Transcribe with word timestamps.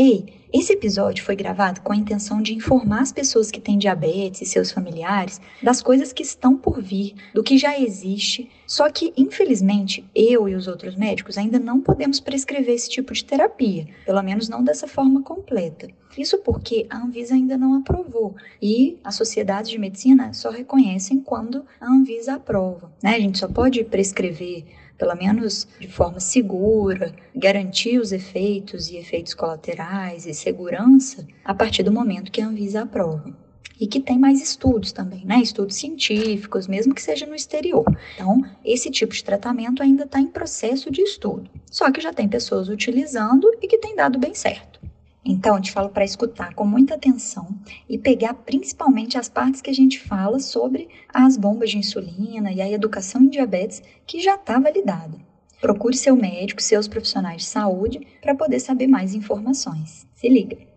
Ei, 0.00 0.26
esse 0.52 0.72
episódio 0.72 1.24
foi 1.24 1.34
gravado 1.34 1.80
com 1.80 1.92
a 1.92 1.96
intenção 1.96 2.40
de 2.40 2.54
informar 2.54 3.02
as 3.02 3.10
pessoas 3.10 3.50
que 3.50 3.60
têm 3.60 3.76
diabetes 3.76 4.40
e 4.40 4.46
seus 4.46 4.70
familiares 4.70 5.40
das 5.60 5.82
coisas 5.82 6.12
que 6.12 6.22
estão 6.22 6.56
por 6.56 6.80
vir, 6.80 7.16
do 7.34 7.42
que 7.42 7.58
já 7.58 7.76
existe. 7.76 8.48
Só 8.64 8.88
que, 8.88 9.12
infelizmente, 9.16 10.08
eu 10.14 10.48
e 10.48 10.54
os 10.54 10.68
outros 10.68 10.94
médicos 10.94 11.36
ainda 11.36 11.58
não 11.58 11.80
podemos 11.80 12.20
prescrever 12.20 12.76
esse 12.76 12.88
tipo 12.88 13.12
de 13.12 13.24
terapia, 13.24 13.88
pelo 14.06 14.22
menos 14.22 14.48
não 14.48 14.62
dessa 14.62 14.86
forma 14.86 15.20
completa. 15.20 15.88
Isso 16.16 16.38
porque 16.38 16.86
a 16.88 16.98
Anvisa 16.98 17.34
ainda 17.34 17.58
não 17.58 17.74
aprovou 17.74 18.36
e 18.62 18.98
as 19.02 19.16
sociedades 19.16 19.68
de 19.68 19.78
medicina 19.78 20.32
só 20.32 20.50
reconhecem 20.50 21.18
quando 21.18 21.66
a 21.80 21.90
Anvisa 21.90 22.34
aprova. 22.34 22.92
Né? 23.02 23.16
A 23.16 23.20
gente 23.20 23.38
só 23.40 23.48
pode 23.48 23.82
prescrever 23.82 24.64
pelo 24.98 25.14
menos 25.14 25.66
de 25.78 25.88
forma 25.88 26.18
segura, 26.18 27.14
garantir 27.34 28.00
os 28.00 28.12
efeitos 28.12 28.90
e 28.90 28.96
efeitos 28.96 29.32
colaterais 29.32 30.26
e 30.26 30.34
segurança 30.34 31.26
a 31.44 31.54
partir 31.54 31.84
do 31.84 31.92
momento 31.92 32.32
que 32.32 32.42
a 32.42 32.46
Anvisa 32.48 32.82
aprova. 32.82 33.32
E 33.80 33.86
que 33.86 34.00
tem 34.00 34.18
mais 34.18 34.42
estudos 34.42 34.90
também, 34.90 35.24
né? 35.24 35.40
Estudos 35.40 35.76
científicos, 35.76 36.66
mesmo 36.66 36.92
que 36.92 37.00
seja 37.00 37.24
no 37.26 37.34
exterior. 37.36 37.86
Então, 38.16 38.42
esse 38.64 38.90
tipo 38.90 39.14
de 39.14 39.22
tratamento 39.22 39.84
ainda 39.84 40.02
está 40.02 40.18
em 40.18 40.26
processo 40.26 40.90
de 40.90 41.00
estudo. 41.00 41.48
Só 41.70 41.88
que 41.92 42.00
já 42.00 42.12
tem 42.12 42.28
pessoas 42.28 42.68
utilizando 42.68 43.48
e 43.62 43.68
que 43.68 43.78
tem 43.78 43.94
dado 43.94 44.18
bem 44.18 44.34
certo. 44.34 44.80
Então, 45.30 45.60
te 45.60 45.70
falo 45.70 45.90
para 45.90 46.06
escutar 46.06 46.54
com 46.54 46.64
muita 46.64 46.94
atenção 46.94 47.46
e 47.86 47.98
pegar 47.98 48.32
principalmente 48.32 49.18
as 49.18 49.28
partes 49.28 49.60
que 49.60 49.68
a 49.68 49.74
gente 49.74 50.00
fala 50.00 50.40
sobre 50.40 50.88
as 51.12 51.36
bombas 51.36 51.68
de 51.68 51.76
insulina 51.76 52.50
e 52.50 52.62
a 52.62 52.70
educação 52.70 53.20
em 53.20 53.28
diabetes 53.28 53.82
que 54.06 54.20
já 54.20 54.36
está 54.36 54.58
validada. 54.58 55.18
Procure 55.60 55.94
seu 55.94 56.16
médico, 56.16 56.62
seus 56.62 56.88
profissionais 56.88 57.42
de 57.42 57.48
saúde 57.48 58.06
para 58.22 58.34
poder 58.34 58.58
saber 58.58 58.86
mais 58.86 59.14
informações. 59.14 60.06
Se 60.14 60.30
liga! 60.30 60.67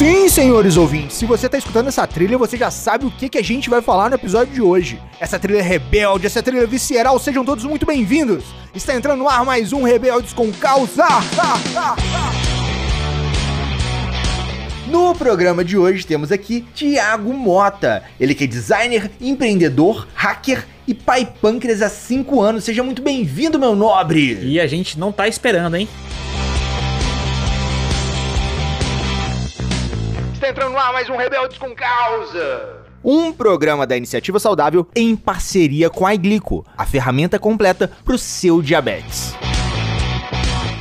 Sim, 0.00 0.30
senhores 0.30 0.78
ouvintes, 0.78 1.18
se 1.18 1.26
você 1.26 1.46
tá 1.46 1.58
escutando 1.58 1.88
essa 1.88 2.06
trilha, 2.06 2.38
você 2.38 2.56
já 2.56 2.70
sabe 2.70 3.04
o 3.04 3.10
que, 3.10 3.28
que 3.28 3.36
a 3.36 3.44
gente 3.44 3.68
vai 3.68 3.82
falar 3.82 4.08
no 4.08 4.14
episódio 4.14 4.54
de 4.54 4.62
hoje. 4.62 4.98
Essa 5.20 5.38
trilha 5.38 5.62
rebelde, 5.62 6.26
essa 6.26 6.42
trilha 6.42 6.66
visceral, 6.66 7.18
sejam 7.18 7.44
todos 7.44 7.64
muito 7.64 7.84
bem-vindos. 7.84 8.44
Está 8.74 8.94
entrando 8.94 9.18
no 9.18 9.28
ar 9.28 9.44
mais 9.44 9.74
um 9.74 9.82
Rebeldes 9.82 10.32
com 10.32 10.50
Causa. 10.52 11.06
No 14.86 15.14
programa 15.14 15.62
de 15.62 15.76
hoje 15.76 16.06
temos 16.06 16.32
aqui 16.32 16.64
Tiago 16.74 17.34
Mota. 17.34 18.02
Ele 18.18 18.34
que 18.34 18.44
é 18.44 18.46
designer, 18.46 19.10
empreendedor, 19.20 20.08
hacker 20.14 20.66
e 20.88 20.94
pai 20.94 21.30
pâncreas 21.42 21.82
há 21.82 21.90
5 21.90 22.40
anos. 22.40 22.64
Seja 22.64 22.82
muito 22.82 23.02
bem-vindo, 23.02 23.58
meu 23.58 23.76
nobre. 23.76 24.38
E 24.46 24.58
a 24.58 24.66
gente 24.66 24.98
não 24.98 25.12
tá 25.12 25.28
esperando, 25.28 25.76
hein? 25.76 25.86
Está 30.40 30.48
entrando 30.48 30.78
ar 30.78 30.90
mais 30.90 31.06
um 31.10 31.18
Rebeldes 31.18 31.58
com 31.58 31.74
Causa. 31.74 32.78
Um 33.04 33.30
programa 33.30 33.86
da 33.86 33.94
Iniciativa 33.94 34.38
Saudável 34.38 34.88
em 34.96 35.14
parceria 35.14 35.90
com 35.90 36.06
a 36.06 36.14
Iglico, 36.14 36.64
a 36.78 36.86
ferramenta 36.86 37.38
completa 37.38 37.92
para 38.02 38.14
o 38.14 38.18
seu 38.18 38.62
diabetes. 38.62 39.34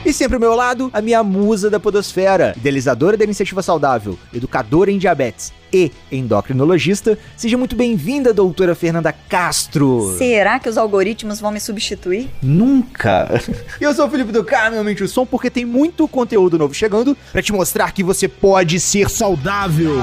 E 0.09 0.13
sempre 0.13 0.38
ao 0.38 0.39
meu 0.39 0.55
lado, 0.55 0.89
a 0.91 1.03
minha 1.03 1.23
musa 1.23 1.69
da 1.69 1.79
podosfera, 1.79 2.55
idealizadora 2.57 3.15
da 3.15 3.23
Iniciativa 3.23 3.61
Saudável, 3.61 4.17
educadora 4.33 4.89
em 4.89 4.97
diabetes 4.97 5.53
e 5.71 5.91
endocrinologista. 6.11 7.15
Seja 7.38 7.55
muito 7.59 7.75
bem-vinda, 7.75 8.33
doutora 8.33 8.73
Fernanda 8.73 9.13
Castro. 9.13 10.15
Será 10.17 10.57
que 10.57 10.67
os 10.67 10.80
algoritmos 10.80 11.39
vão 11.39 11.52
me 11.52 11.59
substituir? 11.59 12.27
Nunca. 12.41 13.39
Eu 13.80 13.93
sou 13.93 14.07
o 14.07 14.09
Felipe 14.09 14.31
do 14.31 14.43
Carmo, 14.43 14.80
aumente 14.80 15.03
o 15.03 15.07
som, 15.07 15.27
porque 15.27 15.47
tem 15.47 15.63
muito 15.63 16.07
conteúdo 16.07 16.57
novo 16.57 16.73
chegando 16.73 17.15
para 17.31 17.43
te 17.43 17.53
mostrar 17.53 17.91
que 17.91 18.03
você 18.03 18.27
pode 18.27 18.80
ser 18.80 19.11
saudável. 19.11 19.97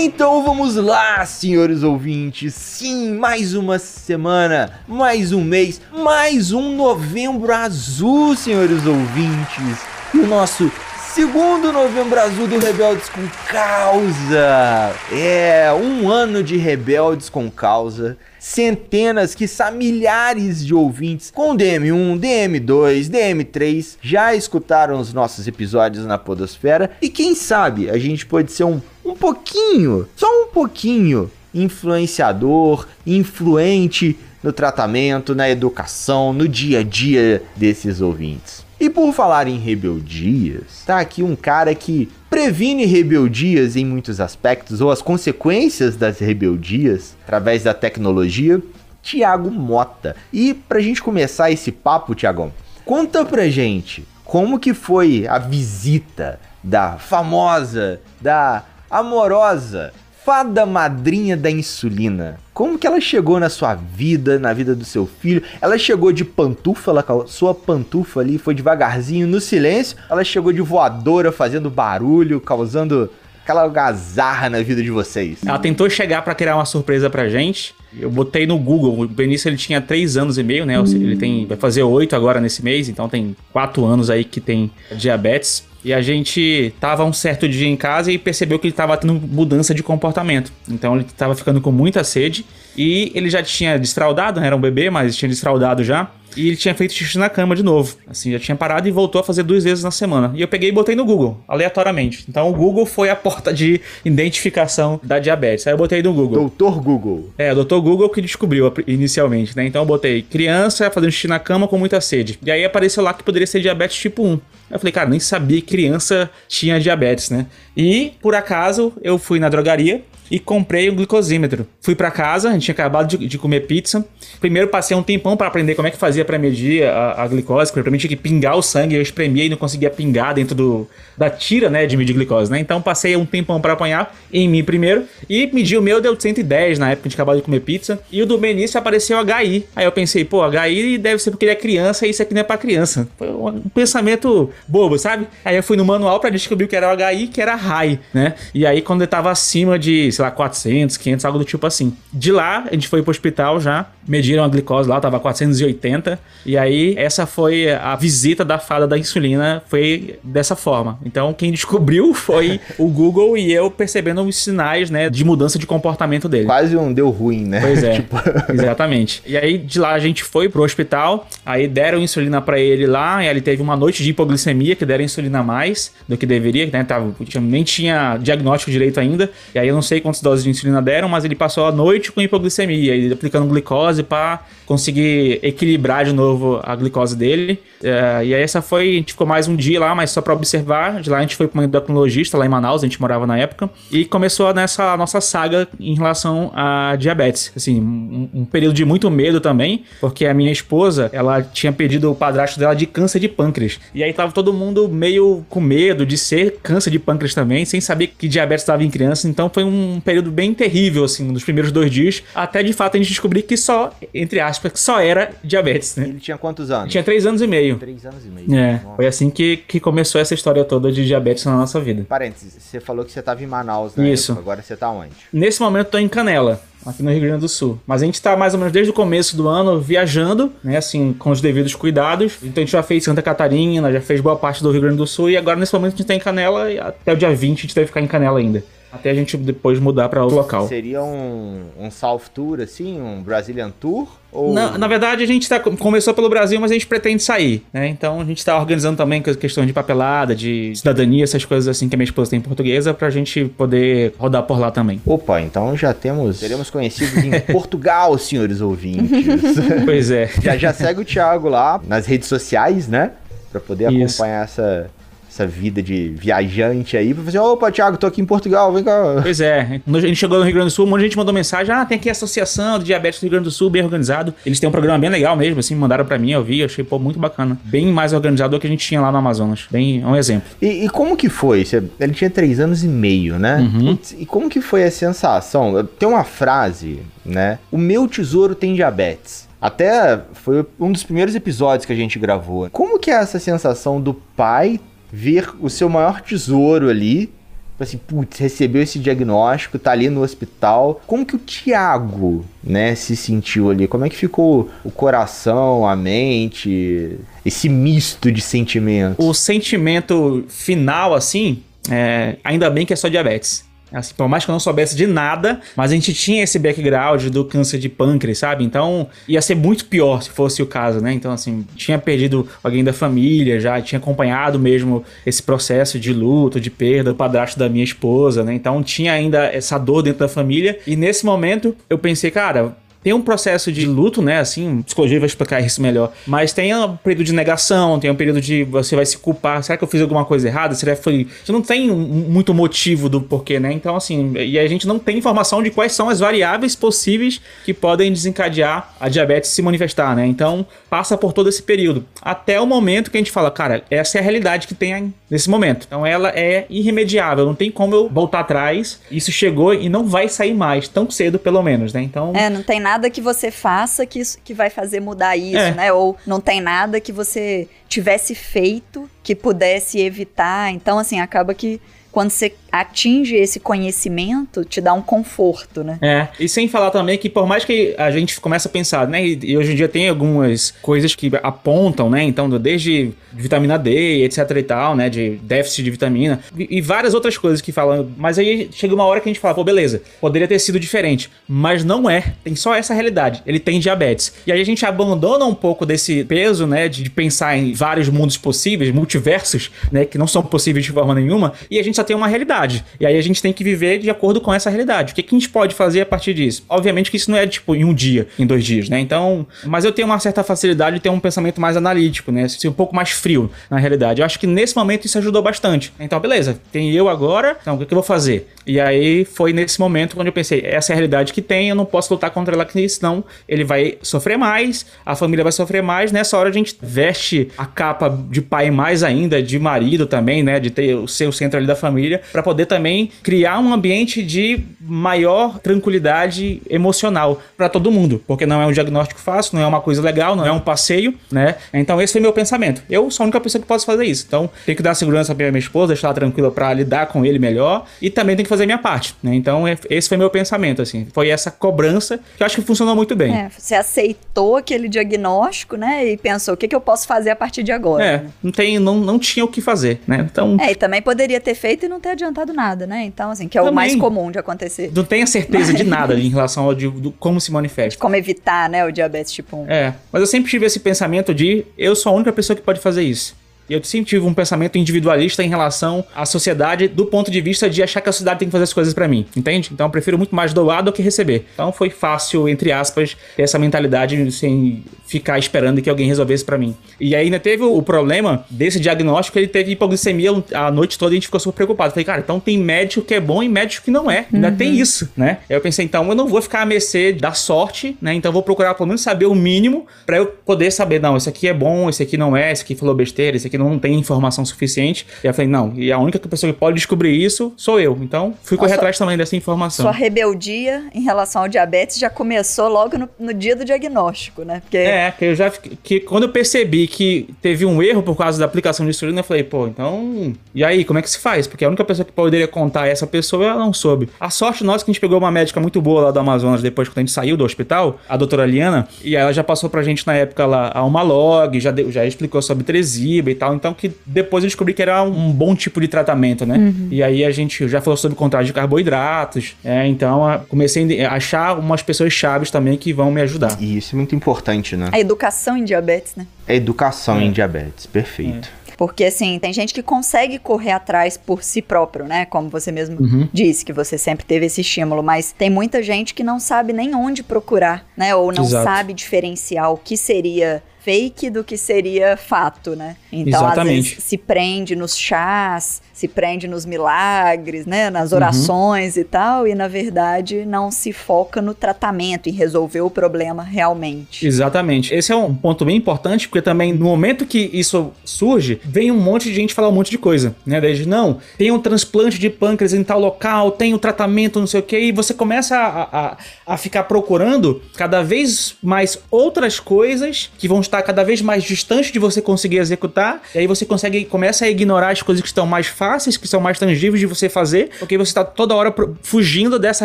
Então 0.00 0.44
vamos 0.44 0.76
lá, 0.76 1.26
senhores 1.26 1.82
ouvintes. 1.82 2.54
Sim, 2.54 3.14
mais 3.14 3.52
uma 3.52 3.80
semana, 3.80 4.78
mais 4.86 5.32
um 5.32 5.42
mês, 5.42 5.80
mais 5.92 6.52
um 6.52 6.76
novembro 6.76 7.52
azul, 7.52 8.36
senhores 8.36 8.86
ouvintes. 8.86 9.80
E 10.14 10.18
o 10.18 10.26
nosso 10.28 10.70
segundo 11.12 11.72
novembro 11.72 12.20
azul 12.20 12.46
do 12.46 12.60
Rebeldes 12.60 13.08
com 13.08 13.26
Causa. 13.48 14.94
É, 15.10 15.68
um 15.72 16.08
ano 16.08 16.44
de 16.44 16.56
Rebeldes 16.56 17.28
com 17.28 17.50
Causa 17.50 18.16
centenas, 18.38 19.34
quiçá 19.34 19.70
milhares 19.70 20.64
de 20.64 20.74
ouvintes 20.74 21.30
com 21.30 21.56
DM1, 21.56 22.18
DM2, 22.18 23.10
DM3 23.10 23.96
já 24.00 24.34
escutaram 24.34 24.98
os 24.98 25.12
nossos 25.12 25.46
episódios 25.46 26.06
na 26.06 26.16
Podosfera 26.16 26.90
e 27.02 27.08
quem 27.08 27.34
sabe 27.34 27.90
a 27.90 27.98
gente 27.98 28.24
pode 28.24 28.52
ser 28.52 28.64
um, 28.64 28.80
um 29.08 29.14
pouquinho, 29.14 30.06
só 30.14 30.26
um 30.44 30.48
pouquinho, 30.48 31.30
influenciador, 31.54 32.86
influente 33.06 34.16
no 34.42 34.52
tratamento, 34.52 35.34
na 35.34 35.48
educação, 35.48 36.32
no 36.32 36.46
dia 36.46 36.80
a 36.80 36.82
dia 36.82 37.42
desses 37.56 38.00
ouvintes. 38.00 38.64
E 38.78 38.88
por 38.88 39.12
falar 39.12 39.48
em 39.48 39.58
rebeldias, 39.58 40.84
tá 40.86 41.00
aqui 41.00 41.22
um 41.22 41.34
cara 41.34 41.74
que 41.74 42.08
previne 42.30 42.84
rebeldias 42.84 43.74
em 43.74 43.84
muitos 43.84 44.20
aspectos, 44.20 44.80
ou 44.80 44.92
as 44.92 45.02
consequências 45.02 45.96
das 45.96 46.18
rebeldias 46.18 47.16
através 47.24 47.64
da 47.64 47.74
tecnologia, 47.74 48.62
Tiago 49.02 49.50
Mota. 49.50 50.14
E 50.32 50.54
pra 50.54 50.80
gente 50.80 51.02
começar 51.02 51.50
esse 51.50 51.72
papo, 51.72 52.14
Tiagão, 52.14 52.52
conta 52.84 53.24
pra 53.24 53.48
gente 53.48 54.06
como 54.24 54.60
que 54.60 54.74
foi 54.74 55.26
a 55.26 55.38
visita 55.38 56.38
da 56.62 56.98
famosa, 56.98 58.00
da 58.20 58.62
amorosa 58.90 59.92
fada 60.24 60.66
madrinha 60.66 61.38
da 61.38 61.50
insulina. 61.50 62.38
Como 62.52 62.78
que 62.78 62.86
ela 62.86 63.00
chegou 63.00 63.40
na 63.40 63.48
sua 63.48 63.74
vida, 63.74 64.38
na 64.38 64.52
vida 64.52 64.74
do 64.74 64.84
seu 64.84 65.06
filho? 65.06 65.42
Ela 65.58 65.78
chegou 65.78 66.12
de 66.12 66.22
pantufa, 66.22 66.90
ela 66.90 67.04
sua 67.26 67.54
pantufa 67.54 68.20
ali, 68.20 68.36
foi 68.36 68.54
devagarzinho, 68.54 69.26
no 69.26 69.40
silêncio. 69.40 69.96
Ela 70.10 70.22
chegou 70.22 70.52
de 70.52 70.60
voadora, 70.60 71.32
fazendo 71.32 71.70
barulho, 71.70 72.42
causando 72.42 73.10
aquela 73.42 73.66
gazarra 73.68 74.50
na 74.50 74.60
vida 74.60 74.82
de 74.82 74.90
vocês. 74.90 75.38
Ela 75.46 75.58
tentou 75.58 75.88
chegar 75.88 76.20
para 76.20 76.34
criar 76.34 76.56
uma 76.56 76.66
surpresa 76.66 77.08
pra 77.08 77.30
gente. 77.30 77.74
Eu 77.98 78.10
botei 78.10 78.46
no 78.46 78.58
Google. 78.58 79.00
O 79.00 79.08
Benício 79.08 79.48
ele 79.48 79.56
tinha 79.56 79.80
3 79.80 80.18
anos 80.18 80.36
e 80.36 80.42
meio, 80.42 80.66
né? 80.66 80.78
Ele 80.78 81.16
tem 81.16 81.46
vai 81.46 81.56
fazer 81.56 81.82
8 81.82 82.14
agora 82.14 82.38
nesse 82.38 82.62
mês, 82.62 82.90
então 82.90 83.08
tem 83.08 83.34
4 83.50 83.82
anos 83.86 84.10
aí 84.10 84.24
que 84.24 84.42
tem 84.42 84.70
diabetes. 84.94 85.66
E 85.84 85.92
a 85.92 86.02
gente 86.02 86.74
tava 86.80 87.04
um 87.04 87.12
certo 87.12 87.48
dia 87.48 87.68
em 87.68 87.76
casa 87.76 88.10
e 88.10 88.18
percebeu 88.18 88.58
que 88.58 88.66
ele 88.66 88.74
tava 88.74 88.96
tendo 88.96 89.14
mudança 89.14 89.72
de 89.74 89.82
comportamento. 89.82 90.52
Então 90.68 90.96
ele 90.96 91.04
tava 91.16 91.34
ficando 91.34 91.60
com 91.60 91.70
muita 91.70 92.02
sede 92.02 92.44
e 92.76 93.12
ele 93.14 93.30
já 93.30 93.42
tinha 93.42 93.78
destraldado, 93.78 94.40
né? 94.40 94.46
era 94.46 94.56
um 94.56 94.60
bebê, 94.60 94.90
mas 94.90 95.16
tinha 95.16 95.28
destraldado 95.28 95.84
já. 95.84 96.10
E 96.36 96.48
ele 96.48 96.56
tinha 96.56 96.74
feito 96.74 96.92
xixi 96.92 97.18
na 97.18 97.28
cama 97.28 97.54
de 97.56 97.62
novo. 97.62 97.96
Assim, 98.06 98.32
já 98.32 98.38
tinha 98.38 98.56
parado 98.56 98.88
e 98.88 98.90
voltou 98.90 99.20
a 99.20 99.24
fazer 99.24 99.42
duas 99.42 99.64
vezes 99.64 99.82
na 99.82 99.90
semana. 99.90 100.32
E 100.34 100.40
eu 100.40 100.48
peguei 100.48 100.68
e 100.68 100.72
botei 100.72 100.94
no 100.94 101.04
Google, 101.04 101.40
aleatoriamente. 101.48 102.24
Então 102.28 102.48
o 102.48 102.54
Google 102.54 102.86
foi 102.86 103.10
a 103.10 103.16
porta 103.16 103.52
de 103.52 103.80
identificação 104.04 105.00
da 105.02 105.18
diabetes. 105.18 105.66
Aí 105.66 105.72
eu 105.72 105.78
botei 105.78 106.02
no 106.02 106.12
Google. 106.12 106.38
Doutor 106.38 106.80
Google. 106.80 107.30
É, 107.36 107.52
o 107.52 107.54
doutor 107.54 107.80
Google 107.80 108.08
que 108.08 108.20
descobriu 108.20 108.72
inicialmente, 108.86 109.56
né? 109.56 109.66
Então 109.66 109.82
eu 109.82 109.86
botei 109.86 110.22
criança 110.22 110.90
fazendo 110.90 111.10
xixi 111.10 111.28
na 111.28 111.38
cama 111.38 111.66
com 111.66 111.78
muita 111.78 112.00
sede. 112.00 112.38
E 112.44 112.50
aí 112.50 112.64
apareceu 112.64 113.02
lá 113.02 113.12
que 113.12 113.22
poderia 113.22 113.46
ser 113.46 113.60
diabetes 113.60 113.96
tipo 113.96 114.24
1. 114.24 114.40
Eu 114.70 114.78
falei, 114.78 114.92
cara, 114.92 115.08
nem 115.08 115.18
sabia 115.18 115.60
que 115.60 115.66
criança 115.66 116.30
tinha 116.46 116.78
diabetes, 116.78 117.30
né? 117.30 117.46
E, 117.76 118.12
por 118.20 118.34
acaso, 118.34 118.92
eu 119.02 119.18
fui 119.18 119.38
na 119.38 119.48
drogaria 119.48 120.02
e 120.30 120.38
comprei 120.38 120.90
um 120.90 120.94
glicosímetro. 120.94 121.66
Fui 121.80 121.94
para 121.94 122.10
casa, 122.10 122.50
a 122.50 122.52
gente 122.52 122.64
tinha 122.64 122.72
acabado 122.72 123.16
de, 123.16 123.26
de, 123.26 123.38
comer 123.38 123.60
pizza. 123.60 124.04
Primeiro 124.40 124.68
passei 124.68 124.96
um 124.96 125.02
tempão 125.02 125.36
para 125.36 125.46
aprender 125.46 125.74
como 125.74 125.88
é 125.88 125.90
que 125.90 125.96
fazia 125.96 126.24
para 126.24 126.38
medir 126.38 126.84
a, 126.84 127.22
a, 127.22 127.28
glicose, 127.28 127.70
porque 127.70 127.82
pra 127.82 127.90
mim 127.90 127.98
tinha 127.98 128.08
que 128.08 128.16
pingar 128.16 128.56
o 128.56 128.62
sangue, 128.62 128.94
eu 128.94 129.02
espremia 129.02 129.44
e 129.44 129.48
não 129.48 129.56
conseguia 129.56 129.90
pingar 129.90 130.34
dentro 130.34 130.54
do, 130.54 130.88
da 131.16 131.30
tira, 131.30 131.70
né, 131.70 131.86
de 131.86 131.96
medir 131.96 132.12
glicose, 132.12 132.50
né? 132.50 132.58
Então 132.58 132.80
passei 132.80 133.16
um 133.16 133.24
tempão 133.24 133.60
para 133.60 133.72
apanhar 133.72 134.14
em 134.32 134.48
mim 134.48 134.62
primeiro 134.62 135.04
e 135.28 135.48
medi 135.52 135.76
o 135.76 135.82
meu, 135.82 136.00
deu 136.00 136.18
110 136.18 136.78
na 136.78 136.90
época 136.90 137.08
de 137.08 137.14
acabado 137.14 137.36
de 137.36 137.42
comer 137.42 137.60
pizza. 137.60 138.00
E 138.10 138.22
o 138.22 138.26
do 138.26 138.38
Benício 138.38 138.78
apareceu 138.78 139.18
HI. 139.18 139.66
Aí 139.74 139.84
eu 139.84 139.92
pensei, 139.92 140.24
pô, 140.24 140.42
HI 140.48 140.98
deve 140.98 141.22
ser 141.22 141.30
porque 141.30 141.44
ele 141.44 141.52
é 141.52 141.56
criança 141.56 142.06
e 142.06 142.10
isso 142.10 142.22
aqui 142.22 142.34
não 142.34 142.40
é 142.40 142.44
para 142.44 142.58
criança. 142.58 143.08
Foi 143.16 143.28
um 143.28 143.62
pensamento 143.74 144.50
bobo, 144.66 144.98
sabe? 144.98 145.26
Aí 145.44 145.56
eu 145.56 145.62
fui 145.62 145.76
no 145.76 145.84
manual 145.84 146.20
para 146.20 146.30
descobrir 146.30 146.64
o 146.64 146.68
que 146.68 146.76
era 146.76 146.92
o 146.92 146.96
HI, 146.96 147.28
que 147.28 147.40
era 147.40 147.54
high, 147.54 147.98
né? 148.12 148.34
E 148.54 148.66
aí 148.66 148.82
quando 148.82 149.02
ele 149.02 149.08
tava 149.08 149.30
acima 149.30 149.78
de, 149.78 150.10
sei 150.18 150.24
lá, 150.24 150.30
400, 150.32 150.96
500, 150.96 151.24
algo 151.24 151.38
do 151.38 151.44
tipo 151.44 151.64
assim. 151.66 151.96
De 152.12 152.32
lá, 152.32 152.64
a 152.68 152.74
gente 152.74 152.88
foi 152.88 153.02
pro 153.02 153.10
hospital 153.12 153.60
já, 153.60 153.86
mediram 154.06 154.42
a 154.42 154.48
glicose 154.48 154.88
lá, 154.88 155.00
tava 155.00 155.20
480. 155.20 156.18
E 156.44 156.58
aí 156.58 156.94
essa 156.96 157.24
foi 157.24 157.70
a 157.70 157.94
visita 157.94 158.44
da 158.44 158.58
fada 158.58 158.86
da 158.86 158.98
insulina, 158.98 159.62
foi 159.68 160.18
dessa 160.24 160.56
forma. 160.56 160.98
Então 161.04 161.32
quem 161.32 161.52
descobriu 161.52 162.12
foi 162.14 162.60
o 162.76 162.88
Google 162.88 163.38
e 163.38 163.52
eu 163.52 163.70
percebendo 163.70 164.22
os 164.22 164.36
sinais, 164.36 164.90
né, 164.90 165.08
de 165.08 165.24
mudança 165.24 165.58
de 165.58 165.66
comportamento 165.66 166.28
dele. 166.28 166.46
Quase 166.46 166.76
um 166.76 166.92
deu 166.92 167.10
ruim, 167.10 167.44
né? 167.44 167.60
Pois 167.60 167.84
é, 167.84 168.04
exatamente. 168.52 169.22
E 169.24 169.36
aí 169.36 169.56
de 169.56 169.78
lá 169.78 169.92
a 169.92 169.98
gente 170.00 170.24
foi 170.24 170.48
pro 170.48 170.64
hospital, 170.64 171.28
aí 171.46 171.68
deram 171.68 172.00
insulina 172.00 172.42
para 172.42 172.58
ele 172.58 172.86
lá, 172.86 173.22
e 173.22 173.28
ele 173.28 173.40
teve 173.40 173.62
uma 173.62 173.76
noite 173.76 174.02
de 174.02 174.10
hipoglicemia, 174.10 174.74
que 174.74 174.84
deram 174.84 175.04
insulina 175.04 175.38
a 175.38 175.42
mais 175.44 175.92
do 176.08 176.16
que 176.16 176.26
deveria, 176.26 176.66
né? 176.66 176.82
Tava, 176.82 177.14
nem 177.40 177.62
tinha 177.62 178.16
diagnóstico 178.16 178.72
direito 178.72 178.98
ainda, 178.98 179.30
e 179.54 179.58
aí 179.58 179.68
eu 179.68 179.74
não 179.74 179.82
sei 179.82 180.00
quantas 180.08 180.22
doses 180.22 180.44
de 180.44 180.50
insulina 180.50 180.80
deram, 180.80 181.08
mas 181.08 181.24
ele 181.24 181.34
passou 181.34 181.66
a 181.66 181.72
noite 181.72 182.10
com 182.10 182.20
hipoglicemia, 182.20 182.94
ele 182.94 183.12
aplicando 183.12 183.46
glicose 183.46 184.02
para 184.02 184.40
conseguir 184.66 185.40
equilibrar 185.42 186.04
de 186.04 186.12
novo 186.12 186.60
a 186.62 186.76
glicose 186.76 187.16
dele. 187.16 187.58
É, 187.82 188.24
e 188.24 188.34
aí 188.34 188.42
essa 188.42 188.60
foi, 188.60 188.90
a 188.90 188.92
gente 188.92 189.12
ficou 189.12 189.26
mais 189.26 189.48
um 189.48 189.56
dia 189.56 189.80
lá, 189.80 189.94
mas 189.94 190.10
só 190.10 190.20
para 190.20 190.34
observar. 190.34 191.00
De 191.00 191.08
lá 191.08 191.18
a 191.18 191.20
gente 191.22 191.36
foi 191.36 191.48
para 191.48 191.60
um 191.60 191.64
endocrinologista 191.64 192.36
lá 192.36 192.44
em 192.44 192.48
Manaus, 192.48 192.82
a 192.82 192.86
gente 192.86 193.00
morava 193.00 193.26
na 193.26 193.38
época, 193.38 193.70
e 193.90 194.04
começou 194.04 194.52
nessa 194.52 194.94
nossa 194.96 195.20
saga 195.20 195.66
em 195.80 195.94
relação 195.94 196.50
a 196.54 196.96
diabetes. 196.96 197.50
Assim, 197.56 197.80
um, 197.80 198.28
um 198.40 198.44
período 198.44 198.74
de 198.74 198.84
muito 198.84 199.10
medo 199.10 199.40
também, 199.40 199.84
porque 200.00 200.26
a 200.26 200.34
minha 200.34 200.52
esposa, 200.52 201.08
ela 201.14 201.40
tinha 201.40 201.72
pedido 201.72 202.10
o 202.10 202.14
padrasto 202.14 202.60
dela 202.60 202.74
de 202.74 202.84
câncer 202.84 203.20
de 203.20 203.28
pâncreas. 203.28 203.80
E 203.94 204.04
aí 204.04 204.12
tava 204.12 204.32
todo 204.32 204.52
mundo 204.52 204.86
meio 204.86 205.46
com 205.48 205.60
medo 205.60 206.04
de 206.04 206.18
ser 206.18 206.58
câncer 206.62 206.90
de 206.90 206.98
pâncreas 206.98 207.32
também, 207.32 207.64
sem 207.64 207.80
saber 207.80 208.08
que 208.18 208.28
diabetes 208.28 208.64
estava 208.64 208.84
em 208.84 208.90
criança. 208.90 209.28
Então 209.28 209.48
foi 209.48 209.64
um 209.64 209.97
período 210.00 210.30
bem 210.30 210.54
terrível, 210.54 211.04
assim, 211.04 211.24
nos 211.24 211.44
primeiros 211.44 211.72
dois 211.72 211.90
dias, 211.90 212.22
até 212.34 212.62
de 212.62 212.72
fato 212.72 212.96
a 212.96 212.98
gente 212.98 213.08
descobrir 213.08 213.42
que 213.42 213.56
só, 213.56 213.92
entre 214.12 214.40
aspas, 214.40 214.72
só 214.76 215.00
era 215.00 215.30
diabetes, 215.42 215.96
né? 215.96 216.08
Ele 216.08 216.20
tinha 216.20 216.38
quantos 216.38 216.70
anos? 216.70 216.90
Tinha 216.90 217.02
três 217.02 217.26
anos 217.26 217.42
e 217.42 217.46
meio. 217.46 217.78
Três 217.78 218.04
anos 218.04 218.24
e 218.24 218.28
meio. 218.28 218.54
É, 218.54 218.80
foi 218.96 219.06
assim 219.06 219.30
que, 219.30 219.56
que 219.56 219.80
começou 219.80 220.20
essa 220.20 220.34
história 220.34 220.64
toda 220.64 220.90
de 220.90 221.06
diabetes 221.06 221.44
na 221.44 221.56
nossa 221.56 221.80
vida. 221.80 222.04
Parênteses, 222.08 222.56
você 222.58 222.80
falou 222.80 223.04
que 223.04 223.12
você 223.12 223.20
estava 223.20 223.42
em 223.42 223.46
Manaus, 223.46 223.94
né? 223.96 224.08
Isso. 224.10 224.32
Agora 224.32 224.62
você 224.62 224.76
tá 224.76 224.90
onde? 224.90 225.12
Nesse 225.32 225.60
momento 225.60 225.86
eu 225.86 225.90
tô 225.92 225.98
em 225.98 226.08
Canela, 226.08 226.60
aqui 226.84 227.02
no 227.02 227.10
Rio 227.10 227.20
Grande 227.20 227.40
do 227.40 227.48
Sul. 227.48 227.78
Mas 227.86 228.02
a 228.02 228.04
gente 228.04 228.20
tá 228.20 228.36
mais 228.36 228.54
ou 228.54 228.58
menos 228.58 228.72
desde 228.72 228.90
o 228.90 228.94
começo 228.94 229.36
do 229.36 229.48
ano 229.48 229.80
viajando, 229.80 230.52
né, 230.62 230.76
assim, 230.76 231.12
com 231.12 231.30
os 231.30 231.40
devidos 231.40 231.74
cuidados. 231.74 232.38
Então 232.42 232.62
a 232.62 232.64
gente 232.64 232.72
já 232.72 232.82
fez 232.82 233.04
Santa 233.04 233.22
Catarina, 233.22 233.92
já 233.92 234.00
fez 234.00 234.20
boa 234.20 234.36
parte 234.36 234.62
do 234.62 234.70
Rio 234.70 234.80
Grande 234.80 234.96
do 234.96 235.06
Sul 235.06 235.30
e 235.30 235.36
agora 235.36 235.58
nesse 235.58 235.74
momento 235.74 235.94
a 235.94 235.96
gente 235.96 236.06
tá 236.06 236.14
em 236.14 236.18
Canela 236.18 236.70
e 236.70 236.78
até 236.78 237.12
o 237.12 237.16
dia 237.16 237.34
20 237.34 237.58
a 237.58 237.62
gente 237.62 237.74
deve 237.74 237.86
ficar 237.86 238.00
em 238.00 238.06
Canela 238.06 238.38
ainda. 238.38 238.62
Até 238.90 239.10
a 239.10 239.14
gente 239.14 239.36
depois 239.36 239.78
mudar 239.78 240.08
para 240.08 240.22
outro 240.22 240.38
local. 240.38 240.66
Seria 240.66 241.02
um, 241.02 241.64
um 241.78 241.90
South 241.90 242.22
Tour, 242.32 242.60
assim? 242.60 243.00
Um 243.00 243.22
Brazilian 243.22 243.70
Tour? 243.70 244.08
Ou... 244.32 244.52
Na, 244.52 244.76
na 244.78 244.86
verdade, 244.86 245.22
a 245.22 245.26
gente 245.26 245.48
tá, 245.48 245.60
começou 245.60 246.14
pelo 246.14 246.28
Brasil, 246.28 246.60
mas 246.60 246.70
a 246.70 246.74
gente 246.74 246.86
pretende 246.86 247.22
sair, 247.22 247.64
né? 247.72 247.86
Então 247.88 248.20
a 248.20 248.24
gente 248.24 248.44
tá 248.44 248.58
organizando 248.58 248.96
também 248.96 249.22
questões 249.22 249.66
de 249.66 249.72
papelada, 249.72 250.34
de 250.34 250.72
cidadania, 250.74 251.24
essas 251.24 251.44
coisas 251.44 251.68
assim 251.68 251.88
que 251.88 251.94
a 251.94 251.98
minha 251.98 252.04
esposa 252.04 252.30
tem 252.30 252.38
em 252.38 252.42
portuguesa, 252.42 252.94
pra 252.94 253.10
gente 253.10 253.44
poder 253.44 254.14
rodar 254.18 254.42
por 254.42 254.58
lá 254.58 254.70
também. 254.70 255.00
Opa, 255.04 255.40
então 255.40 255.76
já 255.76 255.92
temos, 255.92 256.38
seremos 256.38 256.70
conhecidos 256.70 257.24
em 257.24 257.40
Portugal, 257.52 258.16
senhores 258.18 258.60
ouvintes. 258.60 259.56
pois 259.84 260.10
é. 260.10 260.30
Já, 260.42 260.56
já 260.56 260.72
segue 260.72 261.00
o 261.00 261.04
Thiago 261.04 261.48
lá 261.48 261.80
nas 261.86 262.06
redes 262.06 262.28
sociais, 262.28 262.88
né? 262.88 263.12
Pra 263.50 263.60
poder 263.60 263.90
Isso. 263.92 264.22
acompanhar 264.22 264.44
essa, 264.44 264.90
essa 265.38 265.46
vida 265.46 265.80
de 265.80 266.08
viajante 266.16 266.96
aí, 266.96 267.14
pra 267.14 267.22
fazer, 267.22 267.38
opa, 267.38 267.70
Thiago, 267.70 267.96
tô 267.96 268.06
aqui 268.06 268.20
em 268.20 268.24
Portugal, 268.26 268.72
vem 268.72 268.82
cá. 268.82 269.20
Pois 269.22 269.40
é, 269.40 269.80
a 269.86 270.00
gente 270.00 270.16
chegou 270.16 270.38
no 270.38 270.44
Rio 270.44 270.52
Grande 270.54 270.68
do 270.68 270.72
Sul, 270.72 270.84
um 270.84 270.88
monte 270.90 271.00
de 271.00 271.04
gente 271.06 271.16
mandou 271.16 271.32
mensagem, 271.32 271.72
ah, 271.72 271.84
tem 271.86 271.96
aqui 271.96 272.08
a 272.08 272.12
Associação 272.12 272.78
de 272.78 272.86
Diabetes 272.86 273.20
do 273.20 273.22
Rio 273.22 273.30
Grande 273.30 273.44
do 273.44 273.50
Sul, 273.50 273.70
bem 273.70 273.82
organizado. 273.84 274.34
Eles 274.44 274.58
têm 274.58 274.68
um 274.68 274.72
programa 274.72 274.98
bem 274.98 275.10
legal 275.10 275.36
mesmo, 275.36 275.60
assim, 275.60 275.74
mandaram 275.76 276.04
pra 276.04 276.18
mim, 276.18 276.32
eu 276.32 276.42
vi, 276.42 276.60
eu 276.60 276.66
achei, 276.66 276.82
pô, 276.84 276.98
muito 276.98 277.18
bacana. 277.18 277.58
Bem 277.64 277.86
mais 277.86 278.12
organizado 278.12 278.56
do 278.56 278.60
que 278.60 278.66
a 278.66 278.70
gente 278.70 278.84
tinha 278.84 279.00
lá 279.00 279.12
no 279.12 279.18
Amazonas. 279.18 279.66
Bem, 279.70 280.02
é 280.02 280.06
um 280.06 280.16
exemplo. 280.16 280.48
E, 280.60 280.84
e 280.84 280.88
como 280.88 281.16
que 281.16 281.28
foi? 281.28 281.64
Você- 281.64 281.82
ele 282.00 282.12
tinha 282.12 282.30
três 282.30 282.58
anos 282.58 282.82
e 282.82 282.88
meio, 282.88 283.38
né? 283.38 283.58
Uhum. 283.58 283.98
E 284.18 284.26
como 284.26 284.48
que 284.48 284.60
foi 284.60 284.82
a 284.84 284.90
sensação? 284.90 285.86
Tem 285.98 286.08
uma 286.08 286.24
frase, 286.24 287.00
né? 287.24 287.58
O 287.70 287.78
meu 287.78 288.08
tesouro 288.08 288.54
tem 288.54 288.74
diabetes. 288.74 289.46
Até 289.60 290.20
foi 290.34 290.64
um 290.78 290.92
dos 290.92 291.02
primeiros 291.02 291.34
episódios 291.34 291.84
que 291.84 291.92
a 291.92 291.96
gente 291.96 292.16
gravou. 292.18 292.68
Como 292.70 292.98
que 292.98 293.10
é 293.10 293.14
essa 293.14 293.40
sensação 293.40 294.00
do 294.00 294.14
pai 294.14 294.78
ver 295.12 295.50
o 295.60 295.68
seu 295.68 295.88
maior 295.88 296.20
tesouro 296.20 296.88
ali? 296.88 297.32
Tipo 297.78 297.84
Assim, 297.84 297.96
putz, 297.98 298.38
recebeu 298.38 298.82
esse 298.82 298.98
diagnóstico, 298.98 299.78
tá 299.78 299.92
ali 299.92 300.10
no 300.10 300.22
hospital. 300.22 301.00
Como 301.06 301.24
que 301.24 301.36
o 301.36 301.38
Tiago, 301.38 302.44
né, 302.62 302.96
se 302.96 303.14
sentiu 303.14 303.70
ali? 303.70 303.86
Como 303.86 304.04
é 304.04 304.08
que 304.08 304.16
ficou 304.16 304.68
o 304.82 304.90
coração, 304.90 305.86
a 305.86 305.94
mente, 305.94 307.16
esse 307.46 307.68
misto 307.68 308.32
de 308.32 308.40
sentimentos? 308.40 309.24
O 309.24 309.32
sentimento 309.32 310.44
final, 310.48 311.14
assim, 311.14 311.62
é, 311.88 312.36
ainda 312.42 312.68
bem 312.68 312.84
que 312.84 312.92
é 312.92 312.96
só 312.96 313.08
diabetes. 313.08 313.67
Assim, 313.92 314.14
por 314.14 314.28
mais 314.28 314.44
que 314.44 314.50
eu 314.50 314.52
não 314.52 314.60
soubesse 314.60 314.96
de 314.96 315.06
nada, 315.06 315.60
mas 315.76 315.90
a 315.90 315.94
gente 315.94 316.12
tinha 316.12 316.42
esse 316.42 316.58
background 316.58 317.28
do 317.28 317.44
câncer 317.44 317.78
de 317.78 317.88
pâncreas, 317.88 318.38
sabe? 318.38 318.64
Então 318.64 319.08
ia 319.26 319.40
ser 319.40 319.54
muito 319.54 319.86
pior 319.86 320.22
se 320.22 320.30
fosse 320.30 320.62
o 320.62 320.66
caso, 320.66 321.00
né? 321.00 321.12
Então, 321.12 321.32
assim, 321.32 321.64
tinha 321.76 321.98
perdido 321.98 322.46
alguém 322.62 322.84
da 322.84 322.92
família, 322.92 323.60
já 323.60 323.80
tinha 323.80 323.98
acompanhado 323.98 324.58
mesmo 324.58 325.04
esse 325.24 325.42
processo 325.42 325.98
de 325.98 326.12
luto, 326.12 326.60
de 326.60 326.70
perda 326.70 327.10
do 327.12 327.16
padrasto 327.16 327.58
da 327.58 327.68
minha 327.68 327.84
esposa, 327.84 328.44
né? 328.44 328.54
Então 328.54 328.82
tinha 328.82 329.12
ainda 329.12 329.44
essa 329.46 329.78
dor 329.78 330.02
dentro 330.02 330.20
da 330.20 330.28
família. 330.28 330.78
E 330.86 330.96
nesse 330.96 331.24
momento 331.24 331.74
eu 331.88 331.98
pensei, 331.98 332.30
cara. 332.30 332.76
Tem 333.02 333.12
um 333.12 333.22
processo 333.22 333.70
de 333.70 333.86
luto, 333.86 334.20
né? 334.20 334.38
Assim, 334.40 334.82
psicologia 334.82 335.18
vai 335.20 335.26
explicar 335.26 335.60
isso 335.60 335.80
melhor. 335.80 336.12
Mas 336.26 336.52
tem 336.52 336.74
um 336.74 336.96
período 336.96 337.24
de 337.24 337.32
negação, 337.32 337.98
tem 337.98 338.10
um 338.10 338.14
período 338.14 338.40
de 338.40 338.64
você 338.64 338.96
vai 338.96 339.06
se 339.06 339.16
culpar. 339.16 339.62
Será 339.62 339.78
que 339.78 339.84
eu 339.84 339.88
fiz 339.88 340.02
alguma 340.02 340.24
coisa 340.24 340.48
errada? 340.48 340.74
Será 340.74 340.96
que 340.96 341.02
foi. 341.02 341.26
Você 341.44 341.52
não 341.52 341.62
tem 341.62 341.88
muito 341.88 342.52
motivo 342.52 343.08
do 343.08 343.20
porquê, 343.20 343.60
né? 343.60 343.72
Então, 343.72 343.96
assim, 343.96 344.32
e 344.36 344.58
a 344.58 344.66
gente 344.66 344.86
não 344.86 344.98
tem 344.98 345.16
informação 345.16 345.62
de 345.62 345.70
quais 345.70 345.92
são 345.92 346.08
as 346.08 346.20
variáveis 346.20 346.74
possíveis 346.74 347.40
que 347.64 347.72
podem 347.72 348.12
desencadear 348.12 348.92
a 348.98 349.08
diabetes 349.08 349.50
se 349.50 349.62
manifestar, 349.62 350.16
né? 350.16 350.26
Então, 350.26 350.66
passa 350.90 351.16
por 351.16 351.32
todo 351.32 351.48
esse 351.48 351.62
período. 351.62 352.04
Até 352.20 352.60
o 352.60 352.66
momento 352.66 353.10
que 353.10 353.16
a 353.16 353.20
gente 353.20 353.30
fala, 353.30 353.50
cara, 353.50 353.84
essa 353.90 354.18
é 354.18 354.20
a 354.20 354.24
realidade 354.24 354.66
que 354.66 354.74
tem 354.74 355.14
nesse 355.30 355.48
momento. 355.48 355.86
Então, 355.86 356.04
ela 356.04 356.30
é 356.30 356.66
irremediável, 356.68 357.46
não 357.46 357.54
tem 357.54 357.70
como 357.70 357.94
eu 357.94 358.08
voltar 358.08 358.40
atrás. 358.40 359.00
Isso 359.10 359.30
chegou 359.30 359.72
e 359.72 359.88
não 359.88 360.04
vai 360.04 360.28
sair 360.28 360.54
mais, 360.54 360.88
tão 360.88 361.10
cedo 361.10 361.38
pelo 361.38 361.62
menos, 361.62 361.92
né? 361.92 362.02
Então. 362.02 362.32
É, 362.34 362.50
não 362.50 362.62
tem 362.62 362.80
nada 362.80 362.87
que 363.10 363.20
você 363.20 363.50
faça 363.50 364.06
que, 364.06 364.20
isso- 364.20 364.38
que 364.44 364.54
vai 364.54 364.70
fazer 364.70 365.00
mudar 365.00 365.36
isso, 365.36 365.58
É. 365.58 365.74
né? 365.74 365.92
Ou 365.92 366.16
não 366.26 366.40
tem 366.40 366.60
nada 366.60 367.00
que 367.00 367.12
você 367.12 367.68
tivesse 367.88 368.34
feito 368.34 369.08
que 369.22 369.34
pudesse 369.34 369.98
evitar. 370.00 370.70
Então, 370.72 370.98
assim, 370.98 371.20
acaba 371.20 371.52
que 371.54 371.80
quando 372.10 372.30
você 372.30 372.54
atinge 372.70 373.36
esse 373.36 373.60
conhecimento, 373.60 374.64
te 374.64 374.80
dá 374.80 374.92
um 374.92 375.02
conforto, 375.02 375.82
né? 375.82 375.98
É, 376.02 376.28
e 376.38 376.48
sem 376.48 376.68
falar 376.68 376.90
também 376.90 377.18
que 377.18 377.28
por 377.28 377.46
mais 377.46 377.64
que 377.64 377.94
a 377.98 378.10
gente 378.10 378.40
comece 378.40 378.68
a 378.68 378.70
pensar, 378.70 379.06
né, 379.08 379.24
e, 379.24 379.38
e 379.42 379.56
hoje 379.56 379.72
em 379.72 379.76
dia 379.76 379.88
tem 379.88 380.08
algumas 380.08 380.72
coisas 380.82 381.14
que 381.14 381.30
apontam, 381.42 382.10
né, 382.10 382.22
então 382.22 382.48
desde 382.58 383.12
vitamina 383.32 383.78
D, 383.78 384.24
etc 384.24 384.50
e 384.56 384.62
tal, 384.62 384.96
né, 384.96 385.08
de 385.08 385.30
déficit 385.42 385.82
de 385.82 385.90
vitamina 385.90 386.40
e, 386.56 386.78
e 386.78 386.80
várias 386.80 387.14
outras 387.14 387.36
coisas 387.36 387.60
que 387.60 387.72
falam, 387.72 388.10
mas 388.16 388.38
aí 388.38 388.68
chega 388.72 388.94
uma 388.94 389.04
hora 389.04 389.20
que 389.20 389.28
a 389.28 389.32
gente 389.32 389.40
fala, 389.40 389.54
pô, 389.54 389.64
beleza, 389.64 390.02
poderia 390.20 390.48
ter 390.48 390.58
sido 390.58 390.78
diferente, 390.78 391.30
mas 391.46 391.84
não 391.84 392.08
é, 392.08 392.34
tem 392.44 392.54
só 392.54 392.74
essa 392.74 392.94
realidade, 392.94 393.42
ele 393.46 393.60
tem 393.60 393.80
diabetes. 393.80 394.34
E 394.46 394.52
aí 394.52 394.60
a 394.60 394.64
gente 394.64 394.84
abandona 394.84 395.44
um 395.44 395.54
pouco 395.54 395.86
desse 395.86 396.24
peso, 396.24 396.66
né, 396.66 396.88
de, 396.88 397.02
de 397.02 397.10
pensar 397.10 397.56
em 397.56 397.72
vários 397.72 398.08
mundos 398.08 398.36
possíveis, 398.36 398.90
multiversos, 398.92 399.70
né, 399.90 400.04
que 400.04 400.18
não 400.18 400.26
são 400.26 400.42
possíveis 400.42 400.84
de 400.84 400.92
forma 400.92 401.14
nenhuma, 401.14 401.52
e 401.70 401.78
a 401.78 401.82
gente 401.82 401.96
só 401.96 402.04
tem 402.04 402.16
uma 402.16 402.28
realidade. 402.28 402.67
E 403.00 403.06
aí 403.06 403.16
a 403.16 403.22
gente 403.22 403.40
tem 403.42 403.52
que 403.52 403.64
viver 403.64 403.98
de 403.98 404.10
acordo 404.10 404.40
com 404.40 404.52
essa 404.52 404.70
realidade. 404.70 405.12
O 405.12 405.14
que, 405.14 405.22
que 405.22 405.34
a 405.34 405.38
gente 405.38 405.48
pode 405.48 405.74
fazer 405.74 406.02
a 406.02 406.06
partir 406.06 406.34
disso? 406.34 406.64
Obviamente 406.68 407.10
que 407.10 407.16
isso 407.16 407.30
não 407.30 407.38
é 407.38 407.46
tipo 407.46 407.74
em 407.74 407.84
um 407.84 407.94
dia, 407.94 408.26
em 408.38 408.46
dois 408.46 408.64
dias, 408.64 408.88
né? 408.88 408.98
Então, 409.00 409.46
mas 409.64 409.84
eu 409.84 409.92
tenho 409.92 410.06
uma 410.06 410.18
certa 410.18 410.42
facilidade 410.42 410.96
de 410.96 411.02
ter 411.02 411.08
um 411.08 411.20
pensamento 411.20 411.60
mais 411.60 411.76
analítico, 411.76 412.30
né? 412.30 412.48
Ser 412.48 412.68
um 412.68 412.72
pouco 412.72 412.94
mais 412.94 413.10
frio 413.10 413.50
na 413.70 413.78
realidade. 413.78 414.20
Eu 414.20 414.26
acho 414.26 414.38
que 414.38 414.46
nesse 414.46 414.76
momento 414.76 415.04
isso 415.06 415.18
ajudou 415.18 415.42
bastante. 415.42 415.92
Então, 415.98 416.18
beleza, 416.20 416.60
tem 416.72 416.92
eu 416.92 417.08
agora, 417.08 417.56
então 417.60 417.74
o 417.74 417.78
que, 417.78 417.86
que 417.86 417.92
eu 417.92 417.96
vou 417.96 418.02
fazer? 418.02 418.48
E 418.66 418.78
aí 418.78 419.24
foi 419.24 419.52
nesse 419.52 419.80
momento 419.80 420.14
quando 420.14 420.26
eu 420.26 420.32
pensei, 420.32 420.62
essa 420.64 420.92
é 420.92 420.94
a 420.94 420.96
realidade 420.96 421.32
que 421.32 421.40
tem, 421.40 421.70
eu 421.70 421.74
não 421.74 421.86
posso 421.86 422.12
lutar 422.12 422.30
contra 422.30 422.54
ela, 422.54 422.68
senão 422.88 423.24
ele 423.48 423.64
vai 423.64 423.96
sofrer 424.02 424.36
mais, 424.36 424.84
a 425.06 425.16
família 425.16 425.42
vai 425.42 425.52
sofrer 425.52 425.82
mais. 425.82 426.12
Nessa 426.12 426.36
hora 426.36 426.50
a 426.50 426.52
gente 426.52 426.76
veste 426.80 427.48
a 427.56 427.64
capa 427.64 428.08
de 428.30 428.42
pai 428.42 428.70
mais 428.70 429.02
ainda, 429.02 429.42
de 429.42 429.58
marido 429.58 430.06
também, 430.06 430.42
né? 430.42 430.60
De 430.60 430.70
ter 430.70 430.94
o 430.94 431.08
seu 431.08 431.32
centro 431.32 431.58
ali 431.58 431.66
da 431.66 431.74
família, 431.74 432.20
para 432.30 432.42
poder 432.48 432.64
também 432.64 433.10
criar 433.22 433.58
um 433.58 433.74
ambiente 433.74 434.22
de 434.22 434.64
maior 434.80 435.58
tranquilidade 435.58 436.62
emocional 436.70 437.42
para 437.58 437.68
todo 437.68 437.90
mundo, 437.90 438.24
porque 438.26 438.46
não 438.46 438.62
é 438.62 438.66
um 438.66 438.72
diagnóstico 438.72 439.20
fácil, 439.20 439.56
não 439.56 439.62
é 439.62 439.66
uma 439.66 439.82
coisa 439.82 440.00
legal, 440.00 440.34
não 440.34 440.46
é 440.46 440.50
um 440.50 440.58
passeio, 440.58 441.14
né? 441.30 441.56
Então 441.74 442.00
esse 442.00 442.12
foi 442.12 442.22
meu 442.22 442.32
pensamento. 442.32 442.82
Eu 442.88 443.10
sou 443.10 443.24
a 443.24 443.26
única 443.26 443.38
pessoa 443.38 443.60
que 443.60 443.68
posso 443.68 443.84
fazer 443.84 444.06
isso. 444.06 444.24
Então, 444.26 444.48
tenho 444.64 444.76
que 444.76 444.82
dar 444.82 444.94
segurança 444.94 445.34
para 445.34 445.50
minha 445.50 445.58
esposa, 445.58 445.88
deixar 445.88 446.08
ela 446.08 446.14
tranquila 446.14 446.50
para 446.50 446.72
lidar 446.72 447.06
com 447.06 447.22
ele 447.22 447.38
melhor 447.38 447.84
e 448.00 448.08
também 448.08 448.34
tenho 448.34 448.44
que 448.44 448.48
fazer 448.48 448.62
a 448.62 448.66
minha 448.66 448.78
parte, 448.78 449.14
né? 449.22 449.34
Então, 449.34 449.68
é, 449.68 449.76
esse 449.90 450.08
foi 450.08 450.16
meu 450.16 450.30
pensamento 450.30 450.80
assim. 450.80 451.06
Foi 451.12 451.28
essa 451.28 451.50
cobrança 451.50 452.18
que 452.36 452.42
eu 452.42 452.46
acho 452.46 452.56
que 452.56 452.62
funcionou 452.62 452.96
muito 452.96 453.14
bem. 453.14 453.34
É, 453.34 453.50
você 453.50 453.74
aceitou 453.74 454.56
aquele 454.56 454.88
diagnóstico, 454.88 455.76
né? 455.76 456.06
E 456.06 456.16
pensou, 456.16 456.54
o 456.54 456.56
que, 456.56 456.66
que 456.66 456.74
eu 456.74 456.80
posso 456.80 457.06
fazer 457.06 457.28
a 457.28 457.36
partir 457.36 457.62
de 457.62 457.72
agora? 457.72 458.02
É, 458.02 458.16
né? 458.18 458.30
não 458.42 458.52
tem 458.52 458.78
não, 458.78 458.96
não 458.96 459.18
tinha 459.18 459.44
o 459.44 459.48
que 459.48 459.60
fazer, 459.60 460.00
né? 460.06 460.26
Então, 460.30 460.56
É, 460.58 460.72
e 460.72 460.74
também 460.74 461.02
poderia 461.02 461.40
ter 461.40 461.54
feito 461.54 461.84
e 461.84 461.88
não 461.88 462.00
ter 462.00 462.10
adiantado 462.10 462.37
nada, 462.46 462.86
né? 462.86 463.04
Então, 463.04 463.30
assim, 463.30 463.48
que 463.48 463.56
é 463.56 463.60
o 463.60 463.64
Também. 463.64 463.74
mais 463.74 463.96
comum 463.96 464.30
de 464.30 464.38
acontecer. 464.38 464.90
não 464.94 465.04
tenho 465.04 465.26
certeza 465.26 465.72
de 465.72 465.84
nada 465.84 466.14
em 466.14 466.28
relação 466.30 466.64
ao 466.64 466.74
de, 466.74 466.88
do 466.88 467.10
como 467.12 467.40
se 467.40 467.50
manifesta. 467.52 467.98
Como 468.00 468.14
evitar, 468.16 468.68
né, 468.68 468.84
o 468.84 468.90
diabetes 468.90 469.32
tipo 469.32 469.56
1. 469.56 469.70
É, 469.70 469.94
mas 470.12 470.20
eu 470.20 470.26
sempre 470.26 470.50
tive 470.50 470.66
esse 470.66 470.80
pensamento 470.80 471.34
de 471.34 471.64
eu 471.76 471.94
sou 471.96 472.12
a 472.12 472.14
única 472.14 472.32
pessoa 472.32 472.56
que 472.56 472.62
pode 472.62 472.80
fazer 472.80 473.02
isso. 473.02 473.36
E 473.68 473.74
eu 473.74 473.82
sempre 473.84 474.08
tive 474.08 474.24
um 474.24 474.34
pensamento 474.34 474.78
individualista 474.78 475.42
em 475.42 475.48
relação 475.48 476.04
à 476.14 476.24
sociedade 476.24 476.88
do 476.88 477.06
ponto 477.06 477.30
de 477.30 477.40
vista 477.40 477.68
de 477.68 477.82
achar 477.82 478.00
que 478.00 478.08
a 478.08 478.12
sociedade 478.12 478.40
tem 478.40 478.48
que 478.48 478.52
fazer 478.52 478.64
as 478.64 478.72
coisas 478.72 478.94
pra 478.94 479.06
mim, 479.06 479.26
entende? 479.36 479.70
Então 479.72 479.86
eu 479.86 479.90
prefiro 479.90 480.16
muito 480.16 480.34
mais 480.34 480.52
doar 480.52 480.82
do 480.82 480.92
que 480.92 481.02
receber. 481.02 481.46
Então 481.54 481.72
foi 481.72 481.90
fácil, 481.90 482.48
entre 482.48 482.72
aspas, 482.72 483.16
ter 483.36 483.42
essa 483.42 483.58
mentalidade 483.58 484.30
sem 484.32 484.84
ficar 485.06 485.38
esperando 485.38 485.80
que 485.80 485.88
alguém 485.88 486.06
resolvesse 486.06 486.44
pra 486.44 486.58
mim. 486.58 486.76
E 487.00 487.14
aí 487.14 487.24
ainda 487.24 487.38
teve 487.38 487.62
o 487.62 487.82
problema 487.82 488.44
desse 488.50 488.78
diagnóstico, 488.78 489.38
ele 489.38 489.48
teve 489.48 489.72
hipoglicemia 489.72 490.30
a 490.54 490.70
noite 490.70 490.98
toda 490.98 491.12
e 491.12 491.14
a 491.14 491.16
gente 491.16 491.26
ficou 491.26 491.40
super 491.40 491.56
preocupado. 491.56 491.92
Falei, 491.92 492.04
cara, 492.04 492.20
então 492.20 492.38
tem 492.38 492.58
médico 492.58 493.04
que 493.04 493.14
é 493.14 493.20
bom 493.20 493.42
e 493.42 493.48
médico 493.48 493.84
que 493.84 493.90
não 493.90 494.10
é. 494.10 494.26
Ainda 494.32 494.52
tem 494.52 494.78
isso, 494.78 495.10
né? 495.16 495.38
Aí 495.48 495.56
eu 495.56 495.60
pensei, 495.60 495.84
então 495.84 496.08
eu 496.08 496.14
não 496.14 496.26
vou 496.26 496.40
ficar 496.42 496.62
a 496.62 496.66
mercê 496.66 497.12
da 497.12 497.32
sorte, 497.32 497.96
né? 498.00 498.14
Então 498.14 498.28
eu 498.28 498.32
vou 498.32 498.42
procurar 498.42 498.74
pelo 498.74 498.86
menos 498.86 499.00
saber 499.00 499.26
o 499.26 499.34
mínimo 499.34 499.86
pra 500.06 500.18
eu 500.18 500.26
poder 500.26 500.70
saber, 500.70 501.00
não, 501.00 501.16
esse 501.16 501.28
aqui 501.28 501.48
é 501.48 501.54
bom, 501.54 501.88
esse 501.88 502.02
aqui 502.02 502.16
não 502.16 502.36
é, 502.36 502.52
esse 502.52 502.62
aqui 502.62 502.74
falou 502.74 502.94
besteira, 502.94 503.36
esse 503.36 503.46
aqui 503.46 503.57
não 503.58 503.78
tem 503.78 503.94
informação 503.94 504.44
suficiente. 504.44 505.06
E 505.22 505.26
eu 505.26 505.34
falei, 505.34 505.50
não, 505.50 505.74
e 505.76 505.92
a 505.92 505.98
única 505.98 506.18
pessoa 506.18 506.52
que 506.52 506.58
pode 506.58 506.76
descobrir 506.76 507.12
isso 507.16 507.52
sou 507.56 507.80
eu. 507.80 507.98
Então 508.00 508.34
fui 508.42 508.56
correr 508.56 508.70
Nossa, 508.70 508.80
atrás 508.80 508.98
também 508.98 509.16
dessa 509.16 509.36
informação. 509.36 509.84
Sua 509.84 509.92
rebeldia 509.92 510.84
em 510.94 511.02
relação 511.02 511.42
ao 511.42 511.48
diabetes 511.48 511.98
já 511.98 512.10
começou 512.10 512.68
logo 512.68 512.96
no, 512.96 513.08
no 513.18 513.34
dia 513.34 513.54
do 513.54 513.64
diagnóstico, 513.64 514.42
né? 514.42 514.60
Porque 514.60 514.76
É, 514.76 515.10
que 515.10 515.24
eu 515.24 515.34
já 515.34 515.50
que 515.50 516.00
quando 516.00 516.24
eu 516.24 516.28
percebi 516.28 516.86
que 516.86 517.28
teve 517.42 517.64
um 517.64 517.82
erro 517.82 518.02
por 518.02 518.16
causa 518.16 518.38
da 518.38 518.44
aplicação 518.44 518.84
de 518.86 518.90
insulina, 518.90 519.20
eu 519.20 519.24
falei, 519.24 519.42
pô, 519.42 519.66
então, 519.66 520.34
e 520.54 520.64
aí, 520.64 520.84
como 520.84 520.98
é 520.98 521.02
que 521.02 521.10
se 521.10 521.18
faz? 521.18 521.46
Porque 521.46 521.64
a 521.64 521.68
única 521.68 521.84
pessoa 521.84 522.04
que 522.04 522.12
poderia 522.12 522.48
contar 522.48 522.88
é 522.88 522.90
essa 522.90 523.06
pessoa, 523.06 523.46
ela 523.46 523.58
não 523.58 523.72
soube. 523.72 524.08
A 524.18 524.30
sorte 524.30 524.64
nossa 524.64 524.82
é 524.82 524.84
que 524.84 524.90
a 524.90 524.94
gente 524.94 525.00
pegou 525.00 525.18
uma 525.18 525.30
médica 525.30 525.60
muito 525.60 525.80
boa 525.80 526.02
lá 526.02 526.10
do 526.10 526.18
Amazonas 526.18 526.62
depois 526.62 526.88
que 526.88 526.98
a 526.98 527.00
gente 527.00 527.12
saiu 527.12 527.36
do 527.36 527.44
hospital, 527.44 527.98
a 528.08 528.16
doutora 528.16 528.46
Liana, 528.46 528.88
e 529.02 529.16
ela 529.16 529.32
já 529.32 529.44
passou 529.44 529.68
pra 529.70 529.82
gente 529.82 530.06
na 530.06 530.14
época 530.14 530.46
lá 530.46 530.70
a 530.74 530.84
uma 530.84 531.02
log, 531.02 531.58
já, 531.60 531.72
já 531.88 532.04
explicou 532.04 532.40
sobre 532.42 532.64
tresiba 532.64 533.30
e 533.30 533.34
tal, 533.34 533.47
então 533.54 533.72
que 533.74 533.92
depois 534.06 534.44
eu 534.44 534.48
descobri 534.48 534.74
que 534.74 534.82
era 534.82 535.02
um 535.02 535.30
bom 535.32 535.54
tipo 535.54 535.80
de 535.80 535.88
tratamento, 535.88 536.44
né? 536.46 536.72
E 536.90 537.02
aí 537.02 537.24
a 537.24 537.30
gente 537.30 537.66
já 537.68 537.80
falou 537.80 537.96
sobre 537.96 538.16
contagem 538.16 538.46
de 538.46 538.52
carboidratos, 538.52 539.56
é, 539.64 539.86
então 539.86 540.26
a- 540.26 540.38
comecei 540.38 541.04
a 541.04 541.12
achar 541.14 541.58
umas 541.58 541.82
pessoas 541.82 542.12
chaves 542.12 542.50
também 542.50 542.76
que 542.76 542.92
vão 542.92 543.10
me 543.10 543.20
ajudar. 543.22 543.56
E 543.60 543.76
isso 543.78 543.94
é 543.94 543.96
muito 543.96 544.14
importante, 544.14 544.76
né? 544.76 544.88
a 544.92 544.98
educação 544.98 545.56
em 545.56 545.64
diabetes, 545.64 546.14
né? 546.16 546.26
É 546.46 546.54
educação 546.56 547.18
É. 547.18 547.24
em 547.24 547.32
diabetes, 547.32 547.86
perfeito. 547.86 548.48
Porque, 548.76 549.04
assim, 549.04 549.38
tem 549.40 549.52
gente 549.52 549.74
que 549.74 549.82
consegue 549.82 550.38
correr 550.38 550.70
atrás 550.70 551.16
por 551.16 551.42
si 551.42 551.60
próprio, 551.60 552.04
né? 552.04 552.24
Como 552.26 552.48
você 552.48 552.70
mesmo 552.70 552.96
Uhum. 553.00 553.28
disse, 553.32 553.64
que 553.64 553.72
você 553.72 553.98
sempre 553.98 554.24
teve 554.24 554.46
esse 554.46 554.60
estímulo. 554.60 555.02
Mas 555.02 555.32
tem 555.36 555.50
muita 555.50 555.82
gente 555.82 556.14
que 556.14 556.22
não 556.22 556.38
sabe 556.38 556.72
nem 556.72 556.94
onde 556.94 557.24
procurar, 557.24 557.84
né? 557.96 558.14
Ou 558.14 558.30
não 558.32 558.44
Exato. 558.44 558.64
sabe 558.64 558.92
diferenciar 558.94 559.72
o 559.72 559.76
que 559.76 559.96
seria 559.96 560.62
fake 560.80 561.30
do 561.30 561.44
que 561.44 561.56
seria 561.56 562.16
fato, 562.16 562.74
né? 562.74 562.96
Então, 563.12 563.40
às 563.40 563.52
Exatamente. 563.52 563.90
vezes, 563.90 564.04
se 564.04 564.16
prende 564.16 564.76
nos 564.76 564.96
chás, 564.96 565.82
se 565.92 566.06
prende 566.06 566.46
nos 566.46 566.64
milagres, 566.64 567.66
né? 567.66 567.86
Uhum. 567.86 567.92
Nas 567.92 568.12
orações 568.12 568.96
e 568.96 569.04
tal. 569.04 569.46
E, 569.46 569.54
na 569.54 569.66
verdade, 569.66 570.44
não 570.46 570.70
se 570.70 570.92
foca 570.92 571.42
no 571.42 571.54
tratamento, 571.54 572.28
em 572.28 572.32
resolver 572.32 572.80
o 572.80 572.90
problema 572.90 573.42
realmente. 573.42 574.26
Exatamente. 574.26 574.94
Esse 574.94 575.12
é 575.12 575.16
um 575.16 575.34
ponto 575.34 575.64
bem 575.64 575.76
importante, 575.76 576.28
porque 576.28 576.40
também 576.40 576.72
no 576.72 576.84
momento 576.84 577.26
que 577.26 577.50
isso 577.52 577.90
surge, 578.04 578.60
vem 578.64 578.90
um 578.90 579.00
monte 579.00 579.28
de 579.28 579.34
gente 579.34 579.54
falar 579.54 579.68
um 579.68 579.72
monte 579.72 579.90
de 579.90 579.98
coisa, 579.98 580.36
né? 580.46 580.60
Desde, 580.60 580.86
não, 580.86 581.18
tem 581.36 581.50
um 581.50 581.58
transplante 581.58 582.18
de 582.18 582.30
pâncreas 582.30 582.72
em 582.72 582.84
tal 582.84 583.00
local, 583.00 583.50
tem 583.50 583.74
o 583.74 583.78
tratamento, 583.78 584.38
não 584.38 584.46
sei 584.46 584.60
o 584.60 584.62
quê, 584.62 584.78
e 584.80 584.92
você 584.92 585.12
começa 585.12 585.56
a, 585.56 585.82
a, 585.82 586.16
a 586.46 586.56
ficar 586.56 586.84
procurando 586.84 587.60
cada 587.76 588.02
vez 588.02 588.54
mais 588.62 588.98
outras 589.10 589.58
coisas 589.58 590.30
que 590.38 590.46
vão 590.46 590.60
estar 590.68 590.82
cada 590.82 591.02
vez 591.02 591.20
mais 591.20 591.42
distantes 591.44 591.90
de 591.90 591.98
você 591.98 592.22
conseguir 592.22 592.58
executar, 592.58 593.22
e 593.34 593.38
aí 593.38 593.46
você 593.46 593.64
consegue, 593.64 594.04
começa 594.04 594.44
a 594.44 594.48
ignorar 594.48 594.90
as 594.90 595.02
coisas 595.02 595.22
que 595.22 595.28
estão 595.28 595.46
mais 595.46 595.66
fáceis, 595.66 596.16
que 596.16 596.28
são 596.28 596.40
mais 596.40 596.58
tangíveis 596.58 597.00
de 597.00 597.06
você 597.06 597.28
fazer, 597.28 597.70
porque 597.78 597.98
você 597.98 598.10
está 598.10 598.24
toda 598.24 598.54
hora 598.54 598.74
fugindo 599.02 599.58
dessa 599.58 599.84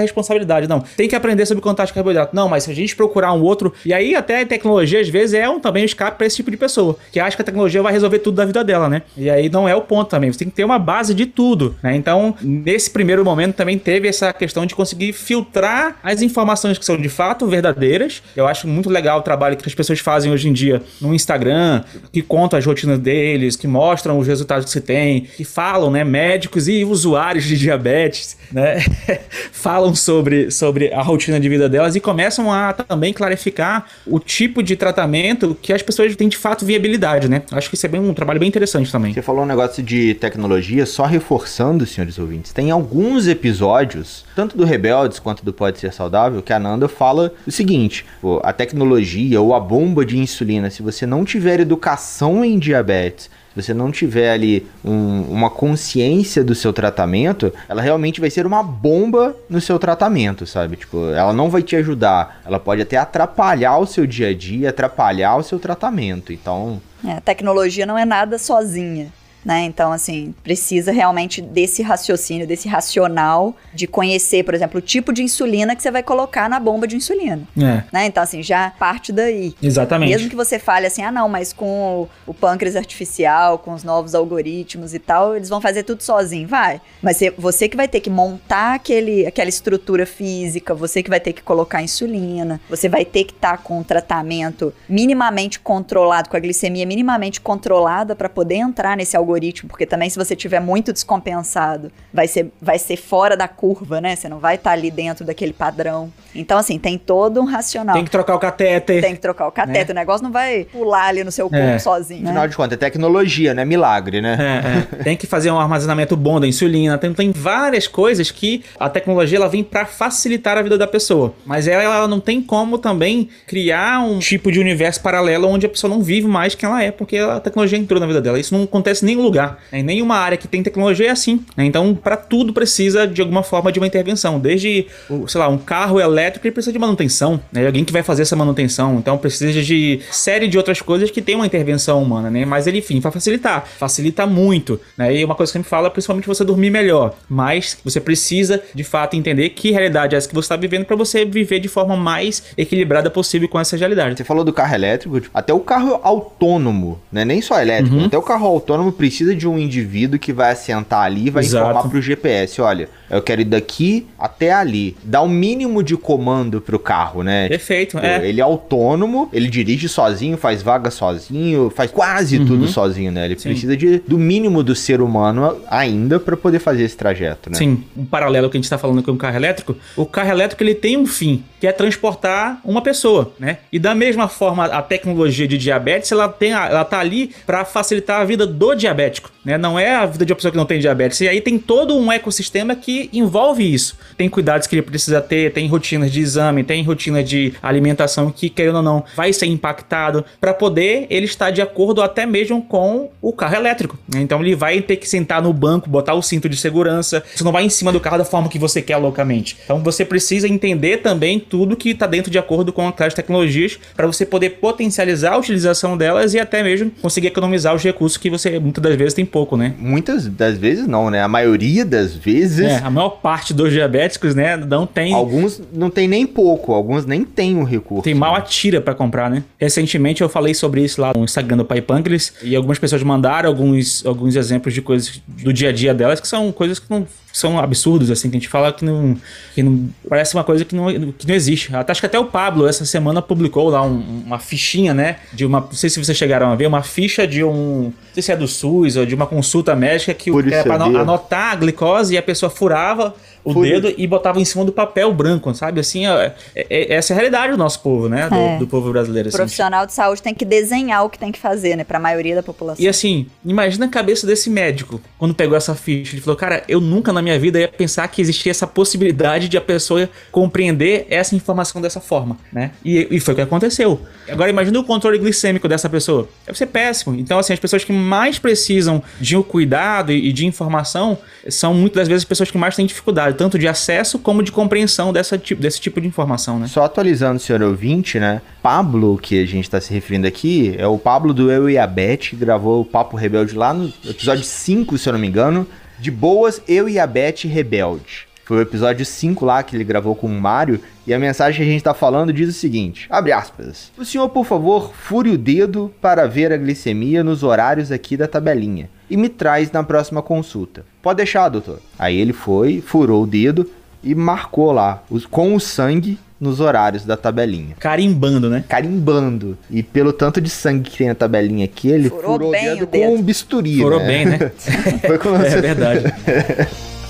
responsabilidade. 0.02 0.68
Não, 0.68 0.82
tem 0.96 1.08
que 1.08 1.16
aprender 1.16 1.46
sobre 1.46 1.62
contagem 1.62 1.92
de 1.92 1.94
carboidrato. 1.94 2.36
Não, 2.36 2.48
mas 2.48 2.64
se 2.64 2.72
a 2.72 2.76
gente 2.76 2.96
procurar 2.96 3.34
um 3.34 3.42
outro, 3.42 3.74
e 3.86 3.94
aí 3.94 4.16
até 4.16 4.42
a 4.42 4.46
tecnologia 4.46 5.00
às 5.02 5.10
vezes 5.10 5.34
é 5.34 5.48
um, 5.50 5.60
também 5.60 5.84
um 5.84 5.86
escape 5.86 6.18
para 6.18 6.28
esse 6.28 6.36
tipo 6.36 6.52
de 6.52 6.58
pessoa, 6.58 6.98
que 7.12 7.20
acha 7.20 7.36
que 7.36 7.42
a 7.42 7.46
tecnologia 7.46 7.82
vai 7.82 7.94
resolver 7.94 8.20
tudo 8.20 8.36
da 8.36 8.46
vida 8.46 8.64
dela, 8.64 8.90
né? 8.90 9.02
E 9.18 9.30
aí 9.30 9.50
não 9.50 9.68
é 9.68 9.76
o 9.76 9.82
ponto 9.82 10.10
também, 10.10 10.32
você 10.32 10.40
tem 10.40 10.50
que 10.50 10.56
ter 10.56 10.64
uma 10.64 10.80
base 10.80 11.14
de 11.14 11.26
tudo, 11.26 11.76
né? 11.82 11.96
Então, 11.96 12.36
nesse 12.42 12.90
primeiro 12.90 13.24
momento 13.24 13.56
também 13.56 13.78
teve 13.78 14.08
essa 14.08 14.34
questão 14.34 14.66
de 14.66 14.76
conseguir 14.76 15.14
filtrar 15.14 15.98
as 16.04 16.22
informações 16.22 16.78
que 16.78 16.86
são 16.86 16.98
de 16.98 17.10
fato 17.10 17.48
verdadeiras. 17.48 18.22
Eu 18.36 18.48
acho 18.48 18.68
muito 18.68 18.90
legal 18.90 19.20
o 19.20 19.22
trabalho 19.22 19.56
que 19.58 19.68
as 19.68 19.76
pessoas 19.76 20.00
fazem 20.00 20.32
hoje 20.32 20.50
em 20.50 20.54
dia 20.54 20.73
no 21.02 21.14
Instagram, 21.14 21.84
que 22.12 22.22
contam 22.22 22.58
as 22.58 22.66
rotinas 22.66 23.00
deles, 23.00 23.56
que 23.56 23.68
mostram 23.68 24.18
os 24.18 24.28
resultados 24.28 24.66
que 24.66 24.72
se 24.72 24.82
tem, 24.82 25.22
que 25.22 25.44
falam, 25.44 25.92
né, 25.92 26.04
médicos 26.04 26.68
e 26.68 26.84
usuários 26.84 27.46
de 27.46 27.58
diabetes, 27.58 28.38
né, 28.52 28.80
falam 29.52 29.96
sobre, 29.96 30.52
sobre 30.52 30.94
a 30.94 31.02
rotina 31.02 31.40
de 31.40 31.50
vida 31.50 31.68
delas 31.70 31.96
e 31.96 32.00
começam 32.00 32.52
a 32.52 32.74
também 32.74 33.14
clarificar 33.14 33.88
o 34.06 34.20
tipo 34.20 34.62
de 34.62 34.76
tratamento 34.76 35.58
que 35.62 35.74
as 35.74 35.82
pessoas 35.82 36.16
têm 36.16 36.28
de 36.28 36.38
fato 36.38 36.66
viabilidade, 36.66 37.28
né? 37.30 37.44
Acho 37.52 37.70
que 37.70 37.76
isso 37.76 37.86
é 37.86 37.90
bem, 37.90 38.02
um 38.02 38.14
trabalho 38.14 38.40
bem 38.40 38.50
interessante 38.50 38.92
também. 38.92 39.14
Você 39.14 39.22
falou 39.22 39.44
um 39.44 39.48
negócio 39.48 39.82
de 39.82 40.14
tecnologia, 40.16 40.86
só 40.86 41.06
reforçando, 41.06 41.86
senhores 41.86 42.18
ouvintes, 42.18 42.52
tem 42.52 42.72
alguns 42.72 43.28
episódios, 43.28 44.26
tanto 44.36 44.58
do 44.58 44.66
Rebeldes 44.66 45.20
quanto 45.20 45.44
do 45.44 45.54
Pode 45.54 45.80
Ser 45.80 45.94
Saudável, 45.94 46.42
que 46.42 46.54
a 46.54 46.60
Nanda 46.60 46.88
fala 46.88 47.34
o 47.46 47.52
seguinte: 47.52 48.06
a 48.44 48.54
tecnologia 48.54 49.42
ou 49.42 49.54
a 49.54 49.60
bomba 49.60 50.06
de 50.06 50.18
insulina, 50.18 50.63
se 50.70 50.82
você 50.82 51.06
não 51.06 51.24
tiver 51.26 51.60
educação 51.60 52.44
em 52.44 52.58
diabetes, 52.60 53.26
se 53.54 53.62
você 53.62 53.74
não 53.74 53.92
tiver 53.92 54.32
ali 54.32 54.68
um- 54.84 55.22
uma 55.30 55.50
consciência 55.50 56.44
do 56.44 56.56
seu 56.56 56.74
tratamento, 56.74 57.54
ela 57.70 57.82
realmente 57.82 58.20
vai 58.20 58.30
ser 58.30 58.46
uma 58.46 58.64
bomba 58.64 59.36
no 59.50 59.62
seu 59.62 59.78
tratamento, 59.78 60.46
sabe? 60.48 60.76
Tipo, 60.78 61.10
ela 61.12 61.34
não 61.34 61.50
vai 61.50 61.62
te 61.62 61.76
ajudar, 61.76 62.42
ela 62.46 62.60
pode 62.60 62.82
até 62.82 62.98
atrapalhar 62.98 63.78
o 63.78 63.86
seu 63.86 64.08
dia 64.08 64.30
a 64.30 64.34
dia, 64.34 64.70
atrapalhar 64.70 65.36
o 65.38 65.44
seu 65.44 65.60
tratamento. 65.60 66.34
Então, 66.34 66.82
É, 67.06 67.12
a 67.14 67.22
tecnologia 67.22 67.86
não 67.86 67.98
é 67.98 68.06
nada 68.06 68.38
sozinha. 68.40 69.08
Né? 69.44 69.64
Então, 69.66 69.92
assim, 69.92 70.34
precisa 70.44 70.92
realmente 70.92 71.42
desse 71.42 71.82
raciocínio, 71.82 72.48
desse 72.48 72.68
racional 72.68 73.56
de 73.74 73.88
conhecer, 73.88 74.44
por 74.44 74.54
exemplo, 74.54 74.80
o 74.80 74.82
tipo 74.82 75.12
de 75.12 75.24
insulina 75.24 75.76
que 75.76 75.84
você 75.84 75.92
vai 75.92 76.04
colocar 76.04 76.50
na 76.50 76.60
bomba 76.60 76.88
de 76.88 76.96
insulina. 76.96 77.42
É, 77.58 77.84
Né? 77.92 78.06
Então, 78.06 78.24
assim, 78.24 78.42
já 78.42 78.72
parte 78.72 79.12
daí. 79.12 79.56
exatamente. 79.62 80.10
Mesmo 80.12 80.30
que 80.30 80.36
você 80.36 80.58
fale 80.58 80.88
assim, 80.88 81.04
ah, 81.04 81.12
não, 81.12 81.28
mas 81.28 81.52
com 81.52 82.08
o, 82.26 82.32
o 82.32 82.34
pâncreas 82.34 82.76
artificial, 82.76 83.58
com 83.58 83.74
os 83.74 83.84
novos 83.84 84.16
algoritmos 84.16 84.94
e 84.94 85.00
tal, 85.00 85.36
eles 85.36 85.50
vão 85.50 85.60
fazer 85.60 85.84
tudo 85.84 86.02
sozinho. 86.04 86.48
Vai. 86.48 86.82
Mas 87.02 87.18
você, 87.18 87.30
você 87.32 87.70
que 87.70 87.78
vai 87.78 87.88
ter 87.88 88.00
que 88.00 88.10
montar 88.10 88.76
aquele, 88.76 89.26
aquela 89.26 89.50
estrutura 89.50 90.06
física, 90.06 90.74
você 90.74 91.04
que 91.04 91.10
vai 91.10 91.20
ter 91.20 91.34
que 91.34 91.42
colocar 91.42 91.82
insulina, 91.82 92.60
você 92.70 92.88
vai 92.88 93.06
ter 93.06 93.26
que 93.26 93.34
estar 93.34 93.58
com 93.58 93.80
um 93.80 93.84
tratamento 93.84 94.74
minimamente 94.88 95.60
controlado, 95.60 96.30
com 96.30 96.38
a 96.38 96.40
glicemia 96.40 96.86
minimamente 96.86 97.42
controlada 97.42 98.16
para 98.16 98.30
poder 98.30 98.56
entrar 98.56 98.98
nesse 98.98 99.16
algoritmo, 99.16 99.33
porque 99.68 99.86
também 99.86 100.10
se 100.10 100.18
você 100.18 100.36
tiver 100.36 100.60
muito 100.60 100.92
descompensado, 100.94 101.92
vai 102.14 102.28
ser, 102.28 102.52
vai 102.62 102.78
ser 102.78 102.98
fora 102.98 103.36
da 103.36 103.48
curva, 103.48 104.00
né? 104.02 104.16
Você 104.16 104.28
não 104.30 104.40
vai 104.40 104.56
estar 104.56 104.72
ali 104.72 104.92
dentro 104.92 105.26
daquele 105.26 105.54
padrão. 105.54 106.12
Então, 106.36 106.58
assim, 106.58 106.80
tem 106.80 106.98
todo 106.98 107.40
um 107.40 107.46
racional. 107.46 107.96
Tem 107.96 108.04
que 108.06 108.12
trocar 108.12 108.36
o 108.36 108.40
catéter. 108.40 109.02
Tem 109.02 109.14
que 109.16 109.22
trocar 109.22 109.48
o 109.48 109.52
cateto. 109.52 109.92
O 109.92 109.96
negócio 109.96 110.24
não 110.24 110.32
vai 110.32 110.66
pular 110.66 111.06
ali 111.08 111.24
no 111.24 111.32
seu 111.32 111.50
corpo 111.50 111.64
É. 111.64 111.80
sozinho. 111.80 112.24
Né? 112.24 112.30
afinal 112.30 112.48
de 112.48 112.56
contas, 112.56 112.74
é 112.74 112.78
tecnologia, 112.78 113.54
né? 113.54 113.64
Milagre, 113.66 114.22
né? 114.22 114.38
É, 114.40 115.00
é. 115.00 115.04
Tem 115.04 115.16
que 115.18 115.28
fazer 115.28 115.52
um 115.52 115.60
armazenamento 115.60 116.16
bom 116.18 116.40
da 116.40 116.48
insulina. 116.48 116.98
Tem, 116.98 117.14
tem 117.14 117.32
várias 117.32 117.88
coisas 117.88 118.32
que 118.32 118.64
a 118.80 118.90
tecnologia 118.90 119.38
ela 119.38 119.48
vem 119.48 119.64
para 119.64 119.86
facilitar 119.86 120.58
a 120.58 120.62
vida 120.62 120.78
da 120.78 120.88
pessoa. 120.88 121.34
Mas 121.46 121.68
ela, 121.68 121.84
ela 121.84 122.08
não 122.08 122.20
tem 122.20 122.42
como 122.42 122.78
também 122.78 123.30
criar 123.48 124.02
um 124.02 124.20
tipo 124.20 124.52
de 124.52 124.60
universo 124.60 125.02
paralelo 125.02 125.48
onde 125.48 125.66
a 125.66 125.70
pessoa 125.70 125.90
não 125.94 126.02
vive 126.02 126.28
mais 126.28 126.56
quem 126.56 126.68
ela 126.68 126.84
é, 126.84 126.92
porque 126.92 127.18
a 127.18 127.40
tecnologia 127.40 127.78
entrou 127.78 128.00
na 128.00 128.08
vida 128.08 128.22
dela. 128.22 128.40
Isso 128.40 128.56
não 128.56 128.64
acontece 128.64 129.06
nem 129.06 129.16
em 129.16 129.22
lugar. 129.24 129.60
Né? 129.72 129.80
Em 129.80 129.84
nenhuma 129.84 130.16
área 130.16 130.38
que 130.38 130.48
tem 130.48 130.62
tecnologia 130.62 131.08
é 131.08 131.10
assim. 131.10 131.44
Né? 131.58 131.66
Então, 131.66 131.96
para 131.96 132.18
tudo 132.18 132.54
precisa 132.54 133.08
de 133.08 133.22
alguma 133.22 133.44
forma 133.44 133.72
de 133.72 133.80
uma 133.80 133.88
intervenção. 133.88 134.40
Desde, 134.40 134.88
sei 135.28 135.40
lá, 135.40 135.48
um 135.48 135.58
carro 135.58 136.00
elétrico 136.00 136.46
ele 136.46 136.54
precisa 136.54 136.72
de 136.72 136.80
manutenção, 136.80 137.40
né? 137.52 137.66
Alguém 137.66 137.84
que 137.84 137.94
vai 137.94 138.04
fazer 138.04 138.24
essa 138.24 138.36
manutenção. 138.36 138.98
Então, 138.98 139.18
precisa 139.18 139.52
de 139.62 140.00
série 140.12 140.48
de 140.48 140.58
outras 140.58 140.82
coisas 140.82 141.10
que 141.10 141.22
tem 141.22 141.36
uma 141.36 141.46
intervenção 141.46 142.02
humana, 142.02 142.30
né? 142.30 142.46
Mas 142.46 142.68
ele, 142.68 142.80
enfim, 142.80 143.00
vai 143.00 143.12
facilitar. 143.12 143.66
Facilita 143.78 144.26
muito. 144.26 144.80
Né? 144.98 145.18
E 145.18 145.26
uma 145.26 145.36
coisa 145.36 145.52
que 145.52 145.58
me 145.58 145.64
fala, 145.64 145.90
principalmente 145.90 146.28
você 146.28 146.44
dormir 146.44 146.70
melhor. 146.70 147.16
Mas 147.30 147.78
você 147.84 148.00
precisa, 148.00 148.62
de 148.74 148.84
fato, 148.84 149.16
entender 149.16 149.50
que 149.50 149.72
realidade 149.72 150.16
é 150.16 150.18
essa 150.18 150.28
que 150.28 150.36
você 150.36 150.46
está 150.46 150.56
vivendo 150.56 150.86
para 150.86 150.96
você 150.96 151.26
viver 151.26 151.60
de 151.60 151.68
forma 151.68 151.96
mais 151.96 152.44
equilibrada 152.58 153.10
possível 153.10 153.48
com 153.48 153.60
essa 153.60 153.78
realidade. 153.78 154.18
Você 154.18 154.24
falou 154.24 154.44
do 154.44 154.54
carro 154.54 154.76
elétrico, 154.76 155.20
tipo, 155.22 155.38
até 155.38 155.54
o 155.54 155.60
carro 155.60 156.00
autônomo, 156.04 157.00
né? 157.12 157.24
Nem 157.26 157.42
só 157.42 157.60
elétrico, 157.60 157.96
uhum. 157.96 158.06
até 158.06 158.18
o 158.18 158.22
carro 158.22 158.48
autônomo 158.48 158.92
precisa 158.92 159.13
de 159.14 159.48
um 159.48 159.58
indivíduo 159.58 160.20
que 160.20 160.34
vai 160.34 160.52
assentar 160.52 161.02
ali 161.02 161.28
e 161.28 161.30
vai 161.30 161.44
Exato. 161.44 161.70
informar 161.70 161.90
pro 161.90 162.02
GPS, 162.02 162.62
olha, 162.62 162.90
eu 163.10 163.22
quero 163.22 163.42
ir 163.42 163.46
daqui 163.46 164.08
até 164.18 164.52
ali. 164.52 164.96
Dá 165.04 165.22
o 165.22 165.26
um 165.26 165.30
mínimo 165.30 165.84
de 165.84 165.96
comando 165.96 166.60
pro 166.60 166.80
carro, 166.80 167.22
né? 167.22 167.48
Perfeito, 167.48 167.98
tipo, 167.98 168.06
é. 168.06 168.28
Ele 168.28 168.42
é 168.42 168.44
autônomo, 168.44 169.30
ele 169.32 169.48
dirige 169.48 169.88
sozinho, 169.88 170.38
faz 170.38 170.62
vaga 170.62 170.90
sozinho, 170.90 171.70
faz 171.70 171.92
quase 171.92 172.40
uhum. 172.40 172.46
tudo 172.46 172.68
sozinho, 172.68 173.12
né? 173.12 173.26
Ele 173.26 173.38
Sim. 173.38 173.50
precisa 173.50 173.78
de, 173.78 174.00
do 174.00 174.18
mínimo 174.18 174.64
do 174.64 174.76
ser 174.76 175.02
humano 175.02 175.62
ainda 175.70 176.20
para 176.20 176.36
poder 176.36 176.60
fazer 176.60 176.84
esse 176.84 176.98
trajeto, 176.98 177.50
né? 177.50 177.58
Sim, 177.58 177.84
um 177.96 178.06
paralelo 178.06 178.50
que 178.50 178.58
a 178.58 178.60
gente 178.60 178.70
tá 178.70 178.78
falando 178.78 179.04
com 179.04 179.12
o 179.12 179.18
carro 179.18 179.36
elétrico, 179.36 179.76
o 179.96 180.06
carro 180.06 180.32
elétrico 180.32 180.64
ele 180.64 180.76
tem 180.76 180.98
um 180.98 181.06
fim, 181.06 181.44
que 181.60 181.68
é 181.68 181.72
transportar 181.72 182.60
uma 182.64 182.82
pessoa, 182.82 183.34
né? 183.40 183.60
E 183.72 183.78
da 183.78 183.94
mesma 183.94 184.28
forma, 184.28 184.66
a 184.66 184.82
tecnologia 184.82 185.48
de 185.48 185.58
diabetes, 185.58 186.12
ela, 186.12 186.28
tem, 186.28 186.52
ela 186.52 186.84
tá 186.84 187.00
ali 187.00 187.32
para 187.46 187.64
facilitar 187.64 188.22
a 188.22 188.26
vida 188.26 188.48
do 188.48 188.74
diabético, 189.04 189.32
né? 189.44 189.58
Não 189.58 189.78
é 189.78 189.96
a 189.96 190.06
vida 190.06 190.26
de 190.26 190.32
uma 190.32 190.36
pessoa 190.36 190.52
que 190.52 190.58
não 190.58 190.66
tem 190.66 190.80
diabetes. 190.80 191.20
E 191.22 191.28
aí 191.28 191.42
tem 191.42 191.58
todo 191.58 191.96
um 191.96 192.12
ecossistema 192.12 192.76
que 192.76 193.10
envolve 193.12 193.74
isso. 193.74 193.98
Tem 194.18 194.30
cuidados 194.30 194.68
que 194.68 194.76
ele 194.76 194.82
precisa 194.82 195.22
ter, 195.22 195.52
tem 195.52 195.68
rotinas 195.68 196.12
de 196.12 196.22
exame, 196.22 196.64
tem 196.64 196.84
rotina 196.84 197.24
de 197.24 197.54
alimentação 197.62 198.32
que, 198.32 198.50
querendo 198.50 198.78
ou 198.78 198.84
não, 198.84 199.04
vai 199.16 199.34
ser 199.34 199.48
impactado 199.48 200.24
para 200.40 200.54
poder 200.54 201.08
ele 201.10 201.26
estar 201.26 201.52
de 201.52 201.62
acordo 201.62 202.02
até 202.02 202.26
mesmo 202.26 202.62
com 202.62 203.10
o 203.22 203.34
carro 203.34 203.56
elétrico. 203.56 203.98
Né? 204.14 204.22
Então 204.22 204.42
ele 204.42 204.56
vai 204.56 204.82
ter 204.82 204.96
que 204.96 205.08
sentar 205.08 205.42
no 205.42 205.54
banco, 205.54 205.90
botar 205.90 206.14
o 206.14 206.22
cinto 206.22 206.48
de 206.48 206.58
segurança. 206.58 207.24
Você 207.36 207.44
não 207.44 207.52
vai 207.52 207.66
em 207.66 207.70
cima 207.70 207.92
do 207.92 208.00
carro 208.00 208.18
da 208.18 208.26
forma 208.26 208.50
que 208.50 208.60
você 208.60 208.82
quer 208.82 208.98
loucamente. 208.98 209.58
Então 209.64 209.82
você 209.82 210.06
precisa 210.06 210.48
entender 210.48 210.98
também 210.98 211.40
tudo 211.40 211.76
que 211.76 211.90
está 211.90 212.08
dentro 212.08 212.32
de 212.32 212.38
acordo 212.38 212.72
com 212.72 212.88
aquelas 212.88 213.14
tecnologias 213.14 213.80
para 213.96 214.08
você 214.08 214.26
poder 214.26 214.52
potencializar 214.52 215.34
a 215.34 215.38
utilização 215.38 215.98
delas 215.98 216.34
e 216.34 216.40
até 216.40 216.64
mesmo 216.64 216.92
conseguir 217.02 217.28
economizar 217.28 217.76
os 217.76 217.84
recursos 217.84 218.18
que 218.18 218.30
você 218.30 218.60
muitas 218.60 218.83
das 218.84 218.96
vezes 218.96 219.14
tem 219.14 219.26
pouco, 219.26 219.58
né? 219.58 219.74
Muitas 219.80 220.28
das 220.28 220.58
vezes 220.58 220.86
não, 220.86 221.10
né? 221.10 221.22
A 221.22 221.28
maioria 221.28 221.86
das 221.86 222.14
vezes. 222.16 222.66
É, 222.66 222.78
a 222.78 222.90
maior 222.90 223.10
parte 223.10 223.54
dos 223.54 223.72
diabéticos, 223.72 224.36
né, 224.36 224.56
não 224.58 224.86
tem. 224.86 225.14
Alguns 225.14 225.62
não 225.74 225.90
tem 225.90 226.08
nem 226.08 226.28
pouco, 226.28 226.74
alguns 226.74 227.06
nem 227.06 227.24
tem 227.24 227.58
o 227.58 227.64
recurso. 227.64 228.04
Tem 228.04 228.14
mal 228.14 228.36
atira 228.36 228.82
para 228.82 228.94
comprar, 228.94 229.30
né? 229.30 229.44
Recentemente 229.58 230.22
eu 230.22 230.30
falei 230.30 230.54
sobre 230.54 230.84
isso 230.84 231.02
lá 231.02 231.12
no 231.16 231.24
Instagram 231.24 231.58
do 231.58 231.66
Pai 231.66 231.82
Pancreas 231.82 232.34
e 232.44 232.56
algumas 232.56 232.78
pessoas 232.78 233.02
mandaram 233.02 233.50
alguns, 233.50 234.06
alguns 234.06 234.36
exemplos 234.36 234.74
de 234.74 234.82
coisas 234.82 235.22
do 235.28 235.54
dia 235.54 235.70
a 235.70 235.72
dia 235.72 235.94
delas 235.94 236.20
que 236.20 236.28
são 236.28 236.52
coisas 236.52 236.80
que 236.80 236.86
não 236.90 237.08
são 237.34 237.58
absurdos, 237.58 238.12
assim, 238.12 238.30
que 238.30 238.38
a 238.38 238.40
gente 238.40 238.48
fala 238.48 238.72
que 238.72 238.86
não, 238.86 239.18
que 239.56 239.64
não. 239.64 239.90
Parece 240.08 240.36
uma 240.36 240.44
coisa 240.44 240.64
que 240.64 240.76
não, 240.76 240.86
que 241.14 241.28
não 241.28 241.34
existe. 241.34 241.72
Acho 241.76 242.00
que 242.00 242.06
até 242.06 242.20
o 242.20 242.26
Pablo, 242.26 242.68
essa 242.68 242.86
semana, 242.86 243.24
publicou 243.24 243.70
lá 243.70 243.82
um, 243.82 244.24
uma 244.24 244.38
fichinha, 244.38 244.94
né? 244.94 245.18
De 245.34 245.44
uma. 245.44 245.62
Não 245.62 245.72
sei 245.72 245.90
se 245.90 246.02
vocês 246.02 246.16
chegaram 246.16 246.52
a 246.52 246.56
ver, 246.56 246.68
uma 246.68 246.84
ficha 246.84 247.28
de 247.28 247.44
um. 247.44 247.86
Não 247.86 247.94
sei 248.14 248.22
se 248.22 248.32
é 248.32 248.38
do 248.38 248.48
SUS 248.48 248.98
ou 248.98 249.06
de 249.06 249.16
uma 249.16 249.26
consulta 249.26 249.76
médica 249.76 250.14
que, 250.14 250.32
que 250.32 250.54
era 250.54 250.64
pra 250.64 250.76
anotar 250.76 251.54
a 251.54 251.56
glicose 251.56 252.14
e 252.14 252.18
a 252.20 252.22
pessoa 252.22 252.52
furava 252.52 253.16
o 253.44 253.54
dedo 253.62 253.94
e 253.98 254.08
botava 254.08 254.40
em 254.40 254.46
cima 254.46 254.64
do 254.64 254.72
papel 254.72 255.14
branco, 255.14 255.54
sabe? 255.54 255.80
Assim, 255.80 256.08
é, 256.08 256.34
é, 256.56 256.66
é, 256.70 256.94
essa 256.96 257.12
é 257.12 257.14
a 257.14 257.18
realidade 257.18 257.52
do 257.52 257.58
nosso 257.58 257.82
povo, 257.82 258.08
né? 258.08 258.30
Do, 258.30 258.36
é. 258.36 258.58
do 258.58 258.68
povo 258.68 258.92
brasileiro. 258.92 259.30
Assim. 259.30 259.36
O 259.36 259.40
profissional 259.40 259.86
de 259.86 259.94
saúde 259.94 260.22
tem 260.22 260.34
que 260.34 260.46
desenhar 260.46 261.06
o 261.06 261.10
que 261.10 261.20
tem 261.20 261.32
que 261.32 261.40
fazer, 261.40 261.76
né? 261.76 261.84
Pra 261.84 262.00
maioria 262.00 262.36
da 262.36 262.44
população. 262.44 262.84
E 262.84 262.88
assim, 262.88 263.28
imagina 263.46 263.86
a 263.86 263.90
cabeça 263.90 264.26
desse 264.26 264.50
médico 264.50 265.02
quando 265.18 265.34
pegou 265.34 265.58
essa 265.58 265.76
ficha. 265.76 266.16
Ele 266.16 266.22
falou, 266.22 266.38
cara, 266.38 266.64
eu 266.68 266.80
nunca 266.80 267.12
na 267.12 267.22
minha 267.22 267.38
vida 267.38 267.60
ia 267.60 267.68
pensar 267.68 268.08
que 268.08 268.22
existia 268.22 268.52
essa 268.52 268.68
possibilidade 268.68 269.50
de 269.50 269.58
a 269.58 269.62
pessoa 269.62 270.10
compreender 270.32 271.06
essa 271.10 271.36
informação 271.36 271.82
dessa 271.82 272.00
forma, 272.00 272.38
né? 272.52 272.72
E, 272.84 273.08
e 273.12 273.20
foi 273.20 273.34
o 273.34 273.36
que 273.36 273.42
aconteceu. 273.42 274.02
Agora 274.30 274.50
imagina 274.50 274.80
o 274.80 274.84
controle 274.84 275.18
glicêmico 275.18 275.68
dessa 275.68 275.90
pessoa. 275.90 276.28
Deve 276.46 276.58
ser 276.58 276.68
péssimo. 276.68 277.16
Então, 277.16 277.40
assim, 277.40 277.54
as 277.54 277.60
pessoas 277.60 277.84
que 277.84 277.92
mais 277.92 278.40
precisam 278.40 279.04
de 279.20 279.36
um 279.36 279.44
cuidado 279.44 280.12
e, 280.12 280.30
e 280.30 280.34
de 280.34 280.46
informação 280.46 281.18
são 281.50 281.74
muitas 281.74 282.02
das 282.02 282.08
vezes 282.08 282.24
as 282.24 282.28
pessoas 282.28 282.50
que 282.50 282.58
mais 282.58 282.76
têm 282.76 282.86
dificuldade 282.86 283.33
tanto 283.34 283.58
de 283.58 283.68
acesso 283.68 284.20
como 284.20 284.44
de 284.44 284.52
compreensão 284.52 285.12
dessa, 285.12 285.38
desse 285.38 285.80
tipo 285.80 286.00
de 286.00 286.08
informação, 286.08 286.60
né? 286.60 286.68
Só 286.68 286.84
atualizando, 286.84 287.40
senhor 287.40 287.62
ouvinte, 287.62 288.20
né? 288.20 288.42
Pablo, 288.62 289.18
que 289.18 289.42
a 289.42 289.46
gente 289.46 289.66
está 289.66 289.80
se 289.82 289.94
referindo 289.94 290.28
aqui, 290.28 290.76
é 290.78 290.88
o 290.88 290.98
Pablo 290.98 291.34
do 291.34 291.52
Eu 291.52 291.70
e 291.70 291.78
a 291.78 291.88
Beth, 291.88 292.18
que 292.18 292.36
gravou 292.36 292.82
o 292.82 292.86
Papo 292.86 293.18
Rebelde 293.18 293.56
lá 293.56 293.74
no 293.74 293.92
episódio 294.06 294.44
5, 294.44 294.98
se 294.98 295.10
eu 295.10 295.14
não 295.14 295.20
me 295.20 295.28
engano. 295.28 295.68
De 296.00 296.12
boas, 296.12 296.62
Eu 296.68 296.90
e 296.90 297.00
a 297.00 297.08
Beth 297.08 297.46
Rebelde. 297.46 298.33
Foi 298.46 298.58
o 298.58 298.62
episódio 298.62 299.06
5 299.06 299.46
lá 299.46 299.64
que 299.64 299.76
ele 299.76 299.84
gravou 299.84 300.16
com 300.16 300.28
o 300.28 300.42
Mário. 300.42 300.80
E 301.08 301.14
a 301.14 301.20
mensagem 301.20 301.58
que 301.58 301.64
a 301.64 301.72
gente 301.72 301.78
está 301.78 301.94
falando 301.94 302.34
diz 302.34 302.50
o 302.50 302.54
seguinte: 302.54 303.08
abre 303.10 303.32
aspas. 303.32 303.92
O 303.98 304.04
senhor, 304.04 304.28
por 304.30 304.46
favor, 304.46 304.92
fure 304.94 305.30
o 305.30 305.38
dedo 305.38 305.94
para 306.02 306.28
ver 306.28 306.52
a 306.52 306.58
glicemia 306.58 307.24
nos 307.24 307.44
horários 307.44 307.92
aqui 307.92 308.18
da 308.18 308.28
tabelinha. 308.28 308.90
E 309.10 309.16
me 309.16 309.30
traz 309.30 309.72
na 309.72 309.84
próxima 309.84 310.22
consulta. 310.22 310.86
Pode 311.02 311.18
deixar, 311.18 311.50
doutor. 311.50 311.80
Aí 311.98 312.18
ele 312.18 312.34
foi, 312.34 312.82
furou 312.82 313.24
o 313.24 313.28
dedo 313.28 313.70
e 314.04 314.14
marcou 314.14 314.72
lá, 314.72 315.02
com 315.32 315.56
o 315.56 315.60
sangue 315.60 316.20
nos 316.40 316.60
horários 316.60 317.06
da 317.06 317.16
tabelinha. 317.16 317.76
Carimbando, 317.80 318.50
né? 318.50 318.66
Carimbando. 318.68 319.58
E 319.72 319.82
pelo 319.82 320.12
tanto 320.12 320.42
de 320.42 320.50
sangue 320.50 320.90
que 320.90 320.98
tem 320.98 321.08
na 321.08 321.16
tabelinha 321.16 321.64
aqui, 321.64 321.88
ele 321.88 322.10
furou, 322.10 322.34
furou 322.34 322.50
o, 322.50 322.52
dedo 322.52 322.84
o 322.84 322.88
dedo 322.88 322.88
com 322.88 323.16
um 323.16 323.22
bisturi. 323.22 323.78
Furou 323.78 324.00
né? 324.00 324.08
bem, 324.08 324.26
né? 324.26 324.52
Foi 325.08 325.18
com 325.18 325.36
é 325.36 325.62
verdade. 325.62 326.04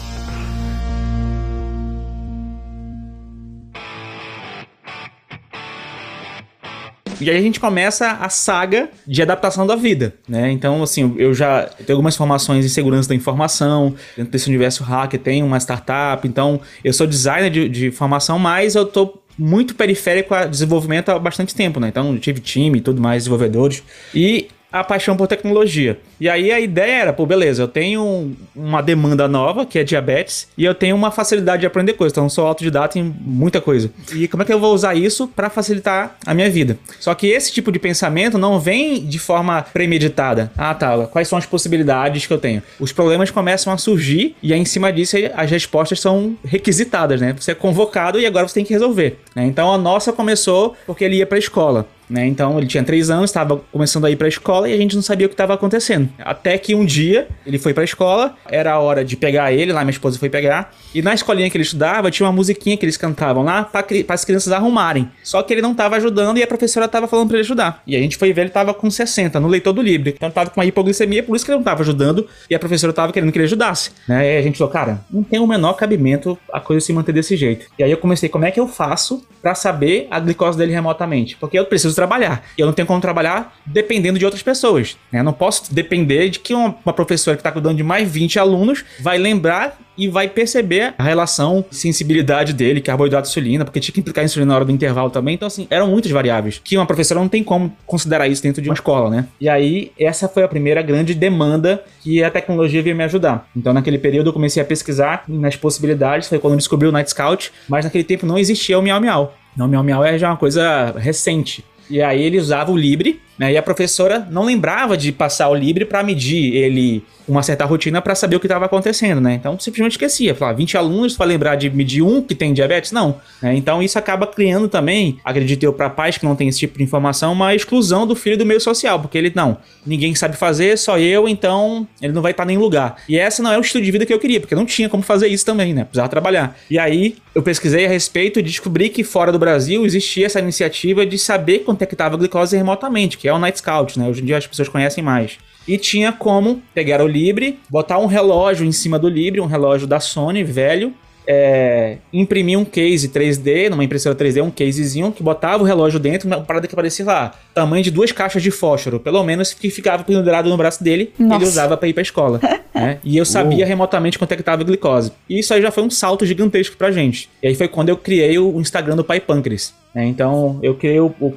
E 7.24 7.30
aí 7.30 7.38
a 7.38 7.42
gente 7.42 7.60
começa 7.60 8.12
a 8.12 8.30
saga 8.30 8.90
de 9.08 9.22
adaptação 9.22 9.66
da 9.66 9.76
vida, 9.76 10.14
né? 10.28 10.52
Então, 10.52 10.84
assim, 10.84 11.16
eu 11.18 11.34
já 11.34 11.64
tenho 11.64 11.96
algumas 11.98 12.16
formações 12.16 12.66
em 12.66 12.70
segurança 12.70 13.10
da 13.10 13.16
informação, 13.16 13.96
dentro 14.16 14.32
desse 14.32 14.48
universo 14.48 14.84
hacker 14.84 15.20
tem 15.20 15.44
uma 15.44 15.58
startup, 15.58 16.28
então 16.28 16.60
eu 16.84 16.94
sou 16.94 17.08
designer 17.08 17.50
de, 17.50 17.70
de 17.70 17.92
formação, 17.92 18.38
mas 18.38 18.76
eu 18.76 18.86
tô 18.86 19.20
muito 19.38 19.76
periférico 19.76 20.34
a 20.34 20.46
desenvolvimento 20.46 21.10
há 21.10 21.18
bastante 21.18 21.56
tempo, 21.56 21.80
né? 21.80 21.88
Então, 21.88 22.18
tive 22.18 22.40
time 22.40 22.78
e 22.78 22.82
tudo 22.82 23.02
mais, 23.02 23.24
desenvolvedores. 23.24 23.84
E 24.14 24.48
a 24.74 24.84
paixão 24.84 25.16
por 25.16 25.28
tecnologia. 25.28 26.00
E 26.20 26.28
aí 26.28 26.52
a 26.52 26.60
ideia 26.60 27.02
era, 27.02 27.14
pô, 27.14 27.28
beleza, 27.28 27.62
eu 27.62 27.68
tenho 27.68 28.36
uma 28.56 28.82
demanda 28.82 29.28
nova, 29.28 29.68
que 29.68 29.78
é 29.78 29.84
diabetes, 29.84 30.48
e 30.58 30.66
eu 30.66 30.74
tenho 30.74 30.96
uma 30.96 31.12
facilidade 31.12 31.60
de 31.60 31.68
aprender 31.68 31.94
coisas, 31.94 32.12
então 32.12 32.24
eu 32.24 32.30
sou 32.30 32.48
autodidata 32.48 32.98
em 32.98 33.04
muita 33.04 33.62
coisa. 33.62 33.92
E 34.14 34.28
como 34.28 34.42
é 34.42 34.46
que 34.46 34.52
eu 34.52 34.60
vou 34.60 34.74
usar 34.74 34.96
isso 34.96 35.28
para 35.28 35.48
facilitar 35.50 36.16
a 36.26 36.34
minha 36.34 36.50
vida? 36.50 36.76
Só 37.00 37.14
que 37.14 37.28
esse 37.28 37.54
tipo 37.54 37.72
de 37.72 37.78
pensamento 37.78 38.40
não 38.40 38.60
vem 38.60 39.06
de 39.06 39.20
forma 39.20 39.62
premeditada. 39.62 40.52
Ah, 40.58 40.74
tá, 40.74 41.06
quais 41.06 41.28
são 41.28 41.38
as 41.38 41.46
possibilidades 41.46 42.26
que 42.26 42.34
eu 42.34 42.40
tenho? 42.40 42.64
Os 42.80 42.92
problemas 42.92 43.30
começam 43.30 43.72
a 43.72 43.78
surgir 43.78 44.36
e 44.42 44.54
aí 44.54 44.60
em 44.60 44.66
cima 44.66 44.92
disso 44.92 45.18
as 45.36 45.52
respostas 45.52 46.00
são 46.00 46.36
requisitadas, 46.44 47.22
né? 47.22 47.36
Você 47.38 47.52
é 47.52 47.56
convocado 47.56 48.20
e 48.20 48.26
agora 48.26 48.48
você 48.48 48.56
tem 48.56 48.66
que 48.66 48.74
resolver. 48.74 49.20
Né? 49.36 49.46
Então 49.46 49.72
a 49.72 49.78
nossa 49.78 50.12
começou 50.12 50.76
porque 50.88 51.04
ele 51.04 51.18
ia 51.18 51.28
para 51.28 51.38
a 51.38 51.40
escola. 51.40 51.88
Né? 52.14 52.28
Então 52.28 52.60
ele 52.60 52.68
tinha 52.68 52.84
três 52.84 53.10
anos, 53.10 53.32
estava 53.32 53.60
começando 53.72 54.06
a 54.06 54.12
ir 54.12 54.16
para 54.16 54.28
a 54.28 54.30
escola 54.30 54.70
e 54.70 54.74
a 54.74 54.78
gente 54.78 54.96
não 54.96 55.02
sabia 55.02 55.26
o 55.26 55.30
que 55.30 55.34
estava 55.34 55.56
acontecendo. 55.56 56.08
Até 56.20 56.60
que 56.60 56.76
um 56.76 56.86
dia 56.86 57.28
ele 57.44 57.58
foi 57.58 57.74
para 57.74 57.82
a 57.82 57.86
escola, 57.86 58.36
era 58.48 58.74
a 58.74 58.80
hora 58.80 59.04
de 59.04 59.18
pegar 59.18 59.52
ele, 59.52 59.74
lá 59.74 59.82
minha 59.84 59.90
esposa 59.90 60.20
foi 60.20 60.30
pegar, 60.30 60.72
e 60.94 61.02
na 61.02 61.16
escolinha 61.16 61.50
que 61.50 61.58
ele 61.58 61.64
estudava 61.64 62.12
tinha 62.12 62.28
uma 62.28 62.32
musiquinha 62.32 62.78
que 62.78 62.86
eles 62.86 62.98
cantavam 62.98 63.42
lá 63.42 63.64
para 63.64 63.84
as 64.10 64.24
crianças 64.24 64.54
arrumarem. 64.54 65.10
Só 65.24 65.42
que 65.42 65.52
ele 65.52 65.62
não 65.64 65.72
estava 65.72 65.96
ajudando 65.96 66.38
e 66.38 66.44
a 66.44 66.48
professora 66.48 66.86
estava 66.86 67.08
falando 67.08 67.30
para 67.30 67.38
ele 67.38 67.46
ajudar. 67.46 67.82
E 67.88 67.96
a 67.96 68.00
gente 68.00 68.16
foi 68.16 68.32
ver, 68.32 68.42
ele 68.42 68.50
estava 68.50 68.76
com 68.76 68.92
60 68.92 69.40
no 69.40 69.48
leitor 69.48 69.74
do 69.74 69.82
livro. 69.82 70.10
Então 70.10 70.30
estava 70.30 70.52
com 70.52 70.60
uma 70.60 70.66
hipoglicemia, 70.68 71.24
por 71.24 71.36
isso 71.36 71.44
que 71.44 71.50
ele 71.50 71.56
não 71.56 71.62
estava 71.62 71.82
ajudando 71.82 72.28
e 72.48 72.54
a 72.54 72.60
professora 72.60 72.92
estava 72.92 73.12
querendo 73.12 73.32
que 73.32 73.40
ele 73.40 73.46
ajudasse. 73.46 73.90
Né? 74.08 74.36
E 74.36 74.38
a 74.38 74.42
gente 74.44 74.60
falou, 74.60 74.72
cara, 74.72 75.04
não 75.10 75.24
tem 75.24 75.40
o 75.40 75.48
menor 75.48 75.74
cabimento 75.74 76.38
a 76.52 76.60
coisa 76.60 76.86
se 76.86 76.94
manter 76.94 77.12
desse 77.12 77.36
jeito. 77.36 77.66
E 77.80 77.84
aí 77.84 77.90
eu 77.90 77.98
comecei, 77.98 78.30
como 78.30 78.46
é 78.46 78.52
que 78.52 78.60
eu 78.60 78.68
faço 78.68 79.26
para 79.42 79.56
saber 79.56 80.08
a 80.12 80.20
glicose 80.20 80.60
dele 80.60 80.74
remotamente? 80.74 81.36
Porque 81.38 81.58
eu 81.58 81.66
preciso 81.66 81.96
trabalhar. 82.04 82.44
E 82.58 82.62
eu 82.62 82.66
não 82.66 82.74
tenho 82.74 82.88
como 82.88 83.00
trabalhar 83.00 83.56
dependendo 83.66 84.20
de 84.20 84.26
outras 84.26 84.44
pessoas. 84.44 84.98
Né? 85.12 85.20
Eu 85.20 85.24
não 85.24 85.34
posso 85.34 85.74
depender 85.74 86.30
de 86.30 86.40
que 86.40 86.54
uma, 86.54 86.76
uma 86.86 86.94
professora 86.94 87.38
que 87.38 87.42
está 87.42 87.52
cuidando 87.52 87.78
de 87.78 87.84
mais 87.84 88.10
20 88.10 88.40
alunos 88.40 88.84
vai 89.00 89.18
lembrar 89.18 89.78
e 89.98 90.08
vai 90.08 90.28
perceber 90.28 90.94
a 90.98 91.04
relação, 91.04 91.64
sensibilidade 91.70 92.52
dele, 92.54 92.82
carboidrato 92.82 93.28
e 93.28 93.30
insulina, 93.30 93.64
porque 93.64 93.80
tinha 93.80 93.94
que 93.94 94.00
implicar 94.00 94.26
insulina 94.26 94.50
na 94.50 94.56
hora 94.56 94.66
do 94.66 94.72
intervalo 94.72 95.10
também. 95.10 95.36
Então, 95.36 95.48
assim, 95.48 95.68
eram 95.70 95.88
muitas 95.88 96.12
variáveis 96.12 96.60
que 96.64 96.76
uma 96.76 96.86
professora 96.86 97.20
não 97.20 97.30
tem 97.30 97.44
como 97.44 97.76
considerar 97.86 98.28
isso 98.28 98.42
dentro 98.42 98.62
de 98.62 98.70
uma 98.70 98.74
escola, 98.74 99.10
né? 99.10 99.28
E 99.40 99.48
aí, 99.48 99.92
essa 99.98 100.28
foi 100.28 100.44
a 100.44 100.48
primeira 100.48 100.82
grande 100.82 101.14
demanda 101.14 101.84
que 102.02 102.24
a 102.24 102.32
tecnologia 102.32 102.82
veio 102.82 102.96
me 102.96 103.04
ajudar. 103.04 103.48
Então, 103.56 103.72
naquele 103.72 103.98
período, 103.98 104.30
eu 104.30 104.34
comecei 104.34 104.62
a 104.62 104.66
pesquisar 104.66 105.24
nas 105.28 105.56
possibilidades, 105.56 106.28
foi 106.28 106.40
quando 106.40 106.54
eu 106.54 106.58
descobri 106.58 106.88
o 106.88 106.92
Night 106.92 107.12
Scout, 107.12 107.52
mas 107.70 107.86
naquele 107.86 108.04
tempo 108.04 108.26
não 108.26 108.38
existia 108.38 108.78
o 108.78 108.82
Miau 108.82 109.00
Miau. 109.00 109.36
Não, 109.56 109.68
Miau 109.68 109.84
Miau 109.84 110.04
é 110.04 110.18
já 110.18 110.30
uma 110.30 110.38
coisa 110.38 110.94
recente. 110.98 111.64
E 111.90 112.02
aí 112.02 112.22
ele 112.22 112.40
usava 112.40 112.72
o 112.72 112.78
Libre, 112.78 113.22
né? 113.38 113.52
E 113.52 113.58
a 113.58 113.64
professora 113.64 114.28
não 114.32 114.44
lembrava 114.44 114.96
de 114.98 115.12
passar 115.12 115.50
o 115.50 115.56
Libre 115.56 115.86
para 115.86 116.04
medir 116.04 116.56
ele 116.56 117.04
uma 117.28 117.44
certa 117.44 117.66
rotina 117.66 118.02
para 118.02 118.16
saber 118.16 118.36
o 118.36 118.40
que 118.40 118.48
estava 118.48 118.66
acontecendo, 118.66 119.22
né? 119.22 119.36
Então 119.36 119.58
simplesmente 119.60 119.94
esquecia. 119.94 120.36
Falar 120.36 120.54
20 120.54 120.78
alunos 120.78 121.16
para 121.16 121.26
lembrar 121.26 121.56
de 121.56 121.70
medir 121.70 122.02
um 122.02 122.22
que 122.22 122.36
tem 122.36 122.54
diabetes? 122.54 122.92
Não. 122.92 123.20
Né? 123.42 123.56
Então 123.56 123.82
isso 123.82 123.98
acaba 123.98 124.28
criando 124.28 124.68
também, 124.68 125.20
acredito 125.24 125.64
eu, 125.64 125.74
para 125.74 125.90
pais 125.90 126.18
que 126.18 126.26
não 126.26 126.36
têm 126.36 126.48
esse 126.48 126.60
tipo 126.60 126.78
de 126.78 126.84
informação, 126.84 127.34
uma 127.34 127.54
exclusão 127.56 128.06
do 128.06 128.16
filho 128.16 128.38
do 128.38 128.46
meio 128.46 128.60
social, 128.60 129.00
porque 129.00 129.18
ele 129.18 129.32
não, 129.36 129.58
ninguém 129.86 130.14
sabe 130.16 130.36
fazer, 130.36 130.78
só 130.78 131.00
eu, 131.00 131.28
então 131.28 131.88
ele 132.02 132.14
não 132.14 132.22
vai 132.22 132.32
estar 132.32 132.46
nem 132.46 132.58
lugar. 132.58 132.98
E 133.08 133.18
essa 133.18 133.42
não 133.42 133.52
é 133.52 133.58
o 133.58 133.62
estilo 133.62 133.84
de 133.84 133.92
vida 133.92 134.06
que 134.06 134.14
eu 134.14 134.20
queria, 134.20 134.40
porque 134.40 134.56
não 134.56 134.66
tinha 134.66 134.90
como 134.90 135.04
fazer 135.04 135.28
isso 135.28 135.46
também, 135.46 135.74
né? 135.74 135.84
Precisava 135.84 136.10
trabalhar. 136.10 136.58
E 136.70 136.78
aí 136.78 137.16
eu 137.34 137.42
pesquisei 137.42 137.86
a 137.86 137.90
respeito 137.90 138.40
e 138.40 138.44
descobri 138.44 138.90
que 138.90 139.04
fora 139.04 139.32
do 139.32 139.40
Brasil 139.40 139.86
existia 139.86 140.26
essa 140.26 140.40
iniciativa 140.40 141.06
de 141.06 141.18
saber 141.18 141.60
quanto 141.60 141.82
é 141.82 141.86
que 141.86 141.94
estava 141.94 142.16
a 142.16 142.18
glicose 142.18 142.56
remotamente, 142.56 143.18
que 143.18 143.28
é 143.28 143.34
o 143.34 143.40
Night 143.40 143.60
Scout, 143.60 143.98
né? 143.98 144.08
Hoje 144.08 144.22
em 144.22 144.26
dia 144.26 144.38
as 144.38 144.48
pessoas 144.48 144.70
conhecem 144.70 145.04
mais. 145.04 145.38
E 145.68 145.78
tinha 145.78 146.12
como 146.12 146.62
pegar 146.74 147.02
o 147.02 147.08
Libre, 147.08 147.60
botar 147.70 147.98
um 147.98 148.06
relógio 148.06 148.66
em 148.66 148.72
cima 148.72 149.00
do 149.00 149.08
Libre, 149.08 149.40
um 149.42 149.46
relógio 149.46 149.88
da 149.88 150.00
Sony 150.00 150.44
velho, 150.44 150.94
é, 151.28 151.98
imprimir 152.12 152.60
um 152.60 152.66
case 152.66 153.08
3D, 153.10 153.70
numa 153.70 153.84
impressora 153.84 154.16
3D, 154.16 154.44
um 154.44 154.52
casezinho, 154.52 155.12
que 155.12 155.24
botava 155.24 155.64
o 155.64 155.66
relógio 155.66 156.00
dentro, 156.00 156.28
uma 156.28 156.42
parada 156.42 156.68
que 156.68 156.76
parecia 156.76 157.06
lá, 157.06 157.34
tamanho 157.54 157.84
de 157.84 157.92
duas 157.92 158.12
caixas 158.12 158.44
de 158.44 158.52
fósforo, 158.52 159.00
pelo 159.00 159.24
menos 159.24 159.54
que 159.54 159.70
ficava 159.70 160.04
pendurado 160.04 160.50
no 160.50 160.58
braço 160.58 160.84
dele, 160.84 161.14
Nossa. 161.18 161.36
ele 161.36 161.46
usava 161.46 161.78
para 161.78 161.88
ir 161.88 161.94
pra 161.94 162.02
escola. 162.02 162.40
né? 162.74 163.00
E 163.04 163.18
eu 163.18 163.26
sabia 163.26 163.66
remotamente 163.66 164.18
quanto 164.18 164.32
é 164.34 164.36
que 164.36 164.44
tava 164.44 164.62
a 164.62 164.66
glicose. 164.66 165.12
E 165.30 165.40
isso 165.40 165.54
aí 165.54 165.62
já 165.62 165.72
foi 165.72 165.84
um 165.84 165.90
salto 165.90 166.26
gigantesco 166.26 166.76
pra 166.76 166.92
gente. 166.92 167.30
E 167.42 167.48
aí 167.48 167.56
foi 167.56 167.68
quando 167.68 167.90
eu 167.90 167.98
criei 167.98 168.38
o 168.38 168.60
Instagram 168.60 168.96
do 168.96 169.04
Pai 169.04 169.20
Pâncreas. 169.20 169.74
Né? 169.94 170.06
Então 170.06 170.60
eu 170.62 170.76
criei 170.76 171.00
o, 171.00 171.14
o 171.20 171.34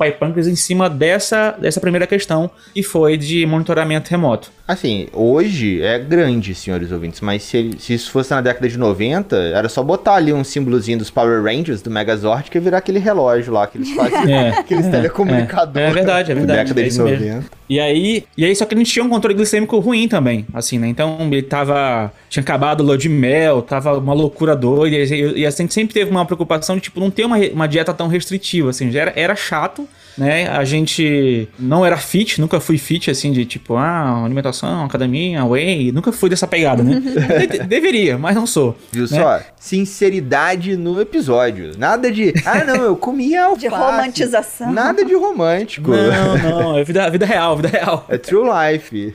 em 0.47 0.57
cima 0.57 0.89
dessa, 0.89 1.53
dessa 1.53 1.81
primeira 1.81 2.07
questão, 2.07 2.51
que 2.75 2.83
foi 2.83 3.17
de 3.17 3.45
monitoramento 3.47 4.11
remoto. 4.11 4.51
Assim, 4.67 5.07
hoje 5.13 5.81
é 5.81 5.97
grande, 5.97 6.53
senhores 6.53 6.91
ouvintes, 6.91 7.21
mas 7.21 7.45
se, 7.45 7.71
se 7.79 7.95
isso 7.95 8.11
fosse 8.11 8.33
na 8.33 8.41
década 8.41 8.69
de 8.69 8.77
90, 8.77 9.37
era 9.37 9.69
só 9.69 9.81
botar 9.81 10.15
ali 10.15 10.33
um 10.33 10.43
símbolozinho 10.43 10.99
dos 10.99 11.09
Power 11.09 11.43
Rangers, 11.43 11.83
do 11.83 11.91
Megazord, 11.91 12.51
que 12.51 12.59
ia 12.59 12.63
virar 12.63 12.79
aquele 12.79 12.99
relógio 12.99 13.53
lá 13.53 13.67
que 13.69 13.79
eles 13.79 13.91
fazem, 13.95 14.35
É, 14.35 14.49
aqueles 14.59 14.87
é, 14.87 14.91
telecomunicadores. 14.91 15.87
é. 15.87 15.91
É 15.91 15.93
verdade, 15.93 16.33
é 16.33 16.35
verdade, 16.35 16.59
Década 16.65 16.81
é 16.81 16.83
de 16.83 16.89
isso 16.89 17.03
mesmo. 17.05 17.27
90. 17.27 17.57
E 17.69 17.81
aí, 17.81 18.25
e 18.37 18.45
aí, 18.45 18.55
só 18.55 18.65
que 18.65 18.75
a 18.75 18.79
gente 18.79 18.93
tinha 18.93 19.05
um 19.05 19.09
controle 19.09 19.35
glicêmico 19.35 19.79
ruim 19.79 20.07
também, 20.07 20.47
assim, 20.55 20.79
né? 20.79 20.87
Então 20.87 21.19
ele 21.33 21.43
tava. 21.43 22.13
Tinha 22.29 22.41
acabado 22.43 22.89
o 22.89 22.97
de 22.97 23.09
mel, 23.09 23.61
tava 23.61 23.99
uma 23.99 24.15
loucura 24.15 24.55
doida. 24.55 24.97
E, 24.97 25.41
e 25.41 25.47
a 25.47 25.51
gente 25.51 25.75
sempre 25.75 25.93
teve 25.93 26.11
uma 26.11 26.25
preocupação 26.25 26.77
de, 26.77 26.83
tipo, 26.83 27.01
não 27.01 27.11
ter 27.11 27.25
uma, 27.25 27.37
uma 27.39 27.67
dieta 27.67 27.93
tão 27.93 28.07
restritiva, 28.07 28.46
assim. 28.69 28.91
Já 28.91 29.03
era, 29.03 29.13
era 29.17 29.37
chato, 29.37 29.89
né? 30.17 30.49
A 30.49 30.65
gente 30.65 31.49
não 31.59 31.85
era 31.85 31.97
fit, 31.97 32.41
nunca 32.41 32.61
fui 32.61 32.79
fit, 32.79 33.11
assim, 33.11 33.33
de 33.33 33.45
tipo, 33.45 33.77
ah, 33.77 34.25
alimentação, 34.25 34.85
academia, 34.85 35.45
whey. 35.45 35.93
Nunca 35.93 36.13
fui 36.13 36.31
dessa 36.31 36.47
pegada, 36.47 36.83
né? 36.83 37.01
De- 37.51 37.59
deveria, 37.65 38.17
mas 38.19 38.35
não 38.35 38.47
sou. 38.47 38.77
Viu 38.93 39.03
né? 39.03 39.09
só? 39.09 39.41
Sinceridade 39.59 40.77
no 40.77 41.01
episódio. 41.01 41.73
Nada 41.77 42.11
de, 42.11 42.33
ah, 42.45 42.65
não, 42.65 42.77
eu 42.77 42.97
comia 42.97 43.45
alface. 43.45 43.69
De 43.69 43.75
romantização. 43.75 44.73
Nada 44.73 45.05
de 45.05 45.15
romântico. 45.15 45.91
Não, 45.91 46.39
não, 46.39 46.79
é 46.79 46.85
vida, 46.85 47.09
vida 47.11 47.27
real, 47.27 47.57
vida 47.57 47.69
real. 47.69 48.05
É 48.09 48.17
true 48.19 48.49
life. 48.49 49.15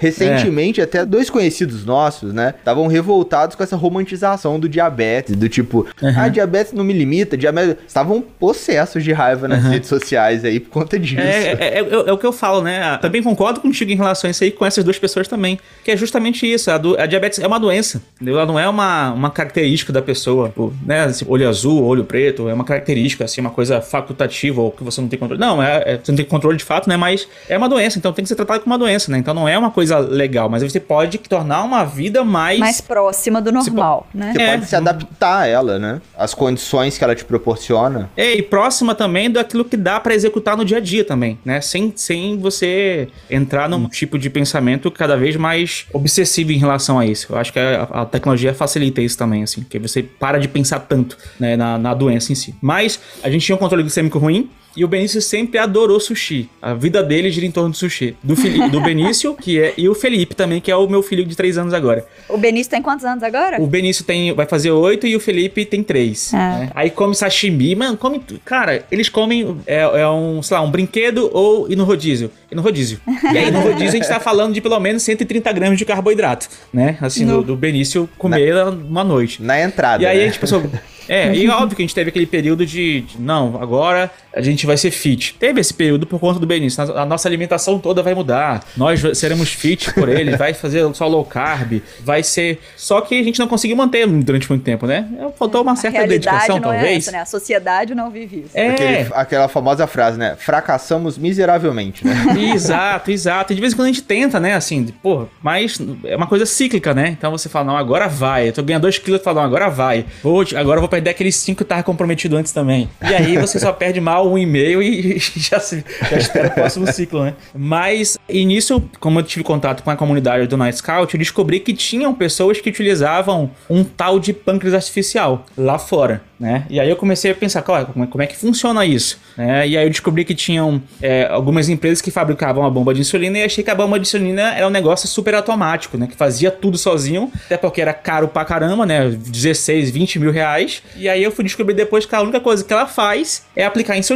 Recentemente, 0.00 0.80
até 0.80 1.04
dois 1.04 1.28
conhecidos 1.28 1.84
nossos, 1.84 2.32
né, 2.32 2.54
estavam 2.58 2.86
revoltados 2.86 3.54
com 3.54 3.62
essa 3.62 3.76
romantização 3.76 4.58
do 4.58 4.68
diabetes, 4.68 5.36
do 5.36 5.48
tipo, 5.48 5.86
ah, 6.16 6.28
diabetes 6.28 6.72
não 6.72 6.82
me 6.82 6.92
limita, 6.92 7.36
diabetes... 7.36 7.76
Estavam 7.86 8.20
possessos 8.22 9.04
de 9.04 9.12
raiva 9.12 9.46
nas 9.46 9.62
redes 9.64 9.88
sociais 9.88 10.44
aí 10.44 10.58
por 10.58 10.70
conta 10.70 10.98
disso. 10.98 11.20
É, 11.20 11.52
é, 11.52 11.78
é- 11.80 12.08
é 12.08 12.12
o 12.12 12.16
que 12.18 12.24
eu 12.26 12.32
falo, 12.32 12.62
né? 12.62 12.96
Também 12.98 13.22
concordo 13.22 13.60
contigo 13.60 13.90
em 13.92 13.96
relação 13.96 14.28
a 14.28 14.30
isso 14.30 14.42
aí, 14.42 14.50
com 14.50 14.64
essas 14.64 14.82
duas 14.82 14.98
pessoas 14.98 15.28
também. 15.28 15.58
Que 15.84 15.90
é 15.90 15.96
justamente 15.96 16.50
isso. 16.50 16.70
A, 16.70 16.78
do- 16.78 16.98
a 16.98 17.04
diabetes 17.06 17.38
é 17.38 17.46
uma 17.46 17.60
doença. 17.60 18.00
Entendeu? 18.16 18.36
Ela 18.36 18.46
não 18.46 18.58
é 18.58 18.68
uma, 18.68 19.12
uma 19.12 19.30
característica 19.30 19.92
da 19.92 20.00
pessoa. 20.00 20.48
Tipo, 20.48 20.72
né? 20.86 21.10
Olho 21.26 21.48
azul, 21.48 21.84
olho 21.84 22.04
preto, 22.04 22.48
é 22.48 22.54
uma 22.54 22.64
característica, 22.64 23.24
assim, 23.24 23.40
uma 23.40 23.50
coisa 23.50 23.80
facultativa 23.80 24.60
ou 24.62 24.70
que 24.70 24.82
você 24.82 25.00
não 25.00 25.08
tem 25.08 25.18
controle. 25.18 25.40
Não, 25.40 25.62
é, 25.62 25.82
é- 25.94 26.00
você 26.02 26.10
não 26.12 26.16
tem 26.16 26.24
controle 26.24 26.56
de 26.56 26.64
fato, 26.64 26.88
né? 26.88 26.96
Mas 26.96 27.28
é 27.48 27.56
uma 27.58 27.68
doença, 27.68 27.98
então 27.98 28.12
tem 28.12 28.22
que 28.24 28.28
ser 28.28 28.36
tratado 28.36 28.60
como 28.60 28.72
uma 28.74 28.78
doença, 28.78 29.10
né? 29.12 29.18
Então 29.18 29.34
não 29.34 29.48
é 29.48 29.58
uma 29.58 29.70
coisa 29.70 29.89
legal, 29.98 30.48
mas 30.48 30.62
você 30.62 30.80
pode 30.80 31.18
tornar 31.18 31.62
uma 31.62 31.84
vida 31.84 32.24
mais. 32.24 32.58
Mais 32.58 32.80
próxima 32.80 33.40
do 33.40 33.50
normal, 33.52 34.06
né? 34.14 34.32
Você 34.34 34.42
É. 34.42 34.50
pode 34.52 34.66
se 34.66 34.76
adaptar 34.76 35.38
a 35.40 35.46
ela, 35.46 35.78
né? 35.78 36.00
As 36.16 36.34
condições 36.34 36.96
que 36.96 37.04
ela 37.04 37.14
te 37.14 37.24
proporciona. 37.24 38.10
É, 38.16 38.32
e 38.34 38.42
próxima 38.42 38.94
também 38.94 39.30
daquilo 39.30 39.64
que 39.64 39.76
dá 39.76 39.98
pra 40.00 40.14
executar 40.14 40.56
no 40.56 40.64
dia 40.64 40.78
a 40.78 40.80
dia 40.80 41.04
também, 41.04 41.38
né? 41.44 41.60
Sem, 41.60 41.92
sem 41.96 42.38
você 42.38 43.08
entrar 43.30 43.68
num 43.68 43.88
tipo 43.88 44.18
de 44.18 44.28
pensamento 44.30 44.90
cada 44.90 45.16
vez 45.16 45.36
mais 45.36 45.86
obsessivo 45.92 46.52
em 46.52 46.58
relação 46.58 46.98
a 46.98 47.06
isso. 47.06 47.32
Eu 47.32 47.38
acho 47.38 47.52
que 47.52 47.58
a, 47.58 47.82
a 47.82 48.04
tecnologia 48.06 48.54
facilita 48.54 49.00
isso 49.00 49.16
também, 49.18 49.42
assim, 49.42 49.62
que 49.62 49.78
você 49.78 50.02
para 50.02 50.38
de 50.38 50.48
pensar 50.48 50.80
tanto 50.80 51.16
né, 51.38 51.56
na, 51.56 51.78
na 51.78 51.94
doença 51.94 52.32
em 52.32 52.34
si. 52.34 52.54
Mas 52.60 53.00
a 53.22 53.30
gente 53.30 53.44
tinha 53.44 53.56
um 53.56 53.58
controle 53.58 53.82
glicêmico 53.82 54.18
ruim. 54.18 54.50
E 54.76 54.84
o 54.84 54.88
Benício 54.88 55.20
sempre 55.20 55.58
adorou 55.58 55.98
sushi. 55.98 56.48
A 56.62 56.74
vida 56.74 57.02
dele 57.02 57.30
gira 57.30 57.44
em 57.46 57.50
torno 57.50 57.70
do 57.70 57.76
sushi. 57.76 58.16
Do, 58.22 58.36
Fili- 58.36 58.68
do 58.70 58.80
Benício, 58.82 59.34
que 59.34 59.60
é. 59.60 59.74
E 59.76 59.88
o 59.88 59.94
Felipe 59.94 60.34
também, 60.34 60.60
que 60.60 60.70
é 60.70 60.76
o 60.76 60.88
meu 60.88 61.02
filho 61.02 61.24
de 61.24 61.34
3 61.36 61.58
anos 61.58 61.74
agora. 61.74 62.06
O 62.28 62.38
Benício 62.38 62.70
tem 62.70 62.80
quantos 62.80 63.04
anos 63.04 63.22
agora? 63.22 63.60
O 63.60 63.66
Benício 63.66 64.04
tem, 64.04 64.32
vai 64.32 64.46
fazer 64.46 64.70
oito 64.70 65.06
e 65.06 65.16
o 65.16 65.20
Felipe 65.20 65.64
tem 65.64 65.82
três. 65.82 66.32
Ah. 66.32 66.58
né? 66.58 66.70
Aí 66.74 66.90
come 66.90 67.14
sashimi, 67.14 67.74
mano, 67.74 67.96
come. 67.96 68.20
Cara, 68.44 68.84
eles 68.90 69.08
comem. 69.08 69.56
É, 69.66 69.80
é 69.80 70.08
um, 70.08 70.42
sei 70.42 70.56
lá, 70.56 70.62
um 70.62 70.70
brinquedo 70.70 71.28
ou 71.32 71.70
ir 71.70 71.76
no 71.76 71.84
rodízio. 71.84 72.30
E 72.50 72.54
no 72.54 72.62
rodízio. 72.62 73.00
E 73.32 73.38
aí 73.38 73.50
no 73.50 73.60
rodízio 73.60 73.88
a 73.88 73.92
gente 73.92 74.08
tá 74.08 74.20
falando 74.20 74.52
de 74.54 74.60
pelo 74.60 74.78
menos 74.80 75.02
130 75.02 75.52
gramas 75.52 75.78
de 75.78 75.84
carboidrato, 75.84 76.48
né? 76.72 76.96
Assim, 77.00 77.26
do, 77.26 77.42
do 77.42 77.56
Benício 77.56 78.08
comer 78.18 78.54
uma 78.88 79.04
noite. 79.04 79.42
Na 79.42 79.60
entrada, 79.60 80.02
E 80.02 80.06
aí 80.06 80.18
né? 80.18 80.24
a 80.24 80.26
gente 80.26 80.38
pensou. 80.38 80.62
É, 81.08 81.34
e 81.34 81.48
óbvio 81.48 81.76
que 81.76 81.82
a 81.82 81.84
gente 81.84 81.94
teve 81.94 82.10
aquele 82.10 82.26
período 82.26 82.64
de, 82.64 83.00
de, 83.00 83.20
Não, 83.20 83.60
agora 83.60 84.08
a 84.34 84.40
gente 84.40 84.66
vai 84.66 84.76
ser 84.76 84.90
fit. 84.90 85.34
Teve 85.38 85.60
esse 85.60 85.72
período 85.74 86.06
por 86.06 86.18
conta 86.20 86.38
do 86.38 86.46
Benício. 86.46 86.82
A 86.96 87.04
nossa 87.04 87.28
alimentação 87.28 87.78
toda 87.78 88.02
vai 88.02 88.14
mudar. 88.14 88.64
Nós 88.76 89.00
seremos 89.18 89.50
fit 89.52 89.92
por 89.94 90.08
ele. 90.08 90.36
Vai 90.36 90.54
fazer 90.54 90.88
só 90.94 91.06
low 91.08 91.24
carb. 91.24 91.80
Vai 92.04 92.22
ser. 92.22 92.60
Só 92.76 93.00
que 93.00 93.18
a 93.18 93.22
gente 93.22 93.38
não 93.38 93.48
conseguiu 93.48 93.76
manter 93.76 94.06
durante 94.06 94.48
muito 94.48 94.62
tempo, 94.62 94.86
né? 94.86 95.08
Faltou 95.38 95.62
uma 95.62 95.72
A 95.72 95.76
certa 95.76 96.06
dedicação, 96.06 96.58
não 96.58 96.72
é 96.72 96.76
talvez. 96.78 96.98
essa, 96.98 97.12
né? 97.12 97.20
A 97.20 97.26
sociedade 97.26 97.94
não 97.94 98.10
vive 98.10 98.40
isso. 98.40 98.50
É, 98.54 98.68
Aquele- 98.70 99.08
aquela 99.14 99.48
famosa 99.48 99.86
frase, 99.86 100.18
né? 100.18 100.36
Fracassamos 100.38 101.16
miseravelmente, 101.18 102.06
né? 102.06 102.14
exato, 102.54 103.10
exato. 103.10 103.52
E 103.52 103.56
de 103.56 103.60
vez 103.60 103.72
em 103.72 103.76
quando 103.76 103.86
a 103.86 103.92
gente 103.92 104.02
tenta, 104.02 104.38
né? 104.38 104.54
Assim, 104.54 104.86
porra, 105.02 105.26
mas 105.42 105.78
é 106.04 106.16
uma 106.16 106.26
coisa 106.26 106.44
cíclica, 106.46 106.92
né? 106.94 107.08
Então 107.08 107.30
você 107.32 107.48
fala, 107.48 107.64
não, 107.66 107.76
agora 107.76 108.08
vai. 108.08 108.48
Eu 108.48 108.52
tô 108.52 108.62
ganhando 108.62 108.82
2 108.82 108.98
quilos, 108.98 109.22
fala, 109.22 109.40
não, 109.40 109.46
agora 109.46 109.68
vai. 109.68 110.04
Vou, 110.22 110.40
agora 110.56 110.76
eu 110.78 110.80
vou 110.80 110.88
perder 110.88 111.10
aqueles 111.10 111.34
5 111.36 111.56
que 111.58 111.62
eu 111.62 111.66
tava 111.66 111.82
comprometido 111.82 112.36
antes 112.36 112.52
também. 112.52 112.88
E 113.02 113.14
aí 113.14 113.36
você 113.36 113.58
só 113.58 113.72
perde 113.72 114.00
mal 114.00 114.19
um 114.22 114.38
e 114.38 114.46
meio 114.46 114.82
e 114.82 115.18
já, 115.18 115.58
já 115.58 116.16
espera 116.16 116.48
o 116.48 116.50
próximo 116.52 116.90
ciclo, 116.92 117.24
né? 117.24 117.34
Mas, 117.54 118.18
nisso, 118.28 118.82
como 118.98 119.20
eu 119.20 119.22
tive 119.22 119.44
contato 119.44 119.82
com 119.82 119.90
a 119.90 119.96
comunidade 119.96 120.46
do 120.46 120.56
Night 120.56 120.78
Scout, 120.78 121.14
eu 121.14 121.18
descobri 121.18 121.60
que 121.60 121.72
tinham 121.72 122.14
pessoas 122.14 122.60
que 122.60 122.68
utilizavam 122.68 123.50
um 123.68 123.84
tal 123.84 124.18
de 124.18 124.32
pâncreas 124.32 124.74
artificial 124.74 125.46
lá 125.56 125.78
fora, 125.78 126.22
né? 126.38 126.64
E 126.70 126.80
aí 126.80 126.88
eu 126.88 126.96
comecei 126.96 127.30
a 127.30 127.34
pensar, 127.34 127.60
é, 127.60 127.84
como 127.84 128.22
é 128.22 128.26
que 128.26 128.36
funciona 128.36 128.84
isso? 128.84 129.18
Né? 129.36 129.68
E 129.68 129.76
aí 129.76 129.84
eu 129.84 129.90
descobri 129.90 130.24
que 130.24 130.34
tinham 130.34 130.82
é, 131.00 131.26
algumas 131.26 131.68
empresas 131.68 132.00
que 132.00 132.10
fabricavam 132.10 132.64
a 132.64 132.70
bomba 132.70 132.94
de 132.94 133.00
insulina 133.00 133.38
e 133.38 133.44
achei 133.44 133.62
que 133.62 133.70
a 133.70 133.74
bomba 133.74 133.98
de 133.98 134.06
insulina 134.06 134.54
era 134.54 134.66
um 134.66 134.70
negócio 134.70 135.08
super 135.08 135.34
automático, 135.34 135.96
né? 135.96 136.06
Que 136.06 136.16
fazia 136.16 136.50
tudo 136.50 136.78
sozinho, 136.78 137.30
até 137.46 137.56
porque 137.56 137.80
era 137.80 137.92
caro 137.92 138.28
pra 138.28 138.44
caramba, 138.44 138.86
né? 138.86 139.10
16, 139.10 139.90
20 139.90 140.18
mil 140.18 140.30
reais. 140.30 140.82
E 140.96 141.08
aí 141.08 141.22
eu 141.22 141.30
fui 141.30 141.44
descobrir 141.44 141.74
depois 141.74 142.06
que 142.06 142.14
a 142.14 142.20
única 142.20 142.40
coisa 142.40 142.64
que 142.64 142.72
ela 142.72 142.86
faz 142.86 143.44
é 143.54 143.64
aplicar 143.64 143.96
insulina. 143.96 144.09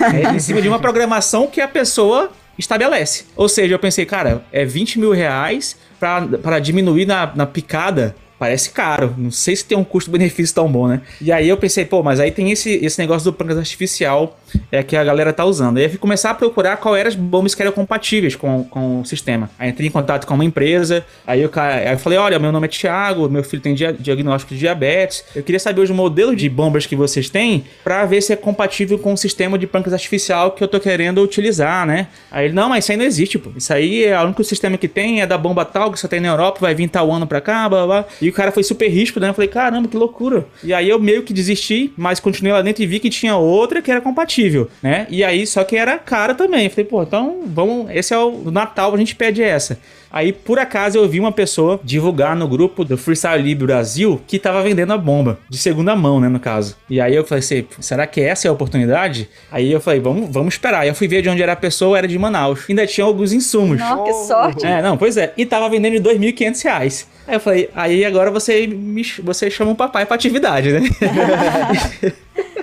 É, 0.00 0.34
em 0.34 0.38
cima 0.38 0.60
de 0.60 0.68
uma 0.68 0.78
programação 0.78 1.46
que 1.46 1.60
a 1.60 1.68
pessoa 1.68 2.30
estabelece. 2.58 3.24
Ou 3.36 3.48
seja, 3.48 3.74
eu 3.74 3.78
pensei, 3.78 4.04
cara, 4.06 4.44
é 4.52 4.64
20 4.64 4.98
mil 4.98 5.12
reais 5.12 5.76
pra 5.98 6.58
diminuir 6.58 7.06
na, 7.06 7.32
na 7.34 7.46
picada 7.46 8.14
parece 8.44 8.70
caro. 8.70 9.14
Não 9.16 9.30
sei 9.30 9.56
se 9.56 9.64
tem 9.64 9.76
um 9.76 9.82
custo-benefício 9.82 10.54
tão 10.54 10.70
bom, 10.70 10.86
né? 10.86 11.00
E 11.18 11.32
aí 11.32 11.48
eu 11.48 11.56
pensei, 11.56 11.86
pô, 11.86 12.02
mas 12.02 12.20
aí 12.20 12.30
tem 12.30 12.50
esse, 12.50 12.72
esse 12.84 12.98
negócio 12.98 13.24
do 13.24 13.32
pâncreas 13.32 13.58
artificial 13.58 14.38
é 14.70 14.82
que 14.82 14.96
a 14.96 15.02
galera 15.02 15.32
tá 15.32 15.46
usando. 15.46 15.78
Aí 15.78 15.84
eu 15.84 15.90
fui 15.90 15.98
começar 15.98 16.30
a 16.30 16.34
procurar 16.34 16.76
qual 16.76 16.94
eram 16.94 17.08
as 17.08 17.14
bombas 17.14 17.54
que 17.54 17.62
eram 17.62 17.72
compatíveis 17.72 18.36
com, 18.36 18.64
com 18.64 19.00
o 19.00 19.04
sistema. 19.04 19.50
Aí 19.58 19.70
entrei 19.70 19.88
em 19.88 19.90
contato 19.90 20.26
com 20.26 20.34
uma 20.34 20.44
empresa, 20.44 21.04
aí 21.26 21.40
eu, 21.40 21.50
aí 21.54 21.92
eu 21.92 21.98
falei, 21.98 22.18
olha, 22.18 22.38
meu 22.38 22.52
nome 22.52 22.66
é 22.66 22.68
Thiago, 22.68 23.28
meu 23.30 23.42
filho 23.42 23.62
tem 23.62 23.74
dia, 23.74 23.92
diagnóstico 23.92 24.52
de 24.52 24.60
diabetes, 24.60 25.24
eu 25.34 25.42
queria 25.42 25.58
saber 25.58 25.80
os 25.80 25.90
modelos 25.90 26.36
de 26.36 26.48
bombas 26.48 26.86
que 26.86 26.94
vocês 26.94 27.30
têm 27.30 27.64
para 27.82 28.04
ver 28.04 28.20
se 28.20 28.32
é 28.32 28.36
compatível 28.36 28.98
com 28.98 29.14
o 29.14 29.16
sistema 29.16 29.58
de 29.58 29.66
pâncreas 29.66 29.94
artificial 29.94 30.52
que 30.52 30.62
eu 30.62 30.68
tô 30.68 30.78
querendo 30.78 31.22
utilizar, 31.22 31.86
né? 31.86 32.08
Aí 32.30 32.46
ele, 32.46 32.54
não, 32.54 32.68
mas 32.68 32.84
isso 32.84 32.92
aí 32.92 32.98
não 32.98 33.04
existe, 33.04 33.38
pô. 33.38 33.50
Isso 33.56 33.72
aí 33.72 34.04
é 34.04 34.20
o 34.20 34.24
único 34.24 34.44
sistema 34.44 34.76
que 34.76 34.88
tem, 34.88 35.22
é 35.22 35.26
da 35.26 35.38
bomba 35.38 35.64
tal, 35.64 35.90
que 35.90 35.98
você 35.98 36.06
tem 36.06 36.20
na 36.20 36.28
Europa, 36.28 36.58
vai 36.60 36.74
vir 36.74 36.88
tal 36.88 37.10
ano 37.10 37.26
pra 37.26 37.40
cá, 37.40 37.68
blá, 37.68 37.86
blá. 37.86 38.04
E 38.20 38.30
cara 38.34 38.52
foi 38.52 38.62
super 38.62 38.88
ríspido, 38.88 39.22
né? 39.22 39.30
Eu 39.30 39.34
falei, 39.34 39.48
caramba, 39.48 39.88
que 39.88 39.96
loucura. 39.96 40.46
E 40.62 40.72
aí 40.74 40.88
eu 40.88 40.98
meio 40.98 41.22
que 41.22 41.32
desisti, 41.32 41.92
mas 41.96 42.20
continuei 42.20 42.52
lá 42.52 42.62
dentro 42.62 42.82
e 42.82 42.86
vi 42.86 43.00
que 43.00 43.10
tinha 43.10 43.36
outra 43.36 43.80
que 43.80 43.90
era 43.90 44.00
compatível, 44.00 44.68
né? 44.82 45.06
E 45.08 45.22
aí, 45.24 45.46
só 45.46 45.64
que 45.64 45.76
era 45.76 45.98
cara 45.98 46.34
também. 46.34 46.64
Eu 46.64 46.70
falei, 46.70 46.84
pô, 46.84 47.02
então 47.02 47.42
vamos. 47.46 47.90
Esse 47.90 48.12
é 48.12 48.18
o 48.18 48.50
Natal, 48.50 48.94
a 48.94 48.96
gente 48.96 49.14
pede 49.14 49.42
essa. 49.42 49.78
Aí, 50.14 50.32
por 50.32 50.60
acaso, 50.60 50.96
eu 50.96 51.08
vi 51.08 51.18
uma 51.18 51.32
pessoa 51.32 51.80
divulgar 51.82 52.36
no 52.36 52.46
grupo 52.46 52.84
do 52.84 52.96
Freestyle 52.96 53.42
Libre 53.42 53.66
Brasil 53.66 54.20
que 54.28 54.38
tava 54.38 54.62
vendendo 54.62 54.92
a 54.92 54.96
bomba, 54.96 55.40
de 55.48 55.58
segunda 55.58 55.96
mão, 55.96 56.20
né, 56.20 56.28
no 56.28 56.38
caso. 56.38 56.76
E 56.88 57.00
aí 57.00 57.16
eu 57.16 57.24
falei 57.24 57.40
assim, 57.40 57.66
será 57.80 58.06
que 58.06 58.20
essa 58.20 58.46
é 58.46 58.48
a 58.48 58.52
oportunidade? 58.52 59.28
Aí 59.50 59.72
eu 59.72 59.80
falei, 59.80 59.98
vamos, 59.98 60.30
vamos 60.30 60.54
esperar. 60.54 60.82
Aí 60.82 60.88
eu 60.88 60.94
fui 60.94 61.08
ver 61.08 61.20
de 61.20 61.28
onde 61.28 61.42
era 61.42 61.54
a 61.54 61.56
pessoa, 61.56 61.98
era 61.98 62.06
de 62.06 62.16
Manaus. 62.16 62.64
Ainda 62.68 62.86
tinha 62.86 63.04
alguns 63.04 63.32
insumos. 63.32 63.80
Nossa, 63.80 64.04
que 64.04 64.12
sorte. 64.28 64.64
É, 64.64 64.80
não, 64.80 64.96
pois 64.96 65.16
é. 65.16 65.32
E 65.36 65.44
tava 65.44 65.68
vendendo 65.68 66.00
de 66.00 66.08
R$ 66.08 66.16
2.500. 66.16 67.06
Aí 67.26 67.34
eu 67.34 67.40
falei, 67.40 67.68
aí 67.74 68.04
agora 68.04 68.30
você, 68.30 68.68
me, 68.68 69.02
você 69.20 69.50
chama 69.50 69.72
o 69.72 69.74
papai 69.74 70.06
pra 70.06 70.14
atividade, 70.14 70.70
né? 70.70 70.80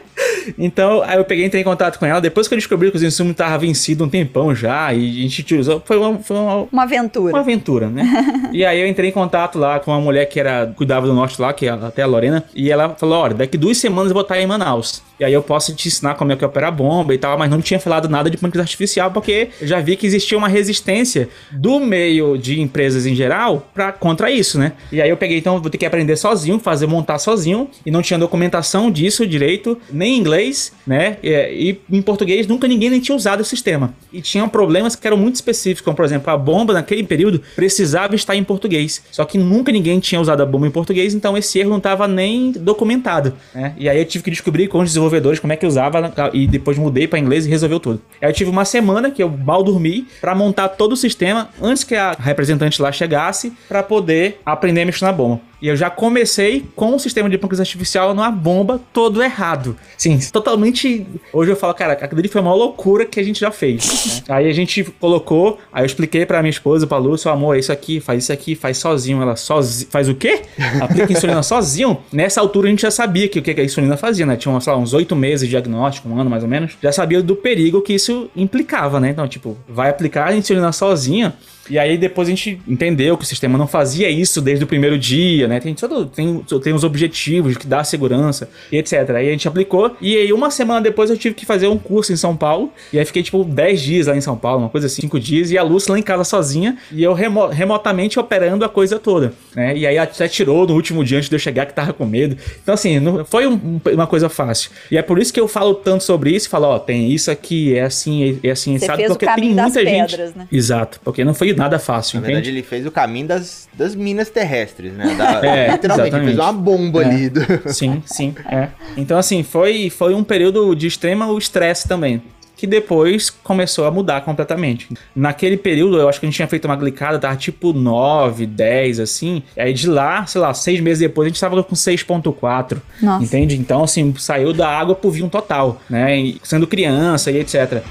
Então, 0.57 1.01
aí 1.03 1.17
eu 1.17 1.25
peguei 1.25 1.45
entrei 1.45 1.61
em 1.61 1.65
contato 1.65 1.99
com 1.99 2.05
ela. 2.05 2.21
Depois 2.21 2.47
que 2.47 2.53
eu 2.53 2.57
descobri 2.57 2.89
que 2.91 2.97
os 2.97 3.03
insumos 3.03 3.31
estavam 3.31 3.59
vencidos 3.59 4.05
um 4.05 4.09
tempão 4.09 4.53
já, 4.55 4.93
e 4.93 5.25
a 5.25 5.29
gente 5.29 5.55
usou. 5.55 5.81
Foi 5.85 5.97
uma, 5.97 6.17
foi 6.19 6.37
uma, 6.37 6.67
uma 6.71 6.83
aventura. 6.83 7.33
Uma 7.33 7.41
aventura, 7.41 7.89
né? 7.89 8.49
e 8.51 8.65
aí 8.65 8.79
eu 8.79 8.87
entrei 8.87 9.09
em 9.09 9.13
contato 9.13 9.57
lá 9.57 9.79
com 9.79 9.91
uma 9.91 9.99
mulher 9.99 10.25
que 10.25 10.39
era 10.39 10.67
cuidava 10.75 11.07
do 11.07 11.13
norte 11.13 11.41
lá, 11.41 11.53
que 11.53 11.67
é 11.67 11.69
até 11.69 12.01
a 12.01 12.07
Lorena, 12.07 12.43
e 12.55 12.71
ela 12.71 12.95
falou: 12.95 13.19
olha, 13.19 13.33
daqui 13.33 13.57
duas 13.57 13.77
semanas 13.77 14.09
eu 14.09 14.13
vou 14.13 14.23
estar 14.23 14.39
em 14.39 14.47
Manaus. 14.47 15.01
E 15.19 15.23
aí 15.23 15.33
eu 15.33 15.43
posso 15.43 15.75
te 15.75 15.87
ensinar 15.87 16.15
como 16.15 16.31
é 16.31 16.35
que 16.35 16.43
opera 16.43 16.69
a 16.69 16.71
bomba 16.71 17.13
e 17.13 17.17
tal, 17.17 17.37
mas 17.37 17.47
não 17.47 17.61
tinha 17.61 17.79
falado 17.79 18.09
nada 18.09 18.27
de 18.27 18.37
pâncreas 18.37 18.65
artificial, 18.65 19.11
porque 19.11 19.49
eu 19.61 19.67
já 19.67 19.79
vi 19.79 19.95
que 19.95 20.07
existia 20.07 20.35
uma 20.35 20.47
resistência 20.47 21.29
do 21.51 21.79
meio 21.79 22.37
de 22.37 22.59
empresas 22.59 23.05
em 23.05 23.13
geral 23.13 23.67
para 23.71 23.91
contra 23.91 24.31
isso, 24.31 24.57
né? 24.57 24.73
E 24.91 24.99
aí 24.99 25.09
eu 25.09 25.17
peguei, 25.17 25.37
então, 25.37 25.61
vou 25.61 25.69
ter 25.69 25.77
que 25.77 25.85
aprender 25.85 26.15
sozinho, 26.15 26.57
fazer 26.57 26.87
montar 26.87 27.19
sozinho, 27.19 27.69
e 27.85 27.91
não 27.91 28.01
tinha 28.01 28.17
documentação 28.17 28.89
disso 28.89 29.27
direito, 29.27 29.77
nem 29.91 30.17
em 30.17 30.23
inglês, 30.31 30.71
né? 30.85 31.17
E, 31.21 31.77
e 31.89 31.97
em 31.97 32.01
português 32.01 32.47
nunca 32.47 32.67
ninguém 32.67 32.89
nem 32.89 32.99
tinha 32.99 33.15
usado 33.15 33.41
o 33.41 33.45
sistema. 33.45 33.93
E 34.11 34.21
tinham 34.21 34.47
problemas 34.49 34.95
que 34.95 35.05
eram 35.05 35.17
muito 35.17 35.35
específicos, 35.35 35.83
como 35.83 35.95
por 35.95 36.05
exemplo, 36.05 36.31
a 36.31 36.37
bomba 36.37 36.73
naquele 36.73 37.03
período 37.03 37.41
precisava 37.55 38.15
estar 38.15 38.35
em 38.35 38.43
português. 38.43 39.03
Só 39.11 39.25
que 39.25 39.37
nunca 39.37 39.71
ninguém 39.71 39.99
tinha 39.99 40.19
usado 40.19 40.41
a 40.41 40.45
bomba 40.45 40.67
em 40.67 40.71
português, 40.71 41.13
então 41.13 41.37
esse 41.37 41.59
erro 41.59 41.69
não 41.69 41.77
estava 41.77 42.07
nem 42.07 42.51
documentado, 42.51 43.33
né? 43.53 43.73
E 43.77 43.87
aí 43.87 43.99
eu 43.99 44.05
tive 44.05 44.23
que 44.23 44.31
descobrir 44.31 44.67
com 44.67 44.79
os 44.79 44.85
desenvolvedores 44.85 45.11
desenvolvedores 45.11 45.39
como 45.39 45.53
é 45.53 45.55
que 45.55 45.65
usava 45.65 46.13
e 46.33 46.47
depois 46.47 46.77
mudei 46.77 47.07
para 47.07 47.19
inglês 47.19 47.45
e 47.45 47.49
resolveu 47.49 47.79
tudo. 47.79 48.01
Aí 48.21 48.29
eu 48.29 48.33
tive 48.33 48.49
uma 48.49 48.65
semana 48.65 49.11
que 49.11 49.21
eu 49.21 49.29
mal 49.29 49.63
dormi 49.63 50.07
para 50.19 50.33
montar 50.33 50.69
todo 50.69 50.93
o 50.93 50.97
sistema 50.97 51.49
antes 51.61 51.83
que 51.83 51.95
a 51.95 52.13
representante 52.13 52.81
lá 52.81 52.91
chegasse 52.91 53.53
para 53.67 53.83
poder 53.83 54.39
aprender 54.45 54.81
a 54.81 54.85
mexer 54.85 55.05
na 55.05 55.11
bomba. 55.11 55.50
E 55.61 55.67
eu 55.67 55.75
já 55.75 55.89
comecei 55.89 56.65
com 56.75 56.95
o 56.95 56.99
sistema 56.99 57.29
de 57.29 57.37
pâncreas 57.37 57.59
artificial 57.59 58.15
numa 58.15 58.31
bomba 58.31 58.81
todo 58.91 59.21
errado. 59.21 59.77
Sim, 59.95 60.17
totalmente. 60.31 61.05
Hoje 61.31 61.51
eu 61.51 61.55
falo, 61.55 61.73
cara, 61.75 61.93
aquilo 61.93 62.19
ali 62.19 62.27
foi 62.27 62.41
uma 62.41 62.53
loucura 62.53 63.05
que 63.05 63.19
a 63.19 63.23
gente 63.23 63.39
já 63.39 63.51
fez. 63.51 64.23
Né? 64.27 64.35
Aí 64.35 64.49
a 64.49 64.53
gente 64.53 64.83
colocou, 64.99 65.59
aí 65.71 65.83
eu 65.83 65.85
expliquei 65.85 66.25
pra 66.25 66.41
minha 66.41 66.49
esposa, 66.49 66.87
pra 66.87 66.97
Lúcia, 66.97 67.31
amor, 67.31 67.55
é 67.55 67.59
isso 67.59 67.71
aqui, 67.71 67.99
faz 67.99 68.23
isso 68.23 68.33
aqui, 68.33 68.55
faz 68.55 68.77
sozinho. 68.79 69.21
Ela 69.21 69.35
sozinho. 69.35 69.87
Faz 69.91 70.09
o 70.09 70.15
quê? 70.15 70.41
Aplica 70.81 71.13
insulina 71.13 71.43
sozinho? 71.43 71.97
Nessa 72.11 72.41
altura 72.41 72.67
a 72.67 72.71
gente 72.71 72.81
já 72.81 72.91
sabia 72.91 73.27
que 73.27 73.37
o 73.37 73.43
que 73.43 73.51
a 73.51 73.63
insulina 73.63 73.95
fazia, 73.97 74.25
né? 74.25 74.35
Tinha, 74.35 74.59
sei 74.59 74.73
lá, 74.73 74.79
uns 74.79 74.93
oito 74.93 75.15
meses 75.15 75.47
de 75.47 75.51
diagnóstico, 75.51 76.09
um 76.09 76.19
ano 76.19 76.29
mais 76.29 76.41
ou 76.41 76.49
menos. 76.49 76.73
Já 76.81 76.91
sabia 76.91 77.21
do 77.21 77.35
perigo 77.35 77.81
que 77.81 77.93
isso 77.93 78.31
implicava, 78.35 78.99
né? 78.99 79.09
Então, 79.09 79.27
tipo, 79.27 79.55
vai 79.69 79.91
aplicar 79.91 80.29
a 80.29 80.35
insulina 80.35 80.71
sozinha 80.71 81.35
e 81.69 81.77
aí 81.77 81.97
depois 81.97 82.27
a 82.27 82.31
gente 82.31 82.59
entendeu 82.67 83.17
que 83.17 83.23
o 83.23 83.27
sistema 83.27 83.57
não 83.57 83.67
fazia 83.67 84.09
isso 84.09 84.41
desde 84.41 84.63
o 84.63 84.67
primeiro 84.67 84.97
dia, 84.97 85.47
né? 85.47 85.59
Tem 85.59 85.73
todo 85.73 86.05
tem, 86.05 86.43
tem 86.63 86.73
os 86.73 86.83
objetivos 86.83 87.57
que 87.57 87.67
dá 87.67 87.83
segurança 87.83 88.49
e 88.71 88.77
etc. 88.77 88.93
Aí 89.15 89.27
a 89.29 89.31
gente 89.31 89.47
aplicou 89.47 89.95
e 90.01 90.17
aí 90.17 90.33
uma 90.33 90.49
semana 90.49 90.81
depois 90.81 91.09
eu 91.09 91.17
tive 91.17 91.35
que 91.35 91.45
fazer 91.45 91.67
um 91.67 91.77
curso 91.77 92.11
em 92.11 92.15
São 92.15 92.35
Paulo 92.35 92.71
e 92.91 92.99
aí 92.99 93.05
fiquei 93.05 93.23
tipo 93.23 93.43
10 93.43 93.81
dias 93.81 94.07
lá 94.07 94.15
em 94.15 94.21
São 94.21 94.35
Paulo, 94.35 94.63
uma 94.63 94.69
coisa 94.69 94.87
assim, 94.87 95.01
5 95.03 95.19
dias 95.19 95.51
e 95.51 95.57
a 95.57 95.63
Lúcia 95.63 95.91
lá 95.91 95.99
em 95.99 96.03
casa 96.03 96.23
sozinha 96.23 96.77
e 96.91 97.03
eu 97.03 97.13
remo 97.13 97.47
remotamente 97.47 98.19
operando 98.19 98.65
a 98.65 98.69
coisa 98.69 98.99
toda, 98.99 99.33
né? 99.55 99.77
E 99.77 99.85
aí 99.85 99.97
até 99.97 100.27
tirou 100.27 100.65
no 100.67 100.73
último 100.73 101.03
dia 101.03 101.17
antes 101.17 101.29
de 101.29 101.35
eu 101.35 101.39
chegar 101.39 101.65
que 101.65 101.73
tava 101.73 101.93
com 101.93 102.05
medo. 102.05 102.35
Então 102.61 102.73
assim, 102.73 102.99
não 102.99 103.23
foi 103.23 103.47
um, 103.47 103.79
uma 103.93 104.07
coisa 104.07 104.29
fácil. 104.29 104.71
E 104.89 104.97
é 104.97 105.01
por 105.01 105.19
isso 105.19 105.31
que 105.33 105.39
eu 105.39 105.47
falo 105.47 105.75
tanto 105.75 106.03
sobre 106.03 106.31
isso, 106.31 106.49
falo, 106.49 106.67
ó, 106.67 106.79
tem 106.79 107.11
isso 107.11 107.29
aqui, 107.29 107.75
é 107.75 107.83
assim, 107.83 108.39
é 108.43 108.51
assim, 108.51 108.77
Você 108.77 108.85
sabe 108.85 109.07
porque 109.07 109.25
tem 109.25 109.53
muita 109.53 109.85
gente. 109.85 110.17
né? 110.35 110.47
Exato, 110.51 110.99
porque 111.03 111.23
não 111.23 111.33
foi 111.33 111.51
nada 111.61 111.79
fácil, 111.79 112.15
Na 112.19 112.27
entende? 112.27 112.33
verdade, 112.35 112.49
ele 112.57 112.63
fez 112.63 112.85
o 112.85 112.91
caminho 112.91 113.27
das, 113.27 113.67
das 113.73 113.95
minas 113.95 114.29
terrestres, 114.29 114.93
né? 114.93 115.15
Da- 115.17 115.41
É, 115.45 115.71
literalmente, 115.71 116.15
ele 116.15 116.25
fez 116.25 116.33
exatamente. 116.33 116.39
uma 116.39 116.53
bomba 116.53 117.03
É. 117.03 117.05
ali. 117.05 117.29
do- 117.29 117.41
Sim, 117.73 118.01
sim, 118.05 118.35
é. 118.49 118.69
Então, 118.97 119.17
assim, 119.17 119.43
foi, 119.43 119.89
foi 119.89 120.13
um 120.13 120.23
período 120.23 120.75
de 120.75 120.87
extremo 120.87 121.37
estresse 121.37 121.87
também. 121.87 122.21
Que 122.57 122.67
depois 122.67 123.31
começou 123.31 123.87
a 123.87 123.91
mudar 123.91 124.21
completamente. 124.21 124.87
Naquele 125.15 125.57
período, 125.57 125.97
eu 125.97 126.07
acho 126.07 126.19
que 126.19 126.27
a 126.27 126.29
gente 126.29 126.35
tinha 126.35 126.47
feito 126.47 126.65
uma 126.65 126.75
glicada, 126.75 127.17
tava 127.17 127.35
tipo 127.35 127.73
9, 127.73 128.45
10, 128.45 128.99
assim. 128.99 129.41
E 129.57 129.61
aí 129.61 129.73
de 129.73 129.89
lá, 129.89 130.27
sei 130.27 130.39
lá, 130.39 130.53
seis 130.53 130.79
meses 130.79 130.99
depois, 130.99 131.25
a 131.25 131.29
gente 131.29 131.41
tava 131.41 131.63
com 131.63 131.73
6,4. 131.75 132.77
Nossa. 133.01 133.23
Entende? 133.25 133.57
Então, 133.57 133.83
assim, 133.83 134.13
saiu 134.15 134.53
da 134.53 134.67
água 134.69 134.93
pro 134.93 135.09
vinho 135.09 135.27
total, 135.27 135.81
né? 135.89 136.15
E 136.19 136.39
sendo 136.43 136.67
criança 136.67 137.31
e 137.31 137.39
etc. 137.39 137.81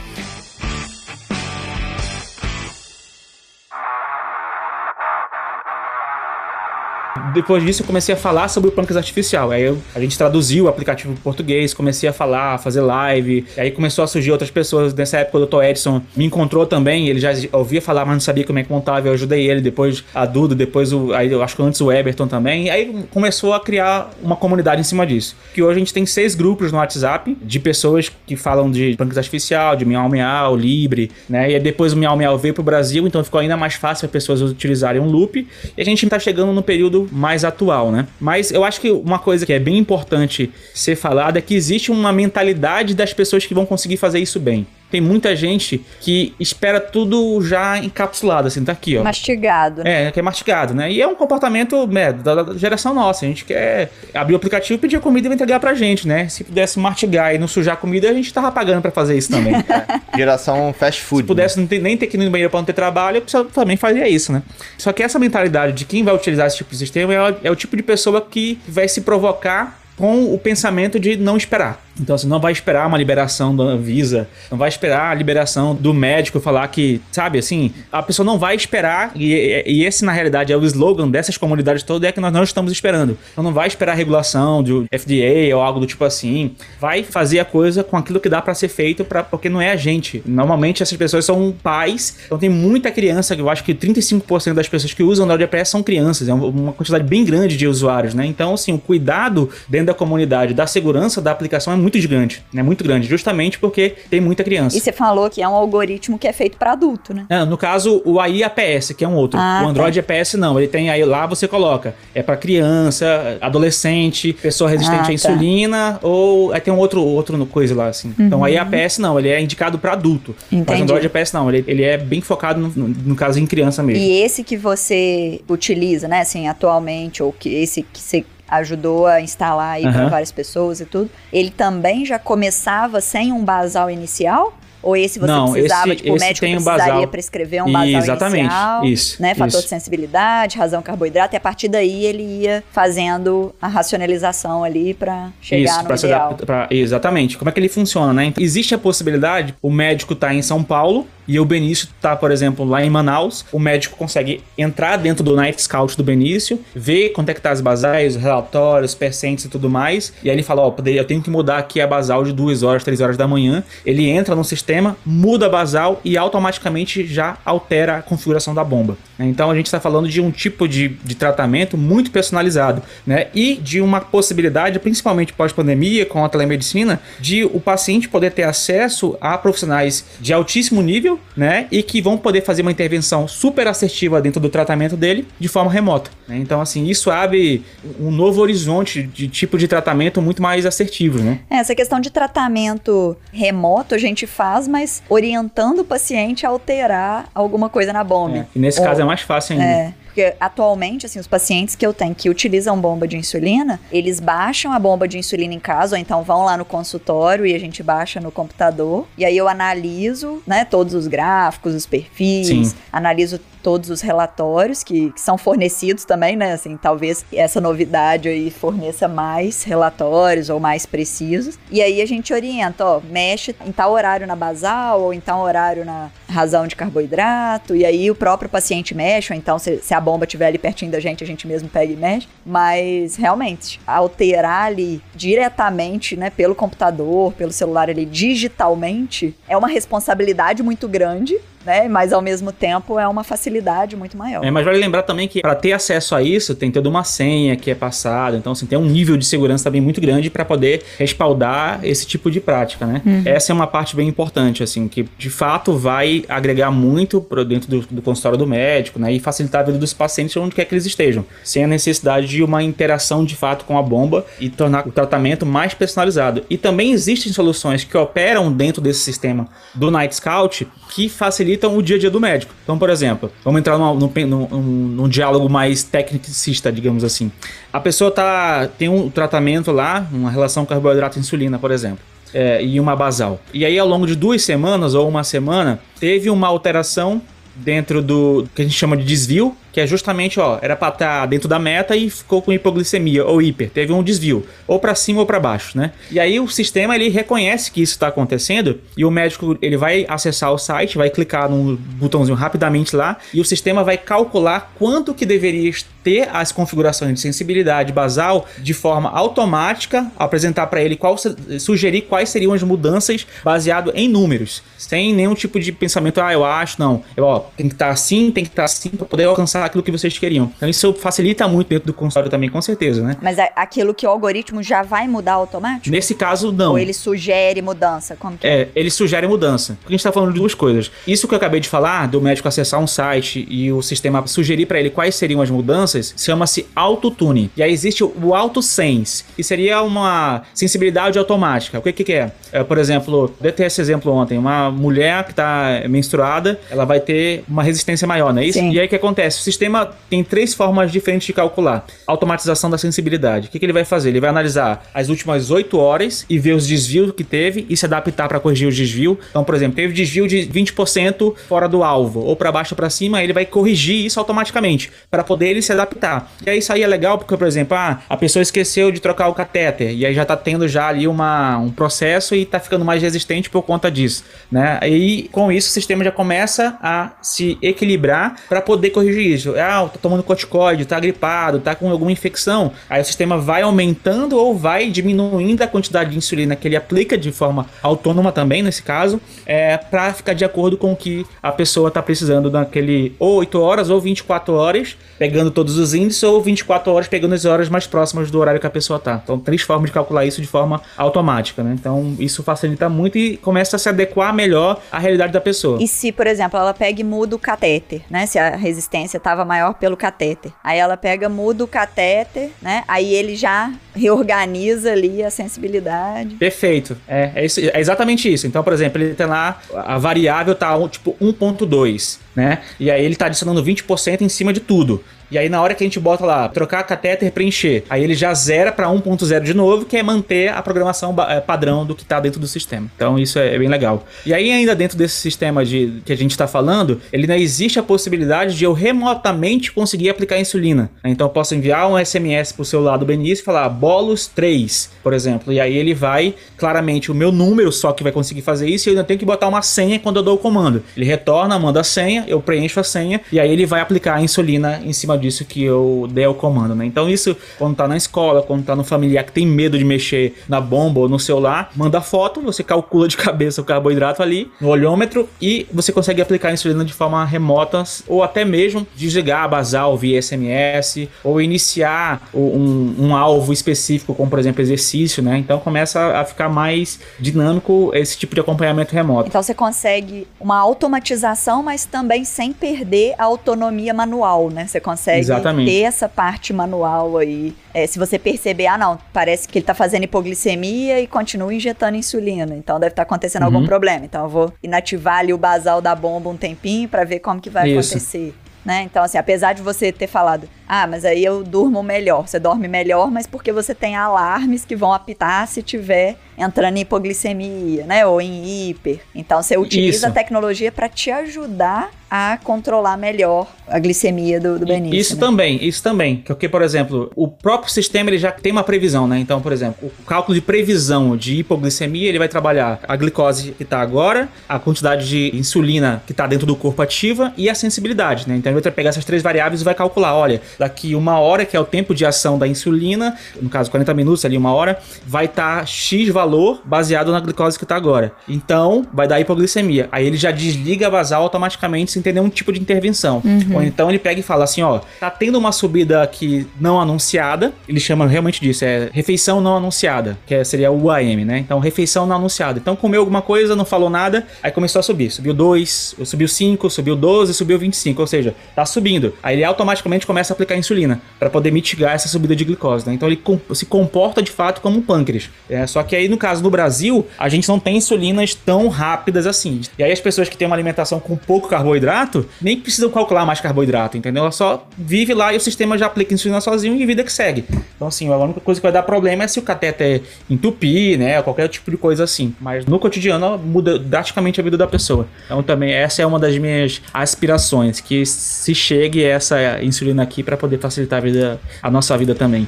Depois 7.34 7.64
disso, 7.64 7.82
eu 7.82 7.86
comecei 7.86 8.14
a 8.14 8.18
falar 8.18 8.48
sobre 8.48 8.68
o 8.70 8.72
pâncreas 8.72 8.96
artificial. 8.96 9.50
Aí 9.50 9.62
eu- 9.62 9.78
a 9.94 10.00
gente 10.00 10.16
traduziu 10.16 10.64
o 10.64 10.68
aplicativo 10.68 11.12
para 11.14 11.22
português, 11.22 11.74
comecei 11.74 12.08
a 12.08 12.12
falar, 12.12 12.54
a 12.54 12.58
fazer 12.58 12.80
live. 12.80 13.44
Aí 13.56 13.70
começou 13.70 14.04
a 14.04 14.06
surgir 14.06 14.30
outras 14.30 14.50
pessoas. 14.50 14.94
Nessa 14.94 15.18
época, 15.18 15.38
o 15.38 15.46
Dr. 15.46 15.62
Edson 15.64 16.02
me 16.16 16.24
encontrou 16.24 16.66
também. 16.66 17.08
Ele 17.08 17.18
já 17.20 17.30
ouvia 17.52 17.82
falar, 17.82 18.04
mas 18.04 18.14
não 18.14 18.20
sabia 18.20 18.44
como 18.44 18.58
é 18.58 18.62
que 18.62 18.70
montava. 18.70 19.08
Eu 19.08 19.12
ajudei 19.12 19.48
ele. 19.50 19.60
Depois 19.60 20.04
a 20.14 20.24
Duda, 20.24 20.54
depois 20.54 20.92
o. 20.92 21.12
Aí 21.12 21.30
eu 21.30 21.42
acho 21.42 21.56
que 21.56 21.62
antes 21.62 21.80
o 21.80 21.90
Eberton 21.90 22.26
também. 22.28 22.70
Aí 22.70 23.04
começou 23.10 23.52
a 23.54 23.60
criar 23.60 24.10
uma 24.22 24.36
comunidade 24.36 24.80
em 24.80 24.84
cima 24.84 25.06
disso. 25.06 25.36
Que 25.52 25.62
hoje 25.62 25.76
a 25.76 25.78
gente 25.78 25.92
tem 25.94 26.06
seis 26.06 26.34
grupos 26.34 26.70
no 26.72 26.78
WhatsApp 26.78 27.36
de 27.42 27.58
pessoas 27.58 28.10
que 28.26 28.36
falam 28.36 28.70
de 28.70 28.94
pâncreas 28.96 29.18
artificial, 29.18 29.74
de 29.74 29.84
miau 29.84 30.08
miau, 30.08 30.56
libre, 30.56 31.10
né? 31.28 31.50
E 31.50 31.54
aí 31.54 31.60
depois 31.60 31.92
o 31.92 31.96
miau 31.96 32.16
miau 32.16 32.38
veio 32.38 32.54
pro 32.54 32.62
Brasil, 32.62 33.06
então 33.06 33.22
ficou 33.24 33.40
ainda 33.40 33.56
mais 33.56 33.74
fácil 33.74 34.06
as 34.06 34.10
pessoas 34.10 34.40
utilizarem 34.42 35.00
um 35.00 35.06
loop. 35.06 35.46
E 35.76 35.80
a 35.80 35.84
gente 35.84 36.06
tá 36.08 36.18
chegando 36.18 36.52
no 36.52 36.62
período 36.62 36.99
mais 37.12 37.44
atual, 37.44 37.90
né? 37.90 38.06
Mas 38.20 38.50
eu 38.50 38.64
acho 38.64 38.80
que 38.80 38.90
uma 38.90 39.18
coisa 39.18 39.46
que 39.46 39.52
é 39.52 39.58
bem 39.58 39.78
importante 39.78 40.50
ser 40.74 40.96
falada 40.96 41.38
é 41.38 41.42
que 41.42 41.54
existe 41.54 41.90
uma 41.90 42.12
mentalidade 42.12 42.94
das 42.94 43.12
pessoas 43.12 43.46
que 43.46 43.54
vão 43.54 43.66
conseguir 43.66 43.96
fazer 43.96 44.18
isso 44.18 44.40
bem. 44.40 44.66
Tem 44.90 45.00
muita 45.00 45.34
gente 45.36 45.84
que 46.00 46.34
espera 46.40 46.80
tudo 46.80 47.40
já 47.42 47.78
encapsulado, 47.78 48.48
assim, 48.48 48.64
tá 48.64 48.72
aqui, 48.72 48.96
ó. 48.98 49.04
Mastigado. 49.04 49.84
né? 49.84 50.06
É, 50.06 50.10
que 50.10 50.18
é 50.18 50.22
mastigado, 50.22 50.74
né? 50.74 50.90
E 50.90 51.00
é 51.00 51.06
um 51.06 51.14
comportamento 51.14 51.86
né, 51.86 52.12
da, 52.12 52.42
da 52.42 52.58
geração 52.58 52.92
nossa. 52.92 53.24
A 53.24 53.28
gente 53.28 53.44
quer 53.44 53.90
abrir 54.12 54.34
o 54.34 54.36
aplicativo, 54.36 54.78
pedir 54.78 54.96
a 54.96 55.00
comida 55.00 55.26
e 55.26 55.28
vai 55.28 55.34
entregar 55.36 55.60
pra 55.60 55.74
gente, 55.74 56.08
né? 56.08 56.28
Se 56.28 56.42
pudesse 56.44 56.78
mastigar 56.78 57.34
e 57.34 57.38
não 57.38 57.46
sujar 57.46 57.74
a 57.74 57.76
comida, 57.76 58.08
a 58.10 58.12
gente 58.12 58.32
tava 58.32 58.50
pagando 58.50 58.82
pra 58.82 58.90
fazer 58.90 59.16
isso 59.16 59.30
também. 59.30 59.52
Geração 60.16 60.72
fast 60.76 61.00
food. 61.02 61.22
Se 61.22 61.26
pudesse 61.26 61.58
não 61.60 61.66
ter- 61.66 61.80
nem 61.80 61.96
ter 61.96 62.06
que 62.06 62.16
ir 62.16 62.24
no 62.24 62.30
banheiro 62.30 62.50
pra 62.50 62.58
não 62.60 62.64
ter 62.64 62.72
trabalho, 62.72 63.22
pessoa 63.22 63.44
também 63.44 63.76
fazia 63.76 64.08
isso, 64.08 64.32
né? 64.32 64.42
Só 64.76 64.92
que 64.92 65.02
essa 65.02 65.18
mentalidade 65.18 65.72
de 65.72 65.84
quem 65.84 66.02
vai 66.02 66.14
utilizar 66.14 66.46
esse 66.46 66.56
tipo 66.56 66.70
de 66.70 66.76
sistema 66.78 67.14
é, 67.14 67.34
é 67.44 67.50
o 67.50 67.56
tipo 67.56 67.76
de 67.76 67.82
pessoa 67.82 68.20
que 68.20 68.58
vai 68.66 68.88
se 68.88 69.02
provocar 69.02 69.78
com 70.00 70.32
o 70.32 70.38
pensamento 70.38 70.98
de 70.98 71.14
não 71.14 71.36
esperar. 71.36 71.84
Então, 72.00 72.16
assim, 72.16 72.26
não 72.26 72.40
vai 72.40 72.52
esperar 72.52 72.86
uma 72.86 72.96
liberação 72.96 73.54
da 73.54 73.64
Anvisa, 73.64 74.26
não 74.50 74.56
vai 74.56 74.70
esperar 74.70 75.10
a 75.10 75.14
liberação 75.14 75.74
do 75.74 75.92
médico 75.92 76.40
falar 76.40 76.66
que, 76.68 77.02
sabe, 77.12 77.38
assim, 77.38 77.74
a 77.92 78.02
pessoa 78.02 78.24
não 78.24 78.38
vai 78.38 78.56
esperar, 78.56 79.12
e, 79.14 79.62
e 79.66 79.84
esse, 79.84 80.02
na 80.02 80.10
realidade, 80.10 80.50
é 80.50 80.56
o 80.56 80.64
slogan 80.64 81.10
dessas 81.10 81.36
comunidades 81.36 81.82
todas, 81.82 82.08
é 82.08 82.12
que 82.12 82.18
nós 82.20 82.32
não 82.32 82.42
estamos 82.42 82.72
esperando. 82.72 83.18
Então, 83.32 83.44
não 83.44 83.52
vai 83.52 83.68
esperar 83.68 83.92
a 83.92 83.94
regulação 83.94 84.62
do 84.62 84.86
FDA 84.90 85.54
ou 85.54 85.60
algo 85.60 85.80
do 85.80 85.86
tipo 85.86 86.02
assim. 86.02 86.52
Vai 86.80 87.02
fazer 87.02 87.38
a 87.38 87.44
coisa 87.44 87.84
com 87.84 87.98
aquilo 87.98 88.18
que 88.18 88.30
dá 88.30 88.40
para 88.40 88.54
ser 88.54 88.68
feito, 88.68 89.04
pra, 89.04 89.22
porque 89.22 89.50
não 89.50 89.60
é 89.60 89.70
a 89.70 89.76
gente. 89.76 90.22
Normalmente, 90.24 90.82
essas 90.82 90.96
pessoas 90.96 91.26
são 91.26 91.54
pais, 91.62 92.16
então 92.24 92.38
tem 92.38 92.48
muita 92.48 92.90
criança, 92.90 93.34
eu 93.34 93.50
acho 93.50 93.62
que 93.62 93.74
35% 93.74 94.54
das 94.54 94.68
pessoas 94.68 94.94
que 94.94 95.02
usam 95.02 95.26
o 95.26 95.28
WordPress 95.28 95.70
são 95.70 95.82
crianças, 95.82 96.30
é 96.30 96.32
uma 96.32 96.72
quantidade 96.72 97.04
bem 97.04 97.26
grande 97.26 97.58
de 97.58 97.66
usuários, 97.66 98.14
né? 98.14 98.24
Então, 98.24 98.54
assim, 98.54 98.72
o 98.72 98.78
cuidado 98.78 99.50
dentro 99.68 99.89
da 99.90 99.94
comunidade, 99.94 100.54
da 100.54 100.66
segurança 100.66 101.20
da 101.20 101.30
aplicação 101.30 101.72
é 101.72 101.76
muito 101.76 101.98
gigante, 101.98 102.42
é 102.52 102.56
né? 102.56 102.62
muito 102.62 102.82
grande, 102.84 103.08
justamente 103.08 103.58
porque 103.58 103.96
tem 104.08 104.20
muita 104.20 104.44
criança. 104.44 104.76
E 104.76 104.80
você 104.80 104.92
falou 104.92 105.28
que 105.28 105.42
é 105.42 105.48
um 105.48 105.54
algoritmo 105.54 106.18
que 106.18 106.26
é 106.26 106.32
feito 106.32 106.56
para 106.56 106.72
adulto, 106.72 107.12
né? 107.12 107.26
É, 107.28 107.44
no 107.44 107.56
caso, 107.56 108.00
o 108.04 108.20
AI 108.20 108.42
APS, 108.42 108.92
que 108.92 109.04
é 109.04 109.08
um 109.08 109.14
outro. 109.14 109.38
Ah, 109.38 109.62
o 109.64 109.68
Android 109.68 110.00
tá. 110.00 110.14
APS 110.14 110.34
não, 110.34 110.58
ele 110.58 110.68
tem 110.68 110.90
aí 110.90 111.04
lá 111.04 111.26
você 111.26 111.48
coloca, 111.48 111.94
é 112.14 112.22
para 112.22 112.36
criança, 112.36 113.38
adolescente, 113.40 114.32
pessoa 114.32 114.70
resistente 114.70 115.00
ah, 115.00 115.02
à 115.02 115.06
tá. 115.06 115.12
insulina 115.12 115.98
ou 116.02 116.52
aí 116.52 116.60
tem 116.60 116.72
um 116.72 116.78
outro 116.78 117.02
outro 117.02 117.40
coisa 117.46 117.74
lá 117.74 117.88
assim. 117.88 118.14
Uhum. 118.18 118.26
Então 118.26 118.44
aí 118.44 118.56
APS 118.56 118.98
não, 118.98 119.18
ele 119.18 119.28
é 119.28 119.40
indicado 119.40 119.78
para 119.78 119.92
adulto. 119.92 120.34
Entendi. 120.50 120.64
Mas 120.66 120.80
o 120.80 120.82
Android 120.82 121.06
APS 121.06 121.32
não, 121.32 121.48
ele, 121.48 121.64
ele 121.66 121.82
é 121.82 121.96
bem 121.96 122.20
focado 122.20 122.60
no, 122.60 122.68
no, 122.68 122.88
no 122.88 123.16
caso 123.16 123.40
em 123.40 123.46
criança 123.46 123.82
mesmo. 123.82 124.02
E 124.02 124.22
esse 124.22 124.44
que 124.44 124.56
você 124.56 125.40
utiliza, 125.48 126.06
né, 126.06 126.20
assim, 126.20 126.48
atualmente 126.48 127.22
ou 127.22 127.32
que 127.32 127.48
esse 127.54 127.82
que 127.82 128.00
você 128.00 128.24
ajudou 128.50 129.06
a 129.06 129.20
instalar 129.20 129.74
aí 129.74 129.84
uhum. 129.84 129.92
para 129.92 130.08
várias 130.08 130.32
pessoas 130.32 130.80
e 130.80 130.84
tudo. 130.84 131.10
Ele 131.32 131.50
também 131.50 132.04
já 132.04 132.18
começava 132.18 133.00
sem 133.00 133.32
um 133.32 133.44
basal 133.44 133.90
inicial? 133.90 134.54
Ou 134.82 134.96
esse 134.96 135.18
você 135.18 135.26
não, 135.26 135.52
precisava, 135.52 135.88
esse, 135.88 135.96
tipo, 135.96 136.08
esse 136.08 136.16
o 136.16 136.26
médico 136.26 136.46
precisaria 136.46 136.92
basal. 136.92 137.08
prescrever 137.08 137.64
um 137.64 137.72
basal 137.72 137.86
Exatamente, 137.86 138.44
inicial, 138.44 138.84
isso, 138.84 139.22
né? 139.22 139.34
Fator 139.34 139.48
isso. 139.48 139.62
de 139.62 139.68
sensibilidade, 139.68 140.56
razão 140.58 140.80
carboidrato, 140.80 141.34
e 141.34 141.36
a 141.36 141.40
partir 141.40 141.68
daí 141.68 142.06
ele 142.06 142.22
ia 142.22 142.64
fazendo 142.72 143.54
a 143.60 143.68
racionalização 143.68 144.64
ali 144.64 144.94
para 144.94 145.28
chegar 145.42 145.70
isso, 145.70 145.78
no 145.80 145.86
pra 145.86 145.96
ideal. 145.96 146.34
Pra, 146.34 146.68
exatamente. 146.70 147.36
Como 147.36 147.50
é 147.50 147.52
que 147.52 147.60
ele 147.60 147.68
funciona, 147.68 148.12
né? 148.12 148.24
Então, 148.26 148.42
existe 148.42 148.74
a 148.74 148.78
possibilidade, 148.78 149.54
o 149.60 149.70
médico 149.70 150.14
tá 150.14 150.32
em 150.32 150.40
São 150.40 150.64
Paulo, 150.64 151.06
e 151.30 151.38
o 151.38 151.44
Benício 151.44 151.86
tá, 152.00 152.16
por 152.16 152.32
exemplo, 152.32 152.64
lá 152.64 152.84
em 152.84 152.90
Manaus, 152.90 153.44
o 153.52 153.58
médico 153.60 153.96
consegue 153.96 154.42
entrar 154.58 154.96
dentro 154.96 155.22
do 155.22 155.36
Night 155.36 155.62
Scout 155.62 155.96
do 155.96 156.02
Benício, 156.02 156.58
ver 156.74 157.10
quanto 157.10 157.28
é 157.28 157.34
que 157.34 157.40
tá 157.40 157.52
as 157.52 157.60
basais, 157.60 158.16
os 158.16 158.22
relatórios, 158.22 158.96
percentes 158.96 159.44
e 159.44 159.48
tudo 159.48 159.70
mais, 159.70 160.12
e 160.24 160.28
aí 160.28 160.34
ele 160.34 160.42
fala, 160.42 160.62
ó, 160.62 160.74
oh, 160.76 160.88
eu 160.88 161.04
tenho 161.04 161.22
que 161.22 161.30
mudar 161.30 161.58
aqui 161.58 161.80
a 161.80 161.86
basal 161.86 162.24
de 162.24 162.32
2 162.32 162.64
horas, 162.64 162.82
3 162.82 163.00
horas 163.00 163.16
da 163.16 163.28
manhã, 163.28 163.62
ele 163.86 164.08
entra 164.08 164.34
no 164.34 164.42
sistema, 164.42 164.96
muda 165.06 165.46
a 165.46 165.48
basal 165.48 166.00
e 166.04 166.18
automaticamente 166.18 167.06
já 167.06 167.38
altera 167.44 167.98
a 167.98 168.02
configuração 168.02 168.52
da 168.52 168.64
bomba. 168.64 168.98
Né? 169.16 169.28
Então 169.28 169.52
a 169.52 169.54
gente 169.54 169.66
está 169.66 169.78
falando 169.78 170.08
de 170.08 170.20
um 170.20 170.32
tipo 170.32 170.66
de, 170.66 170.88
de 170.88 171.14
tratamento 171.14 171.78
muito 171.78 172.10
personalizado, 172.10 172.82
né? 173.06 173.28
E 173.32 173.54
de 173.54 173.80
uma 173.80 174.00
possibilidade, 174.00 174.80
principalmente 174.80 175.32
pós-pandemia, 175.32 176.04
com 176.06 176.24
a 176.24 176.28
telemedicina, 176.28 177.00
de 177.20 177.44
o 177.44 177.60
paciente 177.60 178.08
poder 178.08 178.32
ter 178.32 178.42
acesso 178.42 179.16
a 179.20 179.38
profissionais 179.38 180.04
de 180.20 180.32
altíssimo 180.32 180.82
nível 180.82 181.19
né? 181.36 181.66
E 181.70 181.82
que 181.82 182.02
vão 182.02 182.18
poder 182.18 182.42
fazer 182.42 182.62
uma 182.62 182.70
intervenção 182.70 183.26
super 183.28 183.66
assertiva 183.66 184.20
dentro 184.20 184.40
do 184.40 184.48
tratamento 184.48 184.96
dele 184.96 185.26
de 185.38 185.48
forma 185.48 185.70
remota. 185.70 186.10
Né? 186.28 186.38
Então, 186.38 186.60
assim, 186.60 186.86
isso 186.86 187.10
abre 187.10 187.64
um 187.98 188.10
novo 188.10 188.40
horizonte 188.40 189.02
de 189.02 189.28
tipo 189.28 189.56
de 189.56 189.68
tratamento 189.68 190.20
muito 190.20 190.42
mais 190.42 190.66
assertivo, 190.66 191.18
né? 191.18 191.40
É, 191.48 191.56
essa 191.56 191.74
questão 191.74 192.00
de 192.00 192.10
tratamento 192.10 193.16
remoto 193.32 193.94
a 193.94 193.98
gente 193.98 194.26
faz, 194.26 194.66
mas 194.66 195.02
orientando 195.08 195.80
o 195.80 195.84
paciente 195.84 196.44
a 196.44 196.48
alterar 196.48 197.28
alguma 197.34 197.68
coisa 197.68 197.92
na 197.92 198.04
bomba. 198.04 198.38
É, 198.38 198.46
e 198.54 198.58
nesse 198.58 198.80
Ou, 198.80 198.86
caso 198.86 199.00
é 199.00 199.04
mais 199.04 199.20
fácil 199.20 199.54
ainda. 199.54 199.64
É. 199.64 199.94
Porque 200.10 200.34
atualmente, 200.40 201.06
assim, 201.06 201.20
os 201.20 201.28
pacientes 201.28 201.76
que 201.76 201.86
eu 201.86 201.94
tenho 201.94 202.16
que 202.16 202.28
utilizam 202.28 202.78
bomba 202.80 203.06
de 203.06 203.16
insulina, 203.16 203.80
eles 203.92 204.18
baixam 204.18 204.72
a 204.72 204.78
bomba 204.78 205.06
de 205.06 205.16
insulina 205.16 205.54
em 205.54 205.60
casa, 205.60 205.94
ou 205.94 206.00
então 206.00 206.24
vão 206.24 206.44
lá 206.44 206.56
no 206.56 206.64
consultório 206.64 207.46
e 207.46 207.54
a 207.54 207.60
gente 207.60 207.80
baixa 207.80 208.20
no 208.20 208.32
computador. 208.32 209.06
E 209.16 209.24
aí 209.24 209.36
eu 209.36 209.48
analiso, 209.48 210.42
né, 210.44 210.64
todos 210.64 210.94
os 210.94 211.06
gráficos, 211.06 211.74
os 211.76 211.86
perfis, 211.86 212.48
Sim. 212.48 212.72
analiso 212.92 213.40
todos 213.62 213.90
os 213.90 214.00
relatórios 214.00 214.82
que, 214.82 215.10
que, 215.12 215.20
são 215.20 215.38
fornecidos 215.38 216.04
também, 216.04 216.36
né? 216.36 216.52
Assim, 216.52 216.76
talvez 216.76 217.24
essa 217.32 217.60
novidade 217.60 218.28
aí 218.28 218.50
forneça 218.50 219.08
mais 219.08 219.62
relatórios 219.62 220.50
ou 220.50 220.58
mais 220.58 220.86
precisos. 220.86 221.58
E 221.70 221.80
aí 221.80 222.00
a 222.00 222.06
gente 222.06 222.32
orienta, 222.32 222.84
ó, 222.84 223.00
mexe 223.00 223.54
em 223.64 223.72
tal 223.72 223.92
horário 223.92 224.26
na 224.26 224.36
basal 224.36 225.02
ou 225.02 225.14
em 225.14 225.20
tal 225.20 225.40
horário 225.40 225.84
na 225.84 226.10
razão 226.28 226.66
de 226.66 226.76
carboidrato. 226.76 227.74
E 227.74 227.84
aí 227.84 228.10
o 228.10 228.14
próprio 228.14 228.48
paciente 228.48 228.94
mexe, 228.94 229.32
ou 229.32 229.38
então 229.38 229.58
se, 229.58 229.78
se 229.78 229.94
a 229.94 230.00
bomba 230.00 230.24
estiver 230.24 230.46
ali 230.46 230.58
pertinho 230.58 230.90
da 230.90 231.00
gente, 231.00 231.22
a 231.22 231.26
gente 231.26 231.46
mesmo 231.46 231.68
pega 231.68 231.92
e 231.92 231.96
mexe. 231.96 232.28
Mas 232.44 233.16
realmente, 233.16 233.80
alterar 233.86 234.66
ali 234.66 235.02
diretamente, 235.14 236.16
né, 236.16 236.30
pelo 236.30 236.54
computador, 236.54 237.32
pelo 237.32 237.52
celular 237.52 237.90
ali 237.90 238.04
digitalmente, 238.04 239.34
é 239.48 239.56
uma 239.56 239.68
responsabilidade 239.68 240.62
muito 240.62 240.88
grande 240.88 241.38
né? 241.64 241.88
Mas 241.88 242.12
ao 242.12 242.22
mesmo 242.22 242.52
tempo 242.52 242.98
é 242.98 243.06
uma 243.06 243.24
facilidade 243.24 243.96
muito 243.96 244.16
maior. 244.16 244.44
É, 244.44 244.50
mas 244.50 244.64
vale 244.64 244.78
lembrar 244.78 245.02
também 245.02 245.28
que 245.28 245.40
para 245.40 245.54
ter 245.54 245.72
acesso 245.72 246.14
a 246.14 246.22
isso 246.22 246.54
tem 246.54 246.70
toda 246.70 246.88
uma 246.88 247.04
senha 247.04 247.56
que 247.56 247.70
é 247.70 247.74
passada, 247.74 248.36
então 248.36 248.52
assim, 248.52 248.66
tem 248.66 248.78
um 248.78 248.84
nível 248.84 249.16
de 249.16 249.24
segurança 249.24 249.64
também 249.64 249.80
muito 249.80 250.00
grande 250.00 250.30
para 250.30 250.44
poder 250.44 250.82
respaldar 250.98 251.80
esse 251.82 252.06
tipo 252.06 252.30
de 252.30 252.40
prática, 252.40 252.86
né? 252.86 253.02
Uhum. 253.04 253.22
Essa 253.24 253.52
é 253.52 253.54
uma 253.54 253.66
parte 253.66 253.94
bem 253.94 254.08
importante, 254.08 254.62
assim, 254.62 254.88
que 254.88 255.06
de 255.18 255.30
fato 255.30 255.76
vai 255.76 256.24
agregar 256.28 256.70
muito 256.70 257.20
para 257.20 257.44
dentro 257.44 257.68
do, 257.68 257.80
do, 257.80 258.02
consultório 258.02 258.38
do 258.38 258.46
médico, 258.46 258.98
né? 258.98 259.12
E 259.12 259.20
facilitar 259.20 259.62
a 259.62 259.64
vida 259.64 259.78
dos 259.78 259.92
pacientes 259.92 260.36
onde 260.36 260.54
quer 260.54 260.64
que 260.64 260.74
eles 260.74 260.86
estejam, 260.86 261.24
sem 261.44 261.64
a 261.64 261.66
necessidade 261.66 262.26
de 262.26 262.42
uma 262.42 262.62
interação 262.62 263.24
de 263.24 263.36
fato 263.36 263.64
com 263.64 263.78
a 263.78 263.82
bomba 263.82 264.24
e 264.38 264.48
tornar 264.48 264.86
o 264.86 264.92
tratamento 264.92 265.44
mais 265.44 265.74
personalizado. 265.74 266.44
E 266.48 266.56
também 266.56 266.92
existem 266.92 267.32
soluções 267.32 267.84
que 267.84 267.96
operam 267.96 268.52
dentro 268.52 268.80
desse 268.80 269.00
sistema 269.00 269.48
do 269.74 269.90
Night 269.90 270.14
Scout 270.14 270.66
que 270.90 271.08
facilitam 271.08 271.49
o 271.76 271.82
dia 271.82 271.96
a 271.96 271.98
dia 271.98 272.10
do 272.10 272.20
médico. 272.20 272.54
Então, 272.62 272.78
por 272.78 272.90
exemplo, 272.90 273.30
vamos 273.44 273.60
entrar 273.60 273.78
num, 273.78 273.94
num, 273.94 274.10
num, 274.26 274.48
num 274.88 275.08
diálogo 275.08 275.48
mais 275.48 275.82
tecnicista, 275.82 276.70
digamos 276.70 277.04
assim. 277.04 277.30
A 277.72 277.80
pessoa 277.80 278.10
tá, 278.10 278.68
tem 278.78 278.88
um 278.88 279.08
tratamento 279.08 279.72
lá, 279.72 280.06
uma 280.12 280.30
relação 280.30 280.64
carboidrato-insulina, 280.64 281.58
por 281.58 281.70
exemplo. 281.70 282.00
É, 282.32 282.62
e 282.62 282.78
uma 282.78 282.94
basal. 282.94 283.40
E 283.52 283.64
aí, 283.64 283.78
ao 283.78 283.88
longo 283.88 284.06
de 284.06 284.14
duas 284.14 284.42
semanas 284.42 284.94
ou 284.94 285.08
uma 285.08 285.24
semana, 285.24 285.80
teve 285.98 286.30
uma 286.30 286.46
alteração 286.46 287.20
dentro 287.56 288.00
do 288.00 288.46
que 288.54 288.62
a 288.62 288.64
gente 288.64 288.76
chama 288.76 288.96
de 288.96 289.04
desvio, 289.04 289.56
que 289.72 289.80
é 289.80 289.86
justamente, 289.86 290.38
ó, 290.40 290.58
era 290.60 290.76
para 290.76 290.92
estar 290.92 291.20
tá 291.20 291.26
dentro 291.26 291.48
da 291.48 291.58
meta 291.58 291.96
e 291.96 292.10
ficou 292.10 292.42
com 292.42 292.52
hipoglicemia 292.52 293.24
ou 293.24 293.40
hiper, 293.40 293.70
teve 293.70 293.92
um 293.92 294.02
desvio, 294.02 294.46
ou 294.66 294.78
para 294.78 294.94
cima 294.94 295.20
ou 295.20 295.26
para 295.26 295.40
baixo, 295.40 295.76
né? 295.76 295.92
E 296.10 296.18
aí 296.18 296.40
o 296.40 296.48
sistema 296.48 296.94
ele 296.94 297.08
reconhece 297.08 297.70
que 297.70 297.82
isso 297.82 297.92
está 297.92 298.08
acontecendo 298.08 298.80
e 298.96 299.04
o 299.04 299.10
médico 299.10 299.56
ele 299.60 299.76
vai 299.76 300.04
acessar 300.08 300.52
o 300.52 300.58
site, 300.58 300.96
vai 300.96 301.10
clicar 301.10 301.48
no 301.48 301.76
botãozinho 301.76 302.36
rapidamente 302.36 302.94
lá 302.96 303.16
e 303.32 303.40
o 303.40 303.44
sistema 303.44 303.84
vai 303.84 303.96
calcular 303.96 304.72
quanto 304.78 305.14
que 305.14 305.26
deveria 305.26 305.70
ter 306.02 306.28
as 306.32 306.50
configurações 306.50 307.14
de 307.14 307.20
sensibilidade 307.20 307.92
basal 307.92 308.46
de 308.58 308.72
forma 308.72 309.10
automática, 309.10 310.10
apresentar 310.18 310.66
para 310.66 310.82
ele 310.82 310.96
qual 310.96 311.16
sugerir 311.58 312.02
quais 312.02 312.30
seriam 312.30 312.52
as 312.52 312.62
mudanças 312.62 313.26
baseado 313.44 313.92
em 313.94 314.08
números, 314.08 314.62
sem 314.78 315.12
nenhum 315.14 315.34
tipo 315.34 315.60
de 315.60 315.72
pensamento, 315.72 316.20
ah, 316.20 316.32
eu 316.32 316.44
acho, 316.44 316.76
não, 316.78 317.02
eu, 317.16 317.24
ó, 317.24 317.40
tem 317.56 317.68
que 317.68 317.74
estar 317.74 317.86
tá 317.86 317.92
assim, 317.92 318.30
tem 318.30 318.44
que 318.44 318.50
estar 318.50 318.62
tá 318.62 318.66
assim 318.66 318.90
para 318.90 319.06
poder 319.06 319.24
alcançar 319.24 319.59
aquilo 319.66 319.82
que 319.82 319.90
vocês 319.90 320.16
queriam. 320.18 320.52
Então 320.56 320.68
isso 320.68 320.92
facilita 320.94 321.46
muito 321.48 321.68
dentro 321.68 321.86
do 321.86 321.92
consultório 321.92 322.30
também, 322.30 322.48
com 322.48 322.60
certeza, 322.60 323.02
né? 323.02 323.16
Mas 323.20 323.38
é 323.38 323.50
aquilo 323.56 323.94
que 323.94 324.06
o 324.06 324.10
algoritmo 324.10 324.62
já 324.62 324.82
vai 324.82 325.06
mudar 325.08 325.34
automático? 325.34 325.90
Nesse 325.90 326.14
caso, 326.14 326.52
não. 326.52 326.72
Ou 326.72 326.78
ele 326.78 326.92
sugere 326.92 327.62
mudança? 327.62 328.16
Como 328.16 328.36
que 328.36 328.46
é? 328.46 328.62
é 328.62 328.68
ele 328.74 328.90
sugere 328.90 329.26
mudança. 329.26 329.76
Porque 329.80 329.94
a 329.94 329.96
gente 329.96 330.04
tá 330.04 330.12
falando 330.12 330.32
de 330.32 330.38
duas 330.38 330.54
coisas. 330.54 330.90
Isso 331.06 331.26
que 331.26 331.34
eu 331.34 331.36
acabei 331.36 331.60
de 331.60 331.68
falar, 331.68 332.06
do 332.06 332.20
médico 332.20 332.48
acessar 332.48 332.80
um 332.80 332.86
site 332.86 333.46
e 333.48 333.72
o 333.72 333.82
sistema 333.82 334.26
sugerir 334.26 334.66
para 334.66 334.78
ele 334.78 334.90
quais 334.90 335.14
seriam 335.14 335.40
as 335.42 335.50
mudanças, 335.50 336.14
chama-se 336.16 336.66
autotune. 336.74 337.50
E 337.56 337.62
aí 337.62 337.72
existe 337.72 338.02
o 338.04 338.34
AutoSense, 338.34 339.24
que 339.36 339.42
seria 339.42 339.82
uma 339.82 340.42
sensibilidade 340.54 341.18
automática. 341.18 341.78
O 341.78 341.82
que 341.82 341.92
que 341.92 342.12
é? 342.12 342.32
é 342.52 342.62
por 342.62 342.78
exemplo, 342.78 343.34
eu 343.42 343.52
ter 343.52 343.64
esse 343.64 343.80
exemplo 343.80 344.12
ontem, 344.12 344.38
uma 344.38 344.70
mulher 344.70 345.24
que 345.24 345.34
tá 345.34 345.82
menstruada, 345.88 346.60
ela 346.70 346.84
vai 346.84 347.00
ter 347.00 347.44
uma 347.48 347.62
resistência 347.62 348.06
maior, 348.06 348.32
não 348.32 348.42
é 348.42 348.46
isso? 348.46 348.58
Sim. 348.58 348.70
E 348.70 348.80
aí 348.80 348.86
o 348.86 348.88
que 348.88 348.96
acontece? 348.96 349.42
Sistema 349.50 349.90
tem 350.08 350.22
três 350.22 350.54
formas 350.54 350.92
diferentes 350.92 351.26
de 351.26 351.32
calcular. 351.32 351.84
Automatização 352.06 352.70
da 352.70 352.78
sensibilidade. 352.78 353.48
O 353.48 353.50
que, 353.50 353.58
que 353.58 353.64
ele 353.64 353.72
vai 353.72 353.84
fazer? 353.84 354.10
Ele 354.10 354.20
vai 354.20 354.30
analisar 354.30 354.84
as 354.94 355.08
últimas 355.08 355.50
8 355.50 355.76
horas 355.78 356.24
e 356.28 356.38
ver 356.38 356.52
os 356.52 356.66
desvios 356.66 357.12
que 357.12 357.24
teve 357.24 357.66
e 357.68 357.76
se 357.76 357.84
adaptar 357.84 358.28
para 358.28 358.38
corrigir 358.40 358.68
os 358.68 358.76
desvios. 358.76 359.18
Então, 359.30 359.44
por 359.44 359.54
exemplo, 359.54 359.76
teve 359.76 359.92
desvio 359.92 360.26
de 360.28 360.46
20% 360.46 361.34
fora 361.48 361.68
do 361.68 361.82
alvo, 361.82 362.20
ou 362.20 362.36
para 362.36 362.52
baixo 362.52 362.74
ou 362.74 362.76
para 362.76 362.90
cima, 362.90 363.22
ele 363.22 363.32
vai 363.32 363.44
corrigir 363.44 364.04
isso 364.04 364.18
automaticamente 364.18 364.90
para 365.10 365.24
poder 365.24 365.48
ele 365.48 365.62
se 365.62 365.72
adaptar. 365.72 366.30
E 366.44 366.50
aí 366.50 366.58
isso 366.58 366.72
aí 366.72 366.82
é 366.82 366.86
legal 366.86 367.18
porque, 367.18 367.36
por 367.36 367.46
exemplo, 367.46 367.76
ah, 367.76 368.00
a 368.08 368.16
pessoa 368.16 368.42
esqueceu 368.42 368.90
de 368.90 369.00
trocar 369.00 369.28
o 369.28 369.34
catéter 369.34 369.92
e 369.92 370.06
aí 370.06 370.14
já 370.14 370.24
tá 370.24 370.36
tendo 370.36 370.68
já 370.68 370.88
ali 370.88 371.08
uma, 371.08 371.58
um 371.58 371.70
processo 371.70 372.34
e 372.34 372.44
tá 372.44 372.60
ficando 372.60 372.84
mais 372.84 373.02
resistente 373.02 373.50
por 373.50 373.62
conta 373.62 373.90
disso, 373.90 374.24
né? 374.50 374.78
E 374.86 375.28
com 375.32 375.50
isso 375.50 375.68
o 375.68 375.72
sistema 375.72 376.04
já 376.04 376.12
começa 376.12 376.78
a 376.82 377.12
se 377.22 377.58
equilibrar 377.62 378.36
para 378.48 378.60
poder 378.60 378.90
corrigir 378.90 379.26
isso. 379.26 379.39
Ah, 379.48 379.88
tá 379.88 379.98
tomando 380.00 380.22
corticoide, 380.22 380.84
tá 380.84 380.98
gripado, 380.98 381.60
tá 381.60 381.74
com 381.74 381.90
alguma 381.90 382.12
infecção. 382.12 382.72
Aí 382.88 383.00
o 383.00 383.04
sistema 383.04 383.38
vai 383.38 383.62
aumentando 383.62 384.36
ou 384.36 384.56
vai 384.56 384.90
diminuindo 384.90 385.62
a 385.62 385.66
quantidade 385.66 386.10
de 386.10 386.18
insulina 386.18 386.56
que 386.56 386.68
ele 386.68 386.76
aplica 386.76 387.16
de 387.16 387.32
forma 387.32 387.66
autônoma 387.82 388.32
também, 388.32 388.62
nesse 388.62 388.82
caso, 388.82 389.20
é, 389.46 389.76
para 389.76 390.12
ficar 390.12 390.34
de 390.34 390.44
acordo 390.44 390.76
com 390.76 390.92
o 390.92 390.96
que 390.96 391.26
a 391.42 391.52
pessoa 391.52 391.90
tá 391.90 392.02
precisando 392.02 392.50
naquele 392.50 393.14
ou 393.18 393.36
8 393.36 393.60
horas 393.60 393.90
ou 393.90 394.00
24 394.00 394.54
horas, 394.54 394.96
pegando 395.18 395.50
todos 395.50 395.78
os 395.78 395.94
índices, 395.94 396.22
ou 396.22 396.40
24 396.40 396.92
horas 396.92 397.08
pegando 397.08 397.34
as 397.34 397.44
horas 397.44 397.68
mais 397.68 397.86
próximas 397.86 398.30
do 398.30 398.38
horário 398.38 398.60
que 398.60 398.66
a 398.66 398.70
pessoa 398.70 398.98
tá. 398.98 399.20
Então, 399.22 399.38
três 399.38 399.62
formas 399.62 399.90
de 399.90 399.92
calcular 399.92 400.24
isso 400.24 400.40
de 400.40 400.46
forma 400.46 400.80
automática, 400.96 401.62
né? 401.62 401.74
Então, 401.78 402.16
isso 402.18 402.42
facilita 402.42 402.88
muito 402.88 403.18
e 403.18 403.36
começa 403.36 403.76
a 403.76 403.78
se 403.78 403.88
adequar 403.88 404.34
melhor 404.34 404.80
à 404.90 404.98
realidade 404.98 405.32
da 405.32 405.40
pessoa. 405.40 405.78
E 405.82 405.88
se, 405.88 406.12
por 406.12 406.26
exemplo, 406.26 406.58
ela 406.58 406.72
pega 406.72 407.00
e 407.00 407.04
muda 407.04 407.36
o 407.36 407.38
catéter, 407.38 408.02
né? 408.10 408.26
Se 408.26 408.38
a 408.38 408.56
resistência 408.56 409.18
estava 409.30 409.44
maior 409.44 409.74
pelo 409.74 409.96
catéter. 409.96 410.52
Aí 410.62 410.78
ela 410.78 410.96
pega, 410.96 411.28
muda 411.28 411.64
o 411.64 411.68
catéter, 411.68 412.50
né? 412.60 412.82
Aí 412.88 413.14
ele 413.14 413.36
já 413.36 413.72
reorganiza 413.94 414.92
ali 414.92 415.22
a 415.22 415.30
sensibilidade. 415.30 416.34
Perfeito. 416.36 416.96
É, 417.06 417.30
é, 417.34 417.44
isso, 417.44 417.60
é 417.60 417.80
exatamente 417.80 418.32
isso. 418.32 418.46
Então, 418.46 418.62
por 418.62 418.72
exemplo, 418.72 419.00
ele 419.00 419.14
tem 419.14 419.26
lá, 419.26 419.60
a 419.74 419.98
variável 419.98 420.54
tá 420.54 420.76
tipo 420.88 421.16
1.2, 421.20 422.18
né? 422.34 422.58
E 422.78 422.90
aí 422.90 423.04
ele 423.04 423.16
tá 423.16 423.26
adicionando 423.26 423.62
20% 423.64 424.22
em 424.22 424.28
cima 424.28 424.52
de 424.52 424.60
tudo. 424.60 425.02
E 425.30 425.38
aí, 425.38 425.48
na 425.48 425.62
hora 425.62 425.74
que 425.74 425.84
a 425.84 425.86
gente 425.86 426.00
bota 426.00 426.26
lá, 426.26 426.48
trocar 426.48 426.82
catéter 426.82 427.30
preencher, 427.30 427.84
aí 427.88 428.02
ele 428.02 428.14
já 428.14 428.34
zera 428.34 428.72
para 428.72 428.88
1.0 428.88 429.40
de 429.40 429.54
novo, 429.54 429.84
que 429.84 429.96
é 429.96 430.02
manter 430.02 430.48
a 430.48 430.60
programação 430.60 431.14
eh, 431.28 431.40
padrão 431.40 431.86
do 431.86 431.94
que 431.94 432.02
está 432.02 432.18
dentro 432.18 432.40
do 432.40 432.48
sistema. 432.48 432.90
Então, 432.96 433.16
isso 433.16 433.38
é 433.38 433.56
bem 433.56 433.68
legal. 433.68 434.04
E 434.26 434.34
aí, 434.34 434.50
ainda 434.50 434.74
dentro 434.74 434.98
desse 434.98 435.14
sistema 435.14 435.64
de 435.64 436.02
que 436.04 436.12
a 436.12 436.16
gente 436.16 436.32
está 436.32 436.48
falando, 436.48 437.00
ele 437.12 437.22
ainda 437.22 437.38
existe 437.38 437.78
a 437.78 437.82
possibilidade 437.82 438.56
de 438.56 438.64
eu 438.64 438.72
remotamente 438.72 439.70
conseguir 439.70 440.10
aplicar 440.10 440.40
insulina. 440.40 440.90
Então, 441.04 441.28
eu 441.28 441.30
posso 441.30 441.54
enviar 441.54 441.88
um 441.88 442.04
SMS 442.04 442.52
pro 442.52 442.64
celular 442.64 442.96
do 442.96 443.06
Benício 443.06 443.42
e 443.42 443.44
falar 443.44 443.68
bolos 443.68 444.26
3, 444.26 444.90
por 445.02 445.12
exemplo. 445.12 445.52
E 445.52 445.60
aí, 445.60 445.76
ele 445.76 445.94
vai, 445.94 446.34
claramente, 446.56 447.12
o 447.12 447.14
meu 447.14 447.30
número 447.30 447.70
só 447.70 447.92
que 447.92 448.02
vai 448.02 448.10
conseguir 448.10 448.42
fazer 448.42 448.68
isso, 448.68 448.88
e 448.88 448.90
eu 448.90 448.92
ainda 448.94 449.04
tenho 449.04 449.18
que 449.18 449.24
botar 449.24 449.46
uma 449.46 449.62
senha 449.62 450.00
quando 450.00 450.16
eu 450.16 450.22
dou 450.24 450.34
o 450.34 450.38
comando. 450.38 450.82
Ele 450.96 451.06
retorna, 451.06 451.56
manda 451.56 451.80
a 451.80 451.84
senha, 451.84 452.24
eu 452.26 452.40
preencho 452.40 452.80
a 452.80 452.84
senha, 452.84 453.20
e 453.30 453.38
aí 453.38 453.50
ele 453.50 453.64
vai 453.64 453.80
aplicar 453.80 454.16
a 454.16 454.20
insulina 454.20 454.80
em 454.84 454.92
cima 454.92 455.19
disso 455.20 455.44
que 455.44 455.62
eu 455.62 456.08
der 456.10 456.28
o 456.28 456.34
comando, 456.34 456.74
né? 456.74 456.84
Então 456.84 457.08
isso, 457.08 457.36
quando 457.58 457.76
tá 457.76 457.86
na 457.86 457.96
escola, 457.96 458.42
quando 458.42 458.64
tá 458.64 458.74
no 458.74 458.84
familiar 458.84 459.24
que 459.24 459.32
tem 459.32 459.46
medo 459.46 459.78
de 459.78 459.84
mexer 459.84 460.34
na 460.48 460.60
bomba 460.60 461.00
ou 461.00 461.08
no 461.08 461.18
celular, 461.18 461.70
manda 461.76 462.00
foto, 462.00 462.40
você 462.40 462.62
calcula 462.62 463.06
de 463.06 463.16
cabeça 463.18 463.60
o 463.60 463.64
carboidrato 463.64 464.22
ali 464.22 464.50
no 464.60 464.68
olhômetro 464.68 465.28
e 465.40 465.66
você 465.72 465.92
consegue 465.92 466.20
aplicar 466.20 466.48
a 466.48 466.52
insulina 466.52 466.84
de 466.84 466.92
forma 466.92 467.24
remota 467.24 467.84
ou 468.06 468.22
até 468.22 468.44
mesmo 468.44 468.86
desligar 468.96 469.48
basal 469.48 469.96
via 469.96 470.20
SMS 470.20 471.08
ou 471.22 471.40
iniciar 471.40 472.28
um, 472.34 472.94
um 472.98 473.16
alvo 473.16 473.52
específico, 473.52 474.14
como 474.14 474.30
por 474.30 474.38
exemplo 474.38 474.62
exercício, 474.62 475.22
né? 475.22 475.38
Então 475.38 475.58
começa 475.58 476.18
a 476.18 476.24
ficar 476.24 476.48
mais 476.48 476.98
dinâmico 477.18 477.90
esse 477.94 478.18
tipo 478.18 478.34
de 478.34 478.40
acompanhamento 478.40 478.94
remoto. 478.94 479.28
Então 479.28 479.42
você 479.42 479.54
consegue 479.54 480.26
uma 480.38 480.58
automatização, 480.58 481.62
mas 481.62 481.84
também 481.84 482.24
sem 482.24 482.52
perder 482.52 483.14
a 483.18 483.24
autonomia 483.24 483.92
manual, 483.92 484.50
né? 484.50 484.66
Você 484.66 484.80
consegue 484.80 485.09
consegue 485.18 485.20
Exatamente. 485.20 485.70
ter 485.70 485.82
essa 485.82 486.08
parte 486.08 486.52
manual 486.52 487.18
aí. 487.18 487.54
É, 487.72 487.86
se 487.86 487.98
você 487.98 488.18
perceber, 488.18 488.66
ah, 488.66 488.78
não, 488.78 488.98
parece 489.12 489.48
que 489.48 489.58
ele 489.58 489.66
tá 489.66 489.74
fazendo 489.74 490.04
hipoglicemia 490.04 491.00
e 491.00 491.06
continua 491.06 491.52
injetando 491.52 491.96
insulina. 491.96 492.54
Então 492.56 492.78
deve 492.78 492.92
estar 492.92 493.04
tá 493.04 493.06
acontecendo 493.06 493.42
Uhum. 493.42 493.54
algum 493.54 493.66
problema. 493.66 494.04
Então 494.04 494.24
eu 494.24 494.28
vou 494.28 494.52
inativar 494.62 495.18
ali 495.18 495.32
o 495.32 495.38
basal 495.38 495.80
da 495.80 495.94
bomba 495.94 496.30
um 496.30 496.36
tempinho 496.36 496.88
para 496.88 497.04
ver 497.04 497.20
como 497.20 497.40
que 497.40 497.50
vai 497.50 497.68
Isso. 497.70 497.94
acontecer. 497.94 498.34
Né? 498.62 498.82
Então, 498.82 499.02
assim, 499.02 499.16
apesar 499.16 499.54
de 499.54 499.62
você 499.62 499.90
ter 499.90 500.06
falado, 500.06 500.46
ah, 500.68 500.86
mas 500.86 501.06
aí 501.06 501.24
eu 501.24 501.42
durmo 501.42 501.82
melhor, 501.82 502.28
você 502.28 502.38
dorme 502.38 502.68
melhor, 502.68 503.10
mas 503.10 503.26
porque 503.26 503.50
você 503.52 503.74
tem 503.74 503.96
alarmes 503.96 504.66
que 504.66 504.76
vão 504.76 504.92
apitar 504.92 505.48
se 505.48 505.62
tiver 505.62 506.16
entrando 506.40 506.76
em 506.76 506.80
hipoglicemia, 506.80 507.84
né? 507.84 508.06
Ou 508.06 508.20
em 508.20 508.70
hiper. 508.70 509.00
Então, 509.14 509.42
você 509.42 509.56
utiliza 509.56 509.98
Isso. 509.98 510.06
a 510.06 510.10
tecnologia 510.10 510.72
para 510.72 510.88
te 510.88 511.10
ajudar 511.10 511.90
a 512.10 512.38
controlar 512.42 512.96
melhor 512.96 513.46
a 513.68 513.78
glicemia 513.78 514.40
do, 514.40 514.58
do 514.58 514.66
Benício. 514.66 514.98
Isso 514.98 515.14
né? 515.14 515.20
também, 515.20 515.64
isso 515.64 515.80
também. 515.80 516.16
Porque, 516.16 516.48
por 516.48 516.60
exemplo, 516.60 517.10
o 517.14 517.28
próprio 517.28 517.70
sistema 517.70 518.10
ele 518.10 518.18
já 518.18 518.32
tem 518.32 518.50
uma 518.50 518.64
previsão, 518.64 519.06
né? 519.06 519.20
Então, 519.20 519.40
por 519.40 519.52
exemplo, 519.52 519.92
o 520.00 520.04
cálculo 520.04 520.34
de 520.34 520.40
previsão 520.40 521.16
de 521.16 521.36
hipoglicemia, 521.36 522.08
ele 522.08 522.18
vai 522.18 522.26
trabalhar 522.26 522.80
a 522.82 522.96
glicose 522.96 523.52
que 523.52 523.62
está 523.62 523.80
agora, 523.80 524.28
a 524.48 524.58
quantidade 524.58 525.08
de 525.08 525.30
insulina 525.36 526.02
que 526.04 526.10
está 526.10 526.26
dentro 526.26 526.46
do 526.46 526.56
corpo 526.56 526.82
ativa 526.82 527.32
e 527.36 527.48
a 527.48 527.54
sensibilidade, 527.54 528.28
né? 528.28 528.34
Então 528.34 528.50
ele 528.50 528.60
vai 528.60 528.72
pegar 528.72 528.90
essas 528.90 529.04
três 529.04 529.22
variáveis 529.22 529.60
e 529.60 529.64
vai 529.64 529.74
calcular, 529.74 530.16
olha, 530.16 530.42
daqui 530.58 530.96
uma 530.96 531.20
hora, 531.20 531.44
que 531.44 531.56
é 531.56 531.60
o 531.60 531.64
tempo 531.64 531.94
de 531.94 532.04
ação 532.04 532.36
da 532.36 532.48
insulina, 532.48 533.16
no 533.40 533.48
caso 533.48 533.70
40 533.70 533.94
minutos 533.94 534.24
ali, 534.24 534.36
uma 534.36 534.52
hora, 534.52 534.80
vai 535.06 535.26
estar 535.26 535.64
X 535.64 536.08
valor 536.08 536.29
baseado 536.64 537.10
na 537.12 537.20
glicose 537.20 537.58
que 537.58 537.64
está 537.64 537.76
agora. 537.76 538.12
Então, 538.28 538.86
vai 538.92 539.06
dar 539.08 539.20
hipoglicemia. 539.20 539.88
Aí 539.92 540.06
ele 540.06 540.16
já 540.16 540.30
desliga 540.30 540.86
a 540.86 540.90
basal 540.90 541.22
automaticamente 541.22 541.90
sem 541.90 542.02
ter 542.02 542.12
nenhum 542.12 542.28
tipo 542.28 542.52
de 542.52 542.60
intervenção. 542.60 543.22
Ou 543.54 543.62
então 543.62 543.88
ele 543.88 543.98
pega 543.98 544.20
e 544.20 544.22
fala 544.22 544.44
assim, 544.44 544.62
ó, 544.62 544.80
tá 544.98 545.10
tendo 545.10 545.38
uma 545.38 545.52
subida 545.52 546.02
aqui 546.02 546.46
não 546.60 546.80
anunciada, 546.80 547.52
ele 547.68 547.80
chama 547.80 548.06
realmente 548.06 548.40
disso, 548.40 548.64
é 548.64 548.88
refeição 548.92 549.40
não 549.40 549.56
anunciada, 549.56 550.18
que 550.26 550.34
é- 550.34 550.44
seria 550.44 550.70
o 550.70 550.84
UAM, 550.84 551.24
né? 551.24 551.38
Então, 551.38 551.58
refeição 551.58 552.06
não 552.06 552.16
anunciada. 552.16 552.58
Então, 552.58 552.74
comeu 552.76 553.00
alguma 553.00 553.22
coisa, 553.22 553.54
não 553.56 553.64
falou 553.64 553.90
nada, 553.90 554.26
aí 554.42 554.50
começou 554.50 554.80
a 554.80 554.82
subir. 554.82 555.10
Subiu 555.10 555.34
2, 555.34 555.96
subiu 556.04 556.28
5, 556.28 556.70
subiu 556.70 556.96
12, 556.96 557.34
subiu 557.34 557.58
25, 557.58 558.00
ou 558.00 558.06
seja, 558.06 558.34
tá 558.54 558.64
subindo. 558.66 559.14
Aí 559.22 559.36
ele 559.36 559.44
automaticamente 559.44 560.06
começa 560.06 560.32
a 560.32 560.34
aplicar 560.34 560.56
insulina 560.56 561.00
para 561.18 561.30
poder 561.30 561.50
mitigar 561.50 561.94
essa 561.94 562.08
subida 562.08 562.34
de 562.36 562.44
glicose, 562.44 562.86
né? 562.86 562.94
Então 562.94 563.08
ele 563.08 563.20
se 563.54 563.66
comporta 563.66 564.22
de 564.22 564.30
fato 564.30 564.60
como 564.60 564.78
um 564.78 564.82
pâncreas. 564.82 565.30
É, 565.48 565.66
só 565.66 565.82
que 565.82 565.94
aí 565.96 566.08
no 566.08 566.16
caso 566.20 566.42
no 566.42 566.50
Brasil, 566.50 567.06
a 567.18 567.28
gente 567.28 567.48
não 567.48 567.58
tem 567.58 567.76
insulinas 567.76 568.34
tão 568.34 568.68
rápidas 568.68 569.26
assim. 569.26 569.62
E 569.76 569.82
aí 569.82 569.90
as 569.90 570.00
pessoas 570.00 570.28
que 570.28 570.36
têm 570.36 570.46
uma 570.46 570.54
alimentação 570.54 571.00
com 571.00 571.16
pouco 571.16 571.48
carboidrato 571.48 572.26
nem 572.40 572.60
precisam 572.60 572.90
calcular 572.90 573.26
mais 573.26 573.40
carboidrato, 573.40 573.96
entendeu? 573.96 574.22
Ela 574.22 574.32
só 574.32 574.66
vive 574.78 575.14
lá 575.14 575.32
e 575.32 575.36
o 575.36 575.40
sistema 575.40 575.76
já 575.76 575.86
aplica 575.86 576.14
insulina 576.14 576.40
sozinho 576.40 576.76
e 576.76 576.86
vida 576.86 577.02
que 577.02 577.12
segue. 577.12 577.44
Então 577.74 577.88
assim, 577.88 578.08
a 578.08 578.16
única 578.16 578.40
coisa 578.40 578.60
que 578.60 578.64
vai 578.64 578.72
dar 578.72 578.82
problema 578.82 579.24
é 579.24 579.28
se 579.28 579.38
o 579.38 579.42
cateter 579.42 580.02
entupir, 580.28 580.98
né? 580.98 581.20
Qualquer 581.22 581.48
tipo 581.48 581.70
de 581.70 581.76
coisa 581.76 582.04
assim. 582.04 582.34
Mas 582.40 582.66
no 582.66 582.78
cotidiano 582.78 583.38
muda 583.38 583.78
drasticamente 583.78 584.40
a 584.40 584.44
vida 584.44 584.56
da 584.56 584.66
pessoa. 584.66 585.08
Então 585.24 585.42
também 585.42 585.72
essa 585.72 586.02
é 586.02 586.06
uma 586.06 586.18
das 586.18 586.36
minhas 586.36 586.82
aspirações, 586.92 587.80
que 587.80 588.04
se 588.04 588.54
chegue 588.54 589.02
essa 589.02 589.62
insulina 589.62 590.02
aqui 590.02 590.22
para 590.22 590.36
poder 590.36 590.58
facilitar 590.58 590.98
a 590.98 591.02
vida, 591.02 591.40
a 591.62 591.70
nossa 591.70 591.96
vida 591.96 592.14
também. 592.14 592.46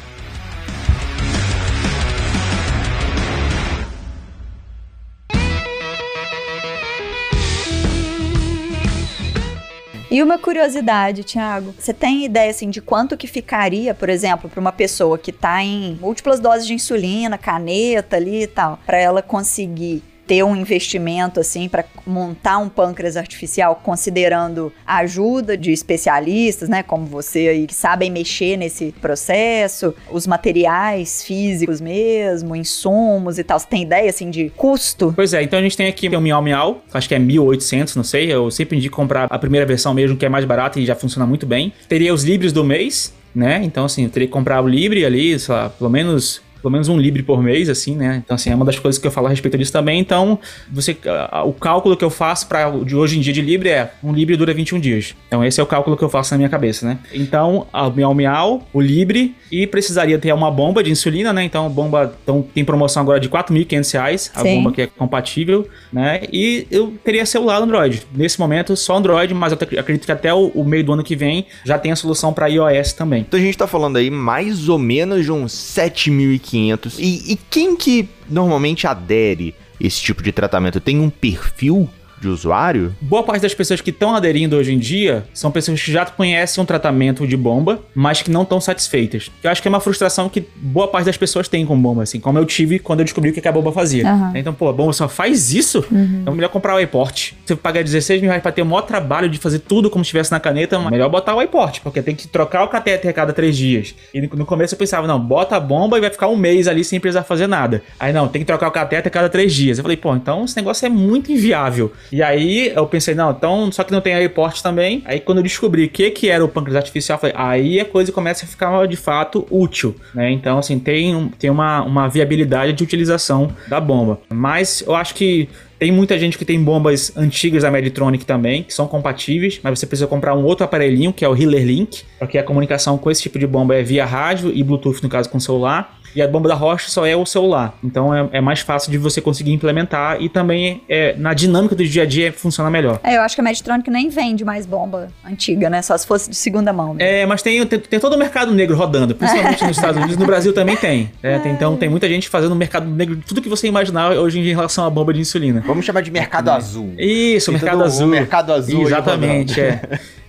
E 10.13 10.23
uma 10.23 10.39
curiosidade, 10.39 11.25
Thiago, 11.25 11.75
você 11.79 11.95
tem 11.95 12.27
ideia 12.27 12.51
assim 12.51 12.69
de 12.69 12.83
quanto 12.83 13.17
que 13.17 13.27
ficaria, 13.27 13.95
por 13.95 14.11
exemplo, 14.11 14.51
para 14.51 14.61
uma 14.61 14.71
pessoa 14.71 15.17
que 15.17 15.33
tá 15.33 15.65
em 15.65 15.97
múltiplas 16.03 16.39
doses 16.39 16.67
de 16.67 16.75
insulina, 16.75 17.39
caneta 17.39 18.17
ali 18.17 18.43
e 18.43 18.47
tal, 18.47 18.79
para 18.85 18.99
ela 18.99 19.23
conseguir 19.23 20.03
ter 20.27 20.43
um 20.43 20.55
investimento 20.55 21.41
assim 21.41 21.69
para 21.69 21.85
montar 22.07 22.59
um 22.59 22.69
pâncreas 22.69 23.17
artificial, 23.17 23.81
considerando 23.83 24.73
a 24.87 24.99
ajuda 24.99 25.57
de 25.57 25.73
especialistas, 25.73 26.69
né, 26.69 26.83
como 26.83 27.07
você 27.07 27.49
aí 27.49 27.67
que 27.67 27.75
sabem 27.75 28.11
mexer 28.11 28.57
nesse 28.57 28.93
processo, 29.01 29.95
os 30.11 30.27
materiais 30.27 31.23
físicos 31.25 31.81
mesmo, 31.81 32.55
insumos 32.55 33.39
e 33.39 33.45
tal. 33.45 33.59
Você 33.59 33.67
tem 33.67 33.83
ideia 33.83 34.11
assim 34.11 34.31
de 34.31 34.51
custo? 34.57 35.13
Pois 35.15 35.35
é, 35.35 35.43
então 35.43 35.59
a 35.59 35.63
gente 35.63 35.77
tem 35.77 35.89
aqui 35.89 36.09
o 36.09 36.21
Miau 36.21 36.43
Miau, 36.43 36.83
acho 36.93 37.09
que 37.09 37.15
é 37.15 37.19
1800, 37.19 37.97
não 37.97 38.05
sei. 38.05 38.33
Eu 38.33 38.51
sempre 38.51 38.77
indico 38.77 38.97
comprar 38.97 39.27
a 39.31 39.39
primeira 39.39 39.67
versão 39.67 39.93
mesmo, 39.93 40.17
que 40.17 40.25
é 40.25 40.29
mais 40.29 40.45
barata 40.45 40.79
e 40.79 40.87
já 40.87 40.95
funciona 40.95 41.27
muito 41.27 41.47
bem. 41.47 41.73
Teria 41.89 42.13
os 42.13 42.25
Libres 42.25 42.53
do 42.53 42.65
mês, 42.65 43.13
né? 43.35 43.61
Então, 43.65 43.85
assim, 43.85 44.05
eu 44.05 44.11
teria 44.11 44.29
que 44.29 44.33
comprar 44.33 44.63
o 44.63 44.69
Libre 44.69 45.05
ali, 45.05 45.39
sei 45.39 45.55
lá, 45.55 45.69
pelo 45.69 45.91
menos 45.91 46.41
pelo 46.63 46.71
menos 46.73 46.89
um 46.89 46.97
libre 46.97 47.23
por 47.23 47.43
mês, 47.43 47.69
assim, 47.69 47.97
né? 47.97 48.23
Então, 48.25 48.35
assim, 48.37 48.51
é 48.51 48.55
uma 48.55 48.65
das 48.65 48.79
coisas 48.79 49.01
que 49.01 49.07
eu 49.07 49.11
falo 49.11 49.27
a 49.27 49.31
respeito 49.31 49.59
disso 49.59 49.73
também. 49.73 49.99
Então, 49.99 50.39
você, 50.71 50.97
o 51.45 51.53
cálculo 51.53 51.97
que 51.97 52.05
eu 52.05 52.11
faço 52.11 52.47
para 52.47 52.71
de 52.85 52.95
hoje 52.97 53.19
em 53.19 53.21
dia 53.21 53.33
de 53.33 53.43
libre 53.43 53.69
é 53.69 53.91
um 54.03 54.13
libre 54.13 54.37
dura 54.37 54.55
21 54.55 54.79
dias. 54.81 55.15
Então, 55.27 55.45
esse 55.45 55.61
é 55.61 55.63
o 55.63 55.67
cálculo 55.67 55.97
que 55.97 56.05
eu 56.05 56.09
faço 56.09 56.33
na 56.33 56.39
minha 56.39 56.49
cabeça, 56.49 56.87
né? 56.87 56.99
Então, 57.13 57.67
a 57.73 57.91
Miau 57.91 58.15
Miau, 58.15 58.67
o 58.73 58.81
libre, 58.81 59.35
e 59.51 59.67
precisaria 59.67 60.19
ter 60.19 60.33
uma 60.33 60.51
bomba 60.51 60.83
de 60.83 60.91
insulina, 60.91 61.33
né? 61.33 61.43
Então, 61.45 61.67
a 61.67 61.69
bomba 61.69 62.15
então, 62.23 62.43
tem 62.55 62.65
promoção 62.65 63.03
agora 63.03 63.19
de 63.21 63.29
R$ 63.29 63.35
4.500, 63.35 64.31
a 64.35 64.41
Sim. 64.43 64.57
bomba 64.57 64.73
que 64.73 64.83
é 64.83 64.87
compatível, 64.87 65.67
né? 65.93 66.23
E 66.33 66.67
eu 66.71 66.95
teria 67.05 67.27
celular 67.27 67.61
Android. 67.61 68.03
Nesse 68.15 68.39
momento, 68.39 68.77
só 68.77 68.97
Android, 68.97 69.35
mas 69.35 69.53
eu 69.53 69.59
ac- 69.61 69.79
acredito 69.79 70.07
que 70.07 70.13
até 70.13 70.33
o, 70.33 70.49
o 70.55 70.65
meio 70.65 70.85
do 70.85 70.93
ano 70.93 71.03
que 71.03 71.17
vem 71.17 71.47
já 71.65 71.79
tem 71.79 71.91
a 71.93 71.97
solução 71.97 72.33
para 72.33 72.47
iOS 72.47 72.93
também. 72.93 73.23
Então 73.27 73.39
a 73.39 73.43
gente 73.43 73.57
tá 73.59 73.67
falando 73.67 73.97
aí 73.97 74.11
mais 74.11 74.69
ou 74.69 74.79
menos 74.79 75.25
de 75.25 75.33
uns 75.33 75.53
7.500. 75.53 76.52
E, 76.99 77.33
e 77.33 77.39
quem 77.51 77.77
que 77.77 78.09
normalmente 78.29 78.87
adere 78.87 79.55
esse 79.81 80.01
tipo 80.01 80.23
de 80.23 80.33
tratamento? 80.33 80.81
Tem 80.81 80.99
um 81.01 81.11
perfil 81.11 81.89
de 82.23 82.29
usuário? 82.29 82.95
Boa 83.01 83.23
parte 83.23 83.43
das 83.43 83.55
pessoas 83.55 83.81
que 83.81 83.91
estão 83.91 84.15
aderindo 84.15 84.57
hoje 84.57 84.73
em 84.73 84.79
dia 84.79 85.25
são 85.35 85.51
pessoas 85.51 85.83
que 85.83 85.91
já 85.91 86.07
conhecem 86.07 86.63
um 86.63 86.67
tratamento 86.67 87.27
de 87.27 87.37
bomba, 87.37 87.81
mas 87.95 88.23
que 88.23 88.31
não 88.31 88.43
estão 88.43 88.61
satisfeitas. 88.61 89.31
Eu 89.43 89.51
acho 89.51 89.61
que 89.61 89.69
é 89.69 89.71
uma 89.71 89.81
frustração 89.81 90.29
que 90.29 90.47
boa 90.57 90.87
parte 90.89 91.07
das 91.07 91.17
pessoas 91.17 91.49
tem 91.49 91.67
com 91.67 91.81
bomba, 91.81 92.03
assim, 92.03 92.21
como 92.21 92.39
eu 92.39 92.45
tive 92.45 92.79
quando 92.79 93.01
eu 93.01 93.05
descobri 93.05 93.31
o 93.31 93.33
que 93.33 93.49
a 93.49 93.53
bomba 93.53 93.73
fazia. 93.73 94.09
Aham. 94.09 94.33
Então, 94.35 94.53
pô, 94.53 94.69
a 94.69 94.73
bomba 94.73 94.93
só 94.93 95.09
faz 95.09 95.53
isso? 95.53 95.85
Então 95.91 96.33
é 96.33 96.37
melhor 96.37 96.49
comprar 96.49 96.75
o 96.75 96.81
iPort. 96.81 97.33
Você 97.45 97.57
pagar 97.57 97.83
16 97.83 98.21
mil 98.21 98.29
reais 98.29 98.43
pra 98.43 98.53
ter 98.53 98.63
o 98.63 98.67
maior 98.67 98.83
trabalho 98.83 99.29
de 99.29 99.39
fazer 99.39 99.61
tudo 99.61 99.91
como 99.91 100.05
se 100.05 100.09
estivesse 100.09 100.31
na 100.31 100.39
caneta, 100.39 100.77
é 100.77 100.91
melhor 100.91 101.09
botar 101.09 101.35
o 101.35 101.43
iPort, 101.43 101.81
porque 101.81 102.03
tem 102.03 102.15
que 102.15 102.29
trocar 102.29 102.65
o 102.65 102.69
catéter 102.69 103.11
a 103.11 103.13
cada 103.13 103.33
três 103.33 103.57
dias. 103.57 103.95
E 104.13 104.21
no 104.21 104.43
no 104.43 104.47
começo 104.47 104.75
eu 104.75 104.79
pensava, 104.79 105.07
não, 105.07 105.21
bota 105.21 105.57
a 105.57 105.61
bomba 105.61 105.97
e 105.97 106.01
vai 106.01 106.11
ficar 106.11 106.29
um 106.29 106.37
mês 106.37 106.67
ali 106.67 106.85
sem 106.85 106.99
precisar 106.99 107.23
fazer 107.23 107.47
nada. 107.47 107.83
Aí 107.99 108.13
não, 108.13 108.29
tem 108.29 108.43
que 108.43 108.47
trocar 108.47 108.69
o 108.69 108.71
catéter 108.73 109.07
a 109.09 109.11
cada 109.11 109.29
três 109.29 109.55
dias. 109.55 109.79
Eu 109.79 109.85
falei, 109.85 109.97
pô, 109.97 110.15
então 110.15 110.45
esse 110.45 110.57
negócio 110.57 110.85
é 110.85 110.89
muito 110.89 111.31
inviável. 111.31 111.93
E 112.13 112.23
aí 112.23 112.71
eu 112.75 112.87
pensei, 112.87 113.15
não, 113.15 113.31
então, 113.31 113.73
só 113.73 113.83
que 113.83 113.91
não 113.91 114.03
tem 114.03 114.23
iPort 114.25 114.61
também. 114.61 115.03
Aí 115.07 115.19
quando 115.19 115.39
eu 115.39 115.43
descobri 115.43 115.87
o 115.87 115.89
que, 115.89 116.11
que 116.11 116.29
era 116.29 116.45
o 116.45 116.49
pâncreas 116.49 116.77
artificial, 116.77 117.19
falei, 117.19 117.35
aí 117.39 117.81
a 117.81 117.85
coisa 117.85 118.13
começa 118.13 118.45
a 118.45 118.49
ficar 118.49 118.87
de 118.87 118.97
fato 118.97 119.47
útil, 119.51 119.97
né? 120.15 120.31
Então, 120.31 120.59
assim, 120.59 120.79
tem, 120.79 121.33
tem 121.39 121.49
uma, 121.49 121.83
uma 121.83 122.09
viabilidade 122.09 122.75
de 122.75 122.83
utilização 122.85 123.51
da 123.67 123.81
bomba. 123.81 124.21
Mas 124.29 124.85
eu 124.87 124.95
acho 124.95 125.15
que 125.15 125.49
tem 125.83 125.91
muita 125.91 126.17
gente 126.17 126.39
que 126.39 126.45
tem 126.45 126.63
bombas 126.63 127.13
antigas 127.17 127.65
da 127.65 127.71
Meditronic 127.73 128.25
também, 128.25 128.63
que 128.63 128.73
são 128.73 128.87
compatíveis, 128.87 129.59
mas 129.65 129.81
você 129.81 129.85
precisa 129.85 130.07
comprar 130.07 130.33
um 130.33 130.45
outro 130.45 130.65
aparelhinho, 130.65 131.13
que 131.13 131.25
é 131.25 131.29
o 131.29 131.35
Healer 131.37 131.67
Link, 131.67 132.05
porque 132.21 132.39
a 132.39 132.45
comunicação 132.45 132.97
com 132.97 133.11
esse 133.11 133.21
tipo 133.21 133.37
de 133.37 133.49
bomba 133.49 133.75
é 133.75 133.83
via 133.83 134.07
rádio 134.07 134.53
e 134.55 134.63
Bluetooth, 134.63 135.03
no 135.03 135.09
caso, 135.09 135.29
com 135.29 135.41
celular. 135.41 135.99
E 136.15 136.21
a 136.21 136.29
bomba 136.29 136.47
da 136.47 136.55
Roche 136.55 136.91
só 136.91 137.07
é 137.07 137.17
o 137.17 137.25
celular. 137.25 137.75
Então 137.83 138.15
é, 138.15 138.29
é 138.33 138.41
mais 138.43 138.61
fácil 138.61 138.91
de 138.93 138.99
você 138.99 139.19
conseguir 139.19 139.51
implementar 139.51 140.21
e 140.21 140.29
também 140.29 140.83
é, 140.87 141.15
na 141.17 141.33
dinâmica 141.33 141.75
do 141.75 141.83
dia 141.83 142.03
a 142.03 142.07
dia 142.07 142.31
funciona 142.31 142.69
melhor. 142.71 143.01
É, 143.03 143.17
eu 143.17 143.23
acho 143.23 143.35
que 143.35 143.41
a 143.41 143.45
Meditronic 143.45 143.91
nem 143.91 144.11
vende 144.11 144.45
mais 144.45 144.67
bomba 144.67 145.09
antiga, 145.27 145.71
né? 145.71 145.81
Só 145.81 145.97
se 145.97 146.07
fosse 146.07 146.29
de 146.29 146.37
segunda 146.37 146.71
mão. 146.71 146.93
Né? 146.93 147.23
É, 147.23 147.27
mas 147.27 147.41
tem, 147.41 147.65
tem, 147.65 147.79
tem 147.79 147.99
todo 147.99 148.13
o 148.15 148.19
mercado 148.19 148.53
negro 148.53 148.77
rodando, 148.77 149.15
principalmente 149.15 149.63
nos 149.65 149.75
Estados 149.75 149.97
Unidos, 149.97 150.19
no 150.19 150.27
Brasil 150.27 150.53
também 150.53 150.77
tem. 150.77 151.11
né? 151.23 151.39
Tem- 151.39 151.53
Então 151.53 151.79
tem 151.79 151.89
muita 151.89 152.07
gente 152.07 152.29
fazendo 152.29 152.55
mercado 152.55 152.87
negro, 152.91 153.19
tudo 153.27 153.41
que 153.41 153.49
você 153.49 153.67
imaginar 153.67 154.13
hoje 154.13 154.39
em 154.39 154.45
relação 154.55 154.85
à 154.85 154.91
bomba 154.91 155.15
de 155.15 155.21
insulina. 155.21 155.63
Vamos 155.73 155.85
chamar 155.87 156.01
de 156.03 156.11
mercado 156.11 156.51
azul. 156.51 156.93
Isso, 156.99 157.51
o 157.51 157.55
Tem 157.55 157.63
mercado 157.63 157.83
azul. 157.85 158.07
mercado 158.07 158.53
azul 158.53 158.83
Exatamente, 158.83 159.61
é. 159.61 159.81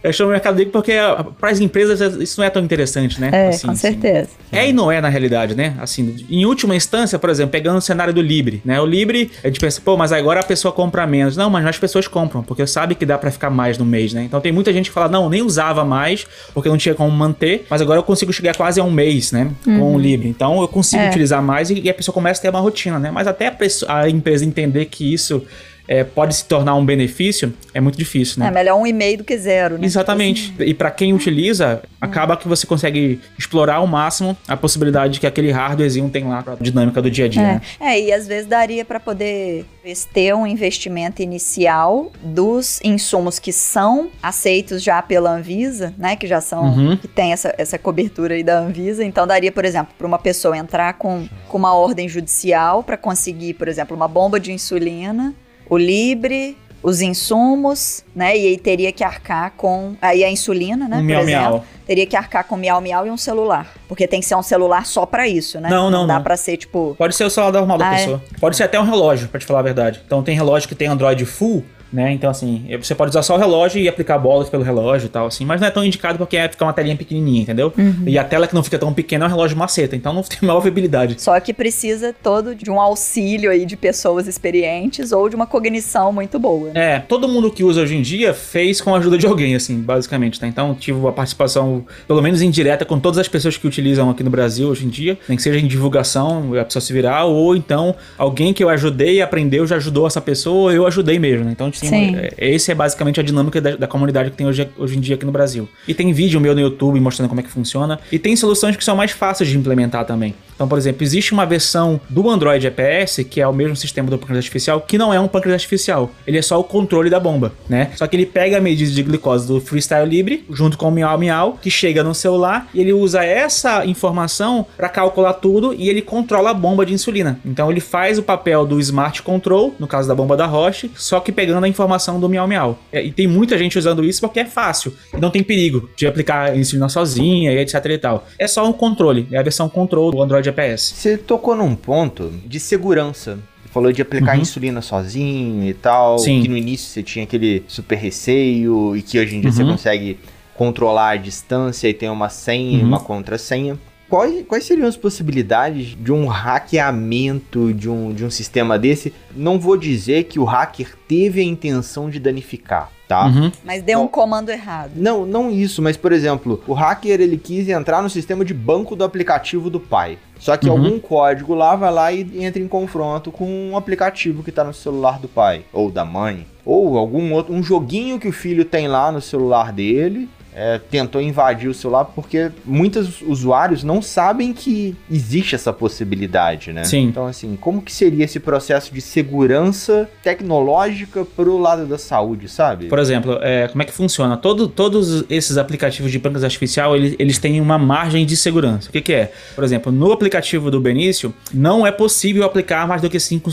Eu 0.04 0.12
chamo 0.12 0.32
mercado 0.32 0.58
negro 0.58 0.74
porque 0.74 0.92
para 1.40 1.50
as 1.50 1.62
empresas 1.62 2.02
isso 2.18 2.38
não 2.42 2.46
é 2.46 2.50
tão 2.50 2.62
interessante, 2.62 3.22
né? 3.22 3.30
É, 3.32 3.48
Assim, 3.48 3.68
com 3.68 3.72
assim. 3.72 3.80
certeza. 3.80 4.32
É 4.52 4.68
e 4.68 4.74
não 4.74 4.92
é 4.92 5.00
na 5.00 5.08
realidade, 5.08 5.56
né? 5.56 5.76
Assim, 5.80 6.26
em 6.30 6.46
última 6.46 6.76
instância, 6.76 7.18
por 7.18 7.30
exemplo, 7.30 7.52
pegando 7.54 7.78
o 7.78 7.82
cenário 7.82 8.14
do 8.14 8.22
Libre, 8.22 8.62
né? 8.66 8.82
O 8.82 8.86
Libre, 8.86 9.32
a 9.42 9.48
gente 9.48 9.62
pensa, 9.62 9.80
pô, 9.80 9.96
mas 9.96 10.12
agora 10.12 10.42
a 10.42 10.44
pessoa 10.44 10.74
compra 10.74 11.08
menos. 11.08 11.38
Não, 11.38 11.50
mas 11.50 11.66
as 11.66 11.78
pessoas 11.78 12.06
compram, 12.06 12.44
porque 12.44 12.68
sabe 12.68 12.96
que 12.96 13.06
dá 13.06 13.18
pra 13.18 13.32
ficar 13.32 13.50
mais 13.50 13.78
no 13.78 13.86
mês, 13.86 14.12
né? 14.12 14.24
Então 14.26 14.42
tem 14.42 14.52
muita 14.52 14.74
gente 14.74 14.90
que 14.90 14.94
fala, 14.94 15.08
não, 15.08 15.30
nem 15.30 15.42
usava 15.42 15.86
mais, 15.86 16.28
porque 16.54 16.68
não 16.68 16.76
tinha 16.78 16.94
como 16.94 17.10
manter, 17.10 17.66
mas 17.70 17.82
agora 17.82 17.98
eu 17.98 18.04
consigo 18.04 18.34
chegar 18.34 18.58
quase 18.58 18.82
a 18.82 18.84
um 18.84 18.92
mês, 18.92 19.32
né? 19.32 19.52
Com 19.64 19.96
o 19.96 19.98
Libre. 19.98 20.28
Então 20.28 20.60
eu 20.62 20.68
consigo 20.68 21.02
É. 21.02 21.08
utilizar 21.08 21.42
mais 21.42 21.70
e, 21.70 21.80
e 21.80 21.90
a 21.90 21.94
pessoa 21.94 22.14
começa 22.14 22.42
a 22.42 22.42
ter 22.42 22.50
uma 22.50 22.60
rotina, 22.60 23.00
né? 23.00 23.10
Mas 23.10 23.26
até 23.26 23.48
a, 23.48 23.52
pessoa- 23.54 24.00
a 24.00 24.10
empresa 24.10 24.44
entender 24.44 24.84
que 24.88 25.14
isso 25.14 25.33
isso 25.38 25.48
é, 25.88 26.04
pode 26.04 26.36
se 26.36 26.46
tornar 26.46 26.76
um 26.76 26.86
benefício 26.86 27.54
é 27.74 27.82
muito 27.82 27.98
difícil, 27.98 28.40
né? 28.40 28.48
É 28.48 28.52
melhor 28.52 28.78
um 28.78 28.86
e 28.86 28.94
meio 28.94 29.18
do 29.18 29.24
que 29.24 29.38
zero, 29.38 29.78
né? 29.78 29.86
Exatamente. 29.86 30.54
E 30.60 30.74
para 30.74 30.92
quem 30.92 31.14
utiliza, 31.14 31.82
acaba 32.00 32.38
que 32.38 32.48
você 32.48 32.68
consegue 32.68 33.20
explorar 33.38 33.76
ao 33.76 33.88
máximo 33.88 34.38
a 34.48 34.56
possibilidade 34.56 35.20
que 35.20 35.26
aquele 35.28 35.52
hardwarezinho 35.52 36.10
tem 36.10 36.24
lá 36.28 36.44
pra 36.44 36.56
dinâmica 36.56 37.02
do 37.02 37.10
dia 37.10 37.26
a 37.26 37.28
dia. 37.28 37.42
É. 37.42 37.46
né? 37.46 37.62
é, 37.80 38.00
e 38.00 38.14
às 38.14 38.28
vezes 38.28 38.48
daria 38.48 38.86
para 38.86 39.00
poder 39.00 39.66
ter 40.14 40.34
um 40.34 40.46
investimento 40.48 41.22
inicial 41.22 42.12
dos 42.22 42.80
insumos 42.84 43.40
que 43.40 43.52
são 43.52 44.10
aceitos 44.22 44.82
já 44.82 45.02
pela 45.02 45.32
Anvisa, 45.32 45.94
né? 45.98 46.16
Que 46.16 46.28
já 46.28 46.40
são, 46.40 46.64
Uhum. 46.64 46.98
que 46.98 47.08
tem 47.08 47.34
essa, 47.34 47.54
essa 47.58 47.78
cobertura 47.78 48.36
aí 48.36 48.44
da 48.44 48.60
Anvisa. 48.60 49.04
Então 49.04 49.28
daria, 49.28 49.52
por 49.52 49.66
exemplo, 49.66 49.94
para 49.98 50.08
uma 50.08 50.20
pessoa 50.20 50.56
entrar 50.58 50.94
com, 50.94 51.28
com 51.50 51.58
uma 51.58 51.74
ordem 51.74 52.08
judicial 52.08 52.84
para 52.84 52.96
conseguir, 52.96 53.56
por 53.56 53.68
exemplo, 53.68 53.96
uma 53.96 54.08
bomba 54.08 54.40
de 54.40 54.52
insulina, 54.52 55.34
o 55.74 55.78
Libre, 55.78 56.58
os 56.82 57.02
insumos, 57.02 58.04
né? 58.16 58.38
E 58.38 58.48
aí 58.48 58.58
teria 58.58 58.92
que 58.92 59.04
arcar 59.04 59.54
com 59.56 59.96
aí 60.02 60.24
a 60.24 60.30
insulina, 60.30 60.88
né? 60.88 60.98
Um 60.98 61.00
por 61.00 61.06
miau 61.06 61.22
exemplo, 61.22 61.50
miau. 61.52 61.66
teria 61.88 62.06
que 62.06 62.16
arcar 62.16 62.44
com 62.46 62.58
miau 62.58 62.82
miau 62.82 63.08
e 63.08 63.10
um 63.10 63.16
celular, 63.18 63.72
porque 63.88 64.06
tem 64.08 64.20
que 64.20 64.26
ser 64.26 64.36
um 64.36 64.44
celular 64.44 64.86
só 64.86 65.06
para 65.06 65.28
isso, 65.28 65.60
né? 65.62 65.70
Não, 65.70 65.90
não, 65.90 66.06
dá 66.06 66.16
não. 66.16 66.24
para 66.24 66.36
ser 66.36 66.58
tipo 66.58 66.94
Pode 66.98 67.16
ser 67.16 67.24
o 67.24 67.30
celular 67.30 67.54
normal 67.54 67.78
da 67.78 67.90
Ah, 67.90 67.94
é? 67.94 67.98
pessoa. 68.00 68.24
Pode 68.40 68.58
ser 68.58 68.64
até 68.64 68.80
um 68.80 68.84
relógio, 68.84 69.28
pra 69.30 69.40
te 69.40 69.46
falar 69.46 69.60
a 69.60 69.64
verdade. 69.64 70.02
Então 70.06 70.22
tem 70.22 70.36
relógio 70.36 70.68
que 70.68 70.76
tem 70.76 70.88
Android 70.90 71.24
full, 71.26 71.64
né? 71.94 72.12
Então, 72.12 72.30
assim, 72.30 72.66
você 72.82 72.96
pode 72.96 73.10
usar 73.10 73.22
só 73.22 73.36
o 73.36 73.38
relógio 73.38 73.80
e 73.80 73.88
aplicar 73.88 74.18
bolas 74.18 74.50
pelo 74.50 74.64
relógio 74.64 75.06
e 75.06 75.10
tal, 75.10 75.28
assim. 75.28 75.46
Mas 75.46 75.62
não 75.62 75.68
é 75.68 75.72
tão 75.72 75.86
indicado 75.86 76.18
porque 76.18 76.36
é 76.36 76.50
ficar 76.50 76.66
uma 76.66 76.74
telinha 76.74 76.98
pequenininha, 76.98 77.44
entendeu? 77.44 77.72
Uhum. 77.78 78.04
E 78.08 78.18
a 78.18 78.24
tela 78.24 78.48
que 78.48 78.56
não 78.56 78.64
fica 78.64 78.80
tão 78.80 78.92
pequena 78.92 79.26
é 79.26 79.28
um 79.28 79.30
relógio 79.30 79.56
maceta. 79.56 79.96
Então 79.96 80.12
não 80.12 80.24
tem 80.24 80.40
maior 80.42 80.60
viabilidade. 80.60 81.22
Só 81.22 81.40
que 81.40 81.54
precisa 81.54 82.14
todo 82.24 82.56
de 82.56 82.72
um 82.72 82.82
auxílio 82.82 83.52
aí 83.52 83.66
de 83.66 83.78
pessoas 83.78 84.28
experientes 84.28 85.12
ou 85.12 85.30
de 85.30 85.36
uma 85.36 85.46
cognição 85.46 86.12
muito 86.12 86.40
boa. 86.40 86.72
né? 86.72 86.96
É, 86.96 87.00
todo 87.00 87.28
mundo 87.28 87.52
que 87.52 87.64
usa 87.64 87.82
hoje 87.82 87.96
em 87.96 88.02
dia 88.02 88.34
fez 88.34 88.82
com 88.82 88.96
a 88.96 88.98
ajuda 88.98 89.18
de 89.18 89.28
alguém, 89.28 89.54
assim, 89.54 89.80
basicamente, 89.80 90.40
tá? 90.40 90.48
Então 90.48 90.74
tive 90.74 91.08
a 91.08 91.12
participação, 91.12 91.86
pelo 92.08 92.22
menos 92.22 92.42
indireta, 92.42 92.84
com 92.86 93.00
todas 93.00 93.20
as 93.20 93.28
pessoas 93.28 93.56
que 93.56 93.68
utilizam 93.68 94.10
aqui 94.10 94.24
no 94.24 94.30
Brasil 94.30 94.70
hoje 94.70 94.86
em 94.86 94.90
dia, 94.90 95.18
nem 95.28 95.36
que 95.36 95.44
seja 95.44 95.60
em 95.60 95.68
divulgação, 95.68 96.58
a 96.60 96.66
pessoa 96.66 96.82
se 96.82 96.92
virar, 96.92 97.26
ou 97.26 97.56
então 97.56 97.96
alguém 98.18 98.54
que 98.54 98.64
eu 98.64 98.70
ajudei, 98.70 99.22
aprendeu, 99.22 99.68
já 99.68 99.76
ajudou 99.76 100.08
essa 100.08 100.22
pessoa, 100.22 100.74
eu 100.74 100.88
ajudei 100.88 101.20
mesmo, 101.20 101.46
né? 101.46 101.52
Então, 101.52 101.70
assim, 101.86 102.10
Sim. 102.12 102.16
é- 102.16 102.34
esse 102.38 102.72
é 102.72 102.76
basicamente 102.76 103.20
a 103.20 103.24
dinâmica 103.24 103.60
da, 103.62 103.76
da 103.76 103.88
comunidade 103.88 104.32
que 104.32 104.38
tem 104.38 104.48
hoje, 104.48 104.68
hoje 104.78 104.98
em 104.98 105.02
dia 105.02 105.16
aqui 105.16 105.26
no 105.26 105.32
Brasil. 105.32 105.68
E 105.88 105.94
tem 105.94 106.12
vídeo 106.14 106.40
meu 106.40 106.54
no 106.54 106.62
YouTube 106.62 107.00
mostrando 107.00 107.30
como 107.30 107.40
é 107.40 107.44
que 107.44 107.50
funciona, 107.50 108.00
e 108.12 108.20
tem 108.20 108.36
soluções 108.36 108.76
que 108.76 108.84
são 108.84 108.96
mais 108.96 109.12
fáceis 109.12 109.50
de 109.50 109.58
implementar 109.58 110.06
também. 110.06 110.34
Então, 110.56 110.68
por 110.68 110.78
exemplo, 110.78 111.04
existe 111.04 111.34
uma 111.34 111.46
versão 111.46 112.00
do 112.10 112.30
Android 112.30 112.66
EPS, 112.68 113.24
que 113.30 113.42
é 113.42 113.48
o 113.48 113.54
mesmo 113.54 113.76
sistema 113.76 114.10
do 114.10 114.18
pâncreas 114.18 114.38
artificial, 114.38 114.82
que 114.82 114.98
não 114.98 115.14
é 115.14 115.20
um 115.20 115.28
pâncreas 115.28 115.56
artificial. 115.56 116.12
Ele 116.28 116.38
é 116.38 116.42
só 116.42 116.60
o 116.60 116.64
controle 116.64 117.10
da 117.10 117.20
bomba, 117.20 117.54
né? 117.68 117.92
Só 117.96 118.06
que 118.08 118.16
ele 118.16 118.26
pega 118.26 118.58
a 118.58 118.62
medida 118.62 118.92
de 118.92 119.04
glicose 119.04 119.48
do 119.48 119.60
Freestyle 119.60 120.08
Libre, 120.08 120.46
junto 120.52 120.78
com 120.78 120.88
o 120.88 120.92
Miau 120.92 121.18
Miau, 121.18 121.58
que 121.62 121.70
chega 121.72 122.04
no 122.04 122.14
celular, 122.14 122.68
e 122.74 122.80
ele 122.82 122.94
usa 122.94 123.24
essa 123.24 123.86
informação 123.86 124.66
para 124.78 124.90
calcular 124.90 125.34
tudo 125.34 125.74
e 125.74 125.90
ele 125.90 126.02
controla 126.02 126.52
a 126.52 126.54
bomba 126.54 126.86
de 126.86 126.94
insulina. 126.94 127.40
Então 127.46 127.72
ele 127.72 127.80
faz 127.80 128.18
o 128.18 128.24
papel 128.24 128.66
do 128.66 128.80
Smart 128.80 129.22
Control, 129.24 129.74
no 129.80 129.88
caso 129.88 130.08
da 130.08 130.16
bomba 130.16 130.38
da 130.38 130.46
Roche, 130.46 130.92
só 130.96 131.20
que 131.20 131.32
pegando 131.32 131.64
a 131.66 131.68
informação 131.74 132.20
do 132.20 132.30
Miau 132.30 132.48
Miau. 132.48 132.80
É, 132.92 133.04
E 133.04 133.12
tem 133.12 133.28
muita 133.28 133.58
gente 133.58 133.78
usando 133.78 134.04
isso 134.04 134.22
porque 134.22 134.40
é 134.40 134.46
fácil. 134.46 134.94
E 135.14 135.18
não 135.20 135.30
tem 135.30 135.44
perigo 135.44 135.90
de 135.98 136.08
aplicar 136.08 136.56
insulina 136.58 136.88
sozinha 136.88 137.52
e 137.52 137.58
etc 137.58 137.84
e 137.86 137.98
tal. 137.98 138.28
É 138.40 138.48
só 138.48 138.68
um 138.68 138.74
controle, 138.74 139.28
é 139.32 139.38
a 139.38 139.44
versão 139.44 139.68
control 139.68 140.12
do 140.12 140.22
Android 140.22 140.48
EPS. 140.48 140.94
Você 140.96 141.18
tocou 141.18 141.56
num 141.56 141.76
ponto 141.76 142.32
de 142.46 142.60
segurança. 142.60 143.40
Você 143.64 143.70
falou 143.74 143.92
de 143.92 144.02
aplicar 144.02 144.36
Uhum. 144.36 144.42
insulina 144.42 144.82
sozinho 144.82 145.68
e 145.70 145.74
tal. 145.74 146.18
Sim. 146.20 146.42
Que 146.42 146.48
no 146.48 146.56
início 146.58 146.88
você 146.90 147.04
tinha 147.04 147.24
aquele 147.26 147.64
super 147.68 147.98
receio 147.98 148.96
e 148.96 149.02
que 149.02 149.20
hoje 149.20 149.36
em 149.36 149.42
dia 149.42 149.52
você 149.52 149.64
Uhum. 149.64 149.72
consegue 149.72 150.18
controlar 150.56 151.10
a 151.12 151.16
distância 151.18 151.88
e 151.88 151.94
tem 151.94 152.10
uma 152.10 152.30
senha 152.30 152.78
e 152.78 152.82
Uhum. 152.82 152.88
uma 152.88 153.00
contrassenha. 153.00 153.78
Quais, 154.14 154.46
quais 154.48 154.64
seriam 154.64 154.88
as 154.88 154.96
possibilidades 154.96 155.98
de 156.00 156.12
um 156.12 156.28
hackeamento 156.28 157.74
de 157.74 157.90
um, 157.90 158.14
de 158.14 158.24
um 158.24 158.30
sistema 158.30 158.78
desse? 158.78 159.12
Não 159.36 159.60
vou 159.60 159.76
dizer 159.76 160.26
que 160.26 160.38
o 160.38 160.44
hacker 160.44 160.96
teve 161.08 161.42
a 161.42 161.44
intenção 161.44 162.12
de 162.12 162.20
danificar, 162.20 162.92
tá? 163.08 163.26
Uhum. 163.26 163.52
Mas 163.66 163.82
deu 163.82 163.98
um 163.98 164.04
Bom. 164.04 164.10
comando 164.10 164.52
errado. 164.52 164.92
Não, 164.96 165.26
não 165.26 165.50
isso, 165.50 165.82
mas 165.82 165.98
por 165.98 166.12
exemplo, 166.12 166.62
o 166.68 166.74
hacker 166.74 167.22
ele 167.22 167.38
quis 167.38 167.68
entrar 167.68 168.04
no 168.04 168.10
sistema 168.10 168.46
de 168.46 168.54
banco 168.54 168.96
do 168.96 169.04
aplicativo 169.04 169.68
do 169.68 169.80
pai. 169.80 170.20
Só 170.38 170.58
que 170.58 170.70
Uhum. 170.70 170.74
algum 170.74 171.00
código 171.00 171.56
lá 171.56 171.76
vai 171.76 171.92
lá 171.92 172.12
e 172.14 172.44
entra 172.46 172.62
em 172.62 172.68
confronto 172.68 173.32
com 173.32 173.72
um 173.72 173.76
aplicativo 173.76 174.44
que 174.44 174.52
tá 174.52 174.64
no 174.64 174.76
celular 174.76 175.18
do 175.18 175.28
pai 175.28 175.66
ou 175.74 175.90
da 175.90 176.06
mãe, 176.06 176.46
ou 176.64 177.00
algum 177.00 177.34
outro 177.34 177.52
um 177.52 177.64
joguinho 177.64 178.20
que 178.20 178.28
o 178.28 178.32
filho 178.32 178.64
tem 178.64 178.88
lá 178.88 179.12
no 179.12 179.20
celular 179.20 179.74
dele 179.74 180.30
é, 180.56 180.80
tentou 180.90 181.22
invadir 181.22 181.70
o 181.70 181.74
celular 181.74 182.06
porque 182.06 182.52
muitos 182.66 183.22
usuários 183.22 183.84
não 183.84 184.02
sabem 184.02 184.54
que 184.54 184.96
existe 185.10 185.56
essa 185.56 185.74
possibilidade, 185.74 186.72
né? 186.72 186.84
Sim. 186.84 187.06
Então, 187.06 187.28
assim, 187.28 187.58
como 187.60 187.82
que 187.82 187.92
seria 187.92 188.26
esse 188.26 188.40
processo 188.40 188.94
de 188.94 189.02
segurança 189.02 190.10
tecnológica 190.22 191.26
pro 191.26 191.58
lado 191.58 191.86
da 191.86 191.98
saúde, 191.98 192.48
sabe? 192.48 192.88
Por 192.88 193.00
exemplo, 193.00 193.38
é, 193.42 193.68
como 193.68 193.82
é 193.82 193.86
que 193.86 193.94
funciona? 193.94 194.38
Todo, 194.38 194.68
todos 194.68 195.24
esses 195.30 195.58
aplicativos 195.58 196.12
de 196.12 196.20
pancreas 196.20 196.44
artificial, 196.44 196.96
eles, 196.96 197.16
eles 197.18 197.38
têm 197.40 197.60
uma 197.60 197.78
margem 197.78 198.26
de 198.26 198.36
segurança. 198.36 198.90
O 198.90 198.92
que, 198.92 199.02
que 199.02 199.14
é? 199.14 199.32
Por 199.56 199.64
exemplo, 199.64 199.92
no 199.92 200.12
aplicativo 200.12 200.70
do 200.70 200.80
Benício, 200.80 201.34
não 201.54 201.86
é 201.86 201.92
possível 201.92 202.44
aplicar 202.44 202.88
mais 202.88 203.02
do 203.02 203.10
que 203.10 203.20
5 203.20 203.50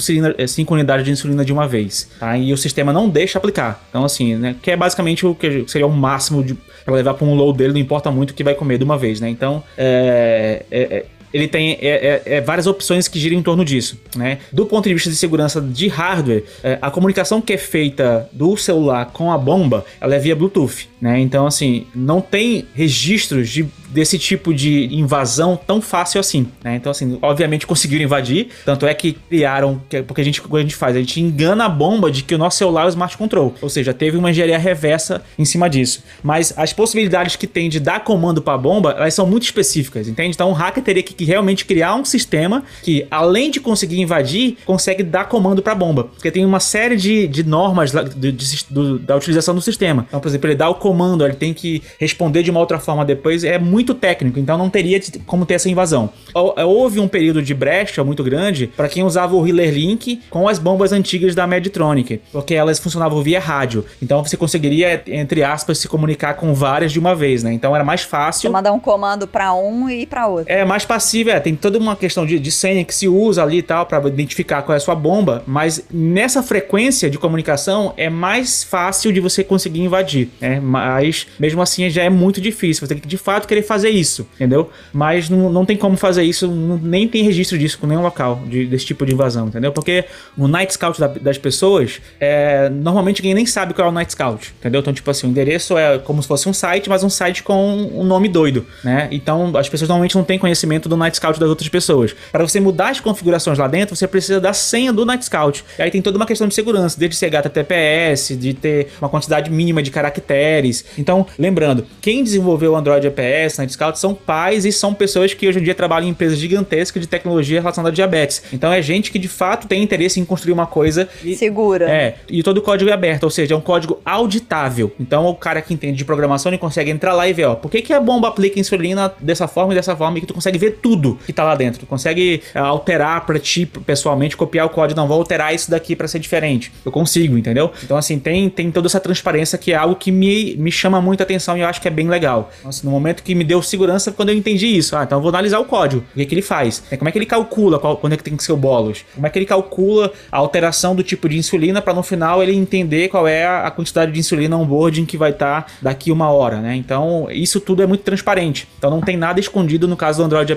unidades 0.71 1.05
de 1.05 1.11
insulina 1.11 1.45
de 1.45 1.53
uma 1.53 1.67
vez. 1.67 2.09
Tá? 2.19 2.37
E 2.37 2.53
o 2.53 2.57
sistema 2.57 2.93
não 2.93 3.09
deixa 3.09 3.39
aplicar. 3.39 3.85
Então, 3.89 4.05
assim, 4.05 4.37
né? 4.37 4.57
Que 4.61 4.71
é 4.73 4.77
basicamente 4.77 5.27
o 5.27 5.35
que 5.35 5.65
seria 5.67 5.87
o 5.87 5.91
máximo 5.91 6.43
de 6.43 6.57
para 6.91 6.97
levar 6.97 7.15
para 7.15 7.27
um 7.27 7.35
low 7.35 7.53
dele, 7.53 7.73
não 7.73 7.81
importa 7.81 8.11
muito 8.11 8.31
o 8.31 8.35
que 8.35 8.43
vai 8.43 8.55
comer 8.55 8.77
de 8.77 8.85
uma 8.85 8.99
vez, 8.99 9.21
né? 9.21 9.29
Então, 9.29 9.63
é, 9.79 10.65
é, 10.71 10.81
é 10.81 11.07
ele 11.33 11.49
tem 11.49 11.79
é, 11.81 11.89
é, 11.89 12.23
é, 12.37 12.41
várias 12.41 12.67
opções 12.67 13.09
que 13.09 13.19
giram 13.19 13.37
em 13.37 13.43
torno 13.43 13.65
disso. 13.65 14.01
Né? 14.17 14.39
Do 14.53 14.67
ponto 14.67 14.89
de 14.89 14.95
vista 14.95 15.11
de 15.11 15.17
segurança 15.17 15.61
de 15.61 15.89
hardware, 15.89 16.45
é, 16.63 16.79
a 16.81 16.91
comunicação 16.91 17.41
que 17.41 17.53
é 17.53 17.59
feita 17.59 18.29
do 18.33 18.57
celular 18.57 19.07
com 19.07 19.33
a 19.33 19.39
bomba, 19.39 19.85
ela 20.01 20.15
é 20.15 20.19
via 20.19 20.35
Bluetooth. 20.35 20.89
Né? 21.01 21.21
Então, 21.21 21.47
assim, 21.47 21.87
não 21.95 22.21
tem 22.21 22.67
registros 22.75 23.49
de 23.49 23.69
desse 23.91 24.19
tipo 24.19 24.55
de 24.55 24.89
invasão 24.95 25.59
tão 25.67 25.83
fácil 25.83 26.21
assim, 26.21 26.47
né? 26.63 26.77
Então, 26.77 26.91
assim, 26.91 27.19
obviamente 27.21 27.67
conseguiram 27.67 28.05
invadir, 28.05 28.49
tanto 28.65 28.87
é 28.87 28.95
que 28.95 29.13
criaram, 29.13 29.81
porque 30.07 30.21
a 30.21 30.25
gente, 30.25 30.41
a 30.51 30.59
gente 30.61 30.77
faz? 30.77 30.97
A 30.97 31.01
gente 31.01 31.21
engana 31.21 31.65
a 31.65 31.69
bomba 31.69 32.11
de 32.11 32.23
que 32.23 32.35
o 32.35 32.39
nosso 32.39 32.59
celular 32.59 32.85
é 32.85 32.87
o 32.87 32.89
Smart 32.89 33.17
Control, 33.19 33.55
ou 33.61 33.69
seja, 33.69 33.93
teve 33.93 34.17
uma 34.17 34.31
engenharia 34.31 34.59
reversa 34.59 35.23
em 35.39 35.45
cima 35.45 35.69
disso. 35.69 36.05
Mas 36.23 36.55
as 36.57 36.73
possibilidades 36.73 37.37
que 37.37 37.47
tem 37.47 37.69
de 37.69 37.81
dar 37.81 38.05
comando 38.05 38.41
para 38.41 38.55
a 38.55 38.59
bomba, 38.59 38.93
elas 38.93 39.15
são 39.15 39.27
muito 39.27 39.43
específicas, 39.43 40.07
entende? 40.09 40.31
Então, 40.31 40.51
o 40.51 40.53
hacker 40.53 40.83
teria 40.83 41.03
que, 41.03 41.20
que 41.21 41.25
realmente 41.27 41.67
criar 41.67 41.95
um 41.97 42.05
sistema 42.05 42.65
que, 42.83 43.07
além 43.11 43.51
de 43.51 43.61
conseguir 43.61 44.01
invadir, 44.01 44.57
consegue 44.65 45.03
dar 45.03 45.27
comando 45.27 45.61
para 45.61 45.73
a 45.73 45.75
bomba, 45.75 46.05
porque 46.05 46.31
tem 46.31 46.47
uma 46.47 46.61
série 46.61 46.97
de, 46.97 47.29
de 47.29 47.45
normas 47.45 47.93
de, 47.93 48.33
de, 48.33 48.33
de, 48.33 48.99
da 49.01 49.17
utilização 49.17 49.55
do 49.55 49.61
sistema. 49.61 50.07
Então, 50.09 50.19
por 50.19 50.29
exemplo, 50.29 50.49
ele 50.49 50.57
dá 50.57 50.67
o 50.71 50.77
comando, 50.77 51.23
ele 51.23 51.35
tem 51.35 51.53
que 51.53 51.83
responder 51.99 52.43
de 52.43 52.51
uma 52.51 52.59
outra 52.59 52.79
forma 52.79 53.05
depois, 53.05 53.45
é 53.45 53.59
muito 53.59 53.93
técnico, 53.93 54.39
então 54.39 54.57
não 54.57 54.71
teria 54.71 54.99
como 55.27 55.45
ter 55.45 55.55
essa 55.55 55.69
invasão. 55.69 56.09
É, 56.57 56.65
houve 56.65 56.99
um 56.99 57.07
período 57.07 57.43
de 57.43 57.53
brecha 57.53 58.03
muito 58.03 58.25
grande 58.25 58.69
para 58.69 58.89
quem 58.89 59.03
usava 59.03 59.37
o 59.37 59.47
Healer 59.47 59.75
Link 59.75 60.23
com 60.31 60.49
as 60.49 60.59
bombas 60.59 60.91
antigas 60.91 61.35
da 61.35 61.47
Medtronic, 61.47 62.23
porque 62.33 62.55
elas 62.55 62.79
funcionavam 62.79 63.23
via 63.23 63.41
rádio. 63.41 63.85
Então 64.03 64.25
você 64.25 64.39
conseguiria, 64.39 65.03
entre 65.07 65.45
aspas, 65.45 65.77
se 65.77 65.87
comunicar 65.87 66.33
com 66.33 66.55
várias 66.55 66.93
de 66.93 66.99
uma 66.99 67.15
vez, 67.15 67.43
né? 67.43 67.53
Então 67.53 67.75
era 67.75 67.85
mais 67.85 68.01
fácil. 68.01 68.41
Você 68.41 68.49
mandar 68.49 68.73
um 68.73 68.81
comando 68.81 69.29
para 69.29 69.53
um 69.53 69.91
e 69.91 70.07
para 70.07 70.27
outro. 70.27 70.51
É 70.51 70.65
mais 70.65 70.87
passivo, 71.11 71.31
é, 71.31 71.41
tem 71.41 71.57
toda 71.57 71.79
uma 71.79 71.97
questão 71.97 72.25
de, 72.25 72.39
de 72.39 72.51
senha 72.53 72.85
que 72.85 72.95
se 72.95 73.09
usa 73.09 73.43
ali 73.43 73.59
e 73.59 73.63
tal 73.63 73.85
para 73.85 74.07
identificar 74.09 74.63
qual 74.63 74.75
é 74.75 74.77
a 74.77 74.81
sua 74.81 74.95
bomba, 74.95 75.43
mas 75.47 75.85
nessa 75.93 76.43
frequência 76.43 77.11
de 77.11 77.19
comunicação 77.19 77.93
é 77.97 78.09
mais 78.09 78.63
fácil 78.63 79.13
de 79.13 79.19
você 79.19 79.43
conseguir 79.43 79.81
invadir, 79.81 80.29
né? 80.41 80.61
Mas 80.61 81.27
mesmo 81.39 81.61
assim 81.61 81.91
já 81.91 82.03
é 82.03 82.11
muito 82.11 82.41
difícil. 82.41 82.87
Você 82.87 82.95
tem 82.95 83.03
que 83.03 83.09
de 83.09 83.17
fato 83.17 83.49
querer 83.49 83.63
fazer 83.63 83.91
isso, 83.91 84.27
entendeu? 84.35 84.71
Mas 84.93 85.29
não, 85.29 85.51
não 85.51 85.67
tem 85.67 85.77
como 85.77 85.97
fazer 85.97 86.23
isso, 86.23 86.47
não, 86.47 86.79
nem 86.79 87.09
tem 87.09 87.25
registro 87.25 87.59
disso 87.59 87.79
com 87.79 87.87
nenhum 87.87 88.03
local 88.03 88.43
de, 88.47 88.67
desse 88.67 88.87
tipo 88.87 89.05
de 89.05 89.13
invasão, 89.13 89.49
entendeu? 89.49 89.73
Porque 89.73 90.05
o 90.37 90.47
Night 90.47 90.75
Scout 90.75 91.01
da, 91.01 91.09
das 91.09 91.39
pessoas, 91.39 92.01
é, 92.21 92.69
normalmente 92.69 93.23
ninguém 93.23 93.35
nem 93.35 93.47
sabe 93.47 93.75
qual 93.75 93.89
é 93.89 93.91
o 93.91 93.93
Night 93.93 94.13
Scout, 94.13 94.55
entendeu? 94.61 94.81
Então, 94.81 94.93
tipo 94.93 95.11
assim, 95.11 95.27
o 95.27 95.31
endereço 95.31 95.77
é 95.77 95.99
como 95.99 96.23
se 96.23 96.29
fosse 96.29 96.49
um 96.49 96.53
site, 96.53 96.89
mas 96.89 97.03
um 97.03 97.11
site 97.11 97.43
com 97.43 97.91
um 97.95 98.05
nome 98.05 98.29
doido, 98.29 98.65
né? 98.85 99.09
Então, 99.11 99.57
as 99.57 99.69
pessoas 99.69 99.89
normalmente 99.89 100.15
não 100.15 100.25
têm 100.25 100.39
conhecimento 100.39 100.89
do 100.89 100.97
Night 101.01 101.17
Scout 101.17 101.41
das 101.41 101.49
outras 101.49 101.69
pessoas. 101.69 102.15
Para 102.31 102.47
você 102.47 102.61
mudar 102.61 102.91
as 102.91 103.01
configurações 103.01 103.59
lá 103.59 103.67
dentro, 103.67 103.97
você 103.97 104.07
precisa 104.07 104.41
da 104.41 104.53
senha 104.53 104.93
do 104.93 105.05
Night 105.05 105.25
Scout. 105.25 105.65
E 105.79 105.83
aí 105.83 105.91
tem 105.91 106.01
toda 106.01 106.17
uma 106.17 106.27
questão 106.27 106.47
de 106.47 106.55
segurança, 106.55 106.99
desde 106.99 107.17
ser 107.17 107.27
HTTPS, 107.27 108.37
de 108.37 108.55
ter 108.55 108.89
uma 109.01 109.09
quantidade 109.09 109.51
mínima 109.51 109.83
de 109.83 109.91
caracteres. 109.91 110.85
Então, 110.97 111.27
lembrando, 111.39 111.87
quem 112.01 112.23
desenvolveu 112.23 112.73
o 112.73 112.77
Android 112.77 113.07
EPS, 113.07 113.59
Night 113.59 113.73
Scout, 113.73 113.99
são 113.99 114.15
pais 114.15 114.65
e 114.65 114.73
são 114.73 114.95
pessoas 114.95 115.35
que 115.35 115.49
hoje 115.49 115.59
em 115.59 115.63
dia 115.63 115.75
trabalham 115.75 116.07
em 116.07 116.11
empresas 116.11 116.39
gigantescas 116.39 117.01
de 117.01 117.09
tecnologia 117.09 117.61
relacionada 117.61 117.91
a 117.91 117.95
diabetes. 117.95 118.43
Então 118.53 118.73
é 118.73 118.83
gente 118.83 119.11
que 119.11 119.19
de 119.19 119.29
fato 119.29 119.67
tem 119.67 119.83
interesse 119.83 120.21
em 120.21 120.25
construir 120.25 120.53
uma 120.53 120.67
coisa 120.67 121.09
e, 121.25 121.35
segura. 121.35 121.91
É, 121.91 122.17
e 122.29 122.43
todo 122.43 122.59
o 122.59 122.63
código 122.63 122.91
é 122.91 122.93
aberto, 122.93 123.25
ou 123.25 123.31
seja, 123.31 123.55
é 123.55 123.57
um 123.57 123.61
código 123.61 124.01
auditável. 124.05 124.93
Então 124.99 125.27
o 125.27 125.35
cara 125.35 125.63
que 125.63 125.73
entende 125.73 125.97
de 125.99 126.05
programação 126.05 126.51
ele 126.51 126.59
consegue 126.59 126.91
entrar 126.91 127.15
lá 127.15 127.29
e 127.29 127.33
ver, 127.33 127.45
ó, 127.45 127.55
por 127.55 127.71
que, 127.71 127.83
que 127.83 127.93
a 127.93 128.01
bomba 128.01 128.29
aplica 128.29 128.59
insulina 128.59 129.13
dessa 129.21 129.47
forma 129.49 129.73
e 129.73 129.77
dessa 129.77 129.97
forma 129.97 130.19
e 130.19 130.21
que 130.21 130.27
tu 130.27 130.35
consegue 130.35 130.59
ver 130.59 130.79
tudo 130.83 130.90
que 131.27 131.33
tá 131.33 131.45
lá 131.45 131.55
dentro. 131.55 131.81
Tu 131.81 131.87
consegue 131.87 132.43
uh, 132.55 132.59
alterar 132.59 133.27
para 133.27 133.39
ti 133.39 133.67
pessoalmente, 133.67 134.37
copiar 134.37 134.67
o 134.67 134.71
código, 134.71 134.99
não 134.99 135.09
vou 135.09 135.19
alterar 135.19 135.55
isso 135.55 135.71
daqui 135.71 135.95
para 135.95 136.09
ser 136.09 136.19
diferente. 136.19 136.73
Eu 136.85 136.93
consigo, 136.93 137.37
entendeu? 137.37 137.71
Então 137.83 137.97
assim, 137.97 138.19
tem, 138.19 138.49
tem 138.49 138.71
toda 138.71 138.87
essa 138.87 139.01
transparência 139.01 139.59
que 139.59 139.73
é 139.73 139.77
algo 139.77 139.95
que 139.95 140.11
me, 140.11 140.57
me 140.57 140.73
chama 140.73 141.01
muita 141.01 141.23
atenção 141.23 141.57
e 141.57 141.61
eu 141.61 141.67
acho 141.67 141.81
que 141.81 141.89
é 141.89 141.91
bem 141.91 142.09
legal. 142.09 142.51
Assim, 142.65 142.87
no 142.87 142.91
momento 142.91 143.23
que 143.23 143.35
me 143.35 143.45
deu 143.45 143.63
segurança 143.63 144.13
quando 144.13 144.31
eu 144.31 144.35
entendi 144.37 144.67
isso. 144.67 144.97
Ah, 144.97 145.05
então 145.05 145.19
eu 145.19 145.23
vou 145.23 145.29
analisar 145.29 145.59
o 145.59 145.65
código. 145.65 146.05
O 146.13 146.15
que, 146.15 146.27
que 146.27 146.35
ele 146.35 146.43
faz? 146.43 146.83
É, 146.91 146.97
como 146.97 147.09
é 147.09 147.13
que 147.13 147.19
ele 147.19 147.27
calcula 147.27 147.79
qual, 147.79 147.97
quando 147.97 148.15
é 148.15 148.17
que 148.17 148.25
tem 148.25 148.37
que 148.37 148.43
ser 148.43 148.53
o 148.53 148.57
bolos? 148.57 149.05
Como 149.15 149.27
é 149.27 149.31
que 149.31 149.39
ele 149.39 149.47
calcula 149.47 150.13
a 150.31 150.39
alteração 150.39 150.95
do 150.95 151.03
tipo 151.03 151.29
de 151.29 151.39
insulina 151.39 151.81
para 151.81 151.95
no 151.95 152.03
final 152.03 152.43
ele 152.43 152.55
entender 152.55 153.09
qual 153.09 153.27
é 153.27 153.47
a 153.47 153.71
quantidade 153.71 154.13
de 154.13 154.19
insulina 154.19 154.57
on-boarding 154.57 155.05
que 155.05 155.17
vai 155.17 155.31
estar 155.31 155.63
tá 155.63 155.73
daqui 155.83 156.11
uma 156.11 156.31
hora, 156.31 156.61
né? 156.61 156.77
Então 156.77 157.29
isso 157.31 157.61
tudo 157.61 157.83
é 157.83 157.87
muito 157.87 158.03
transparente. 158.03 158.69
Então 158.79 158.91
não 158.91 159.01
tem 159.01 159.17
nada 159.17 159.41
escondido 159.41 159.87
no 159.87 159.97
caso 159.97 160.19
do 160.19 160.25
Android 160.25 160.53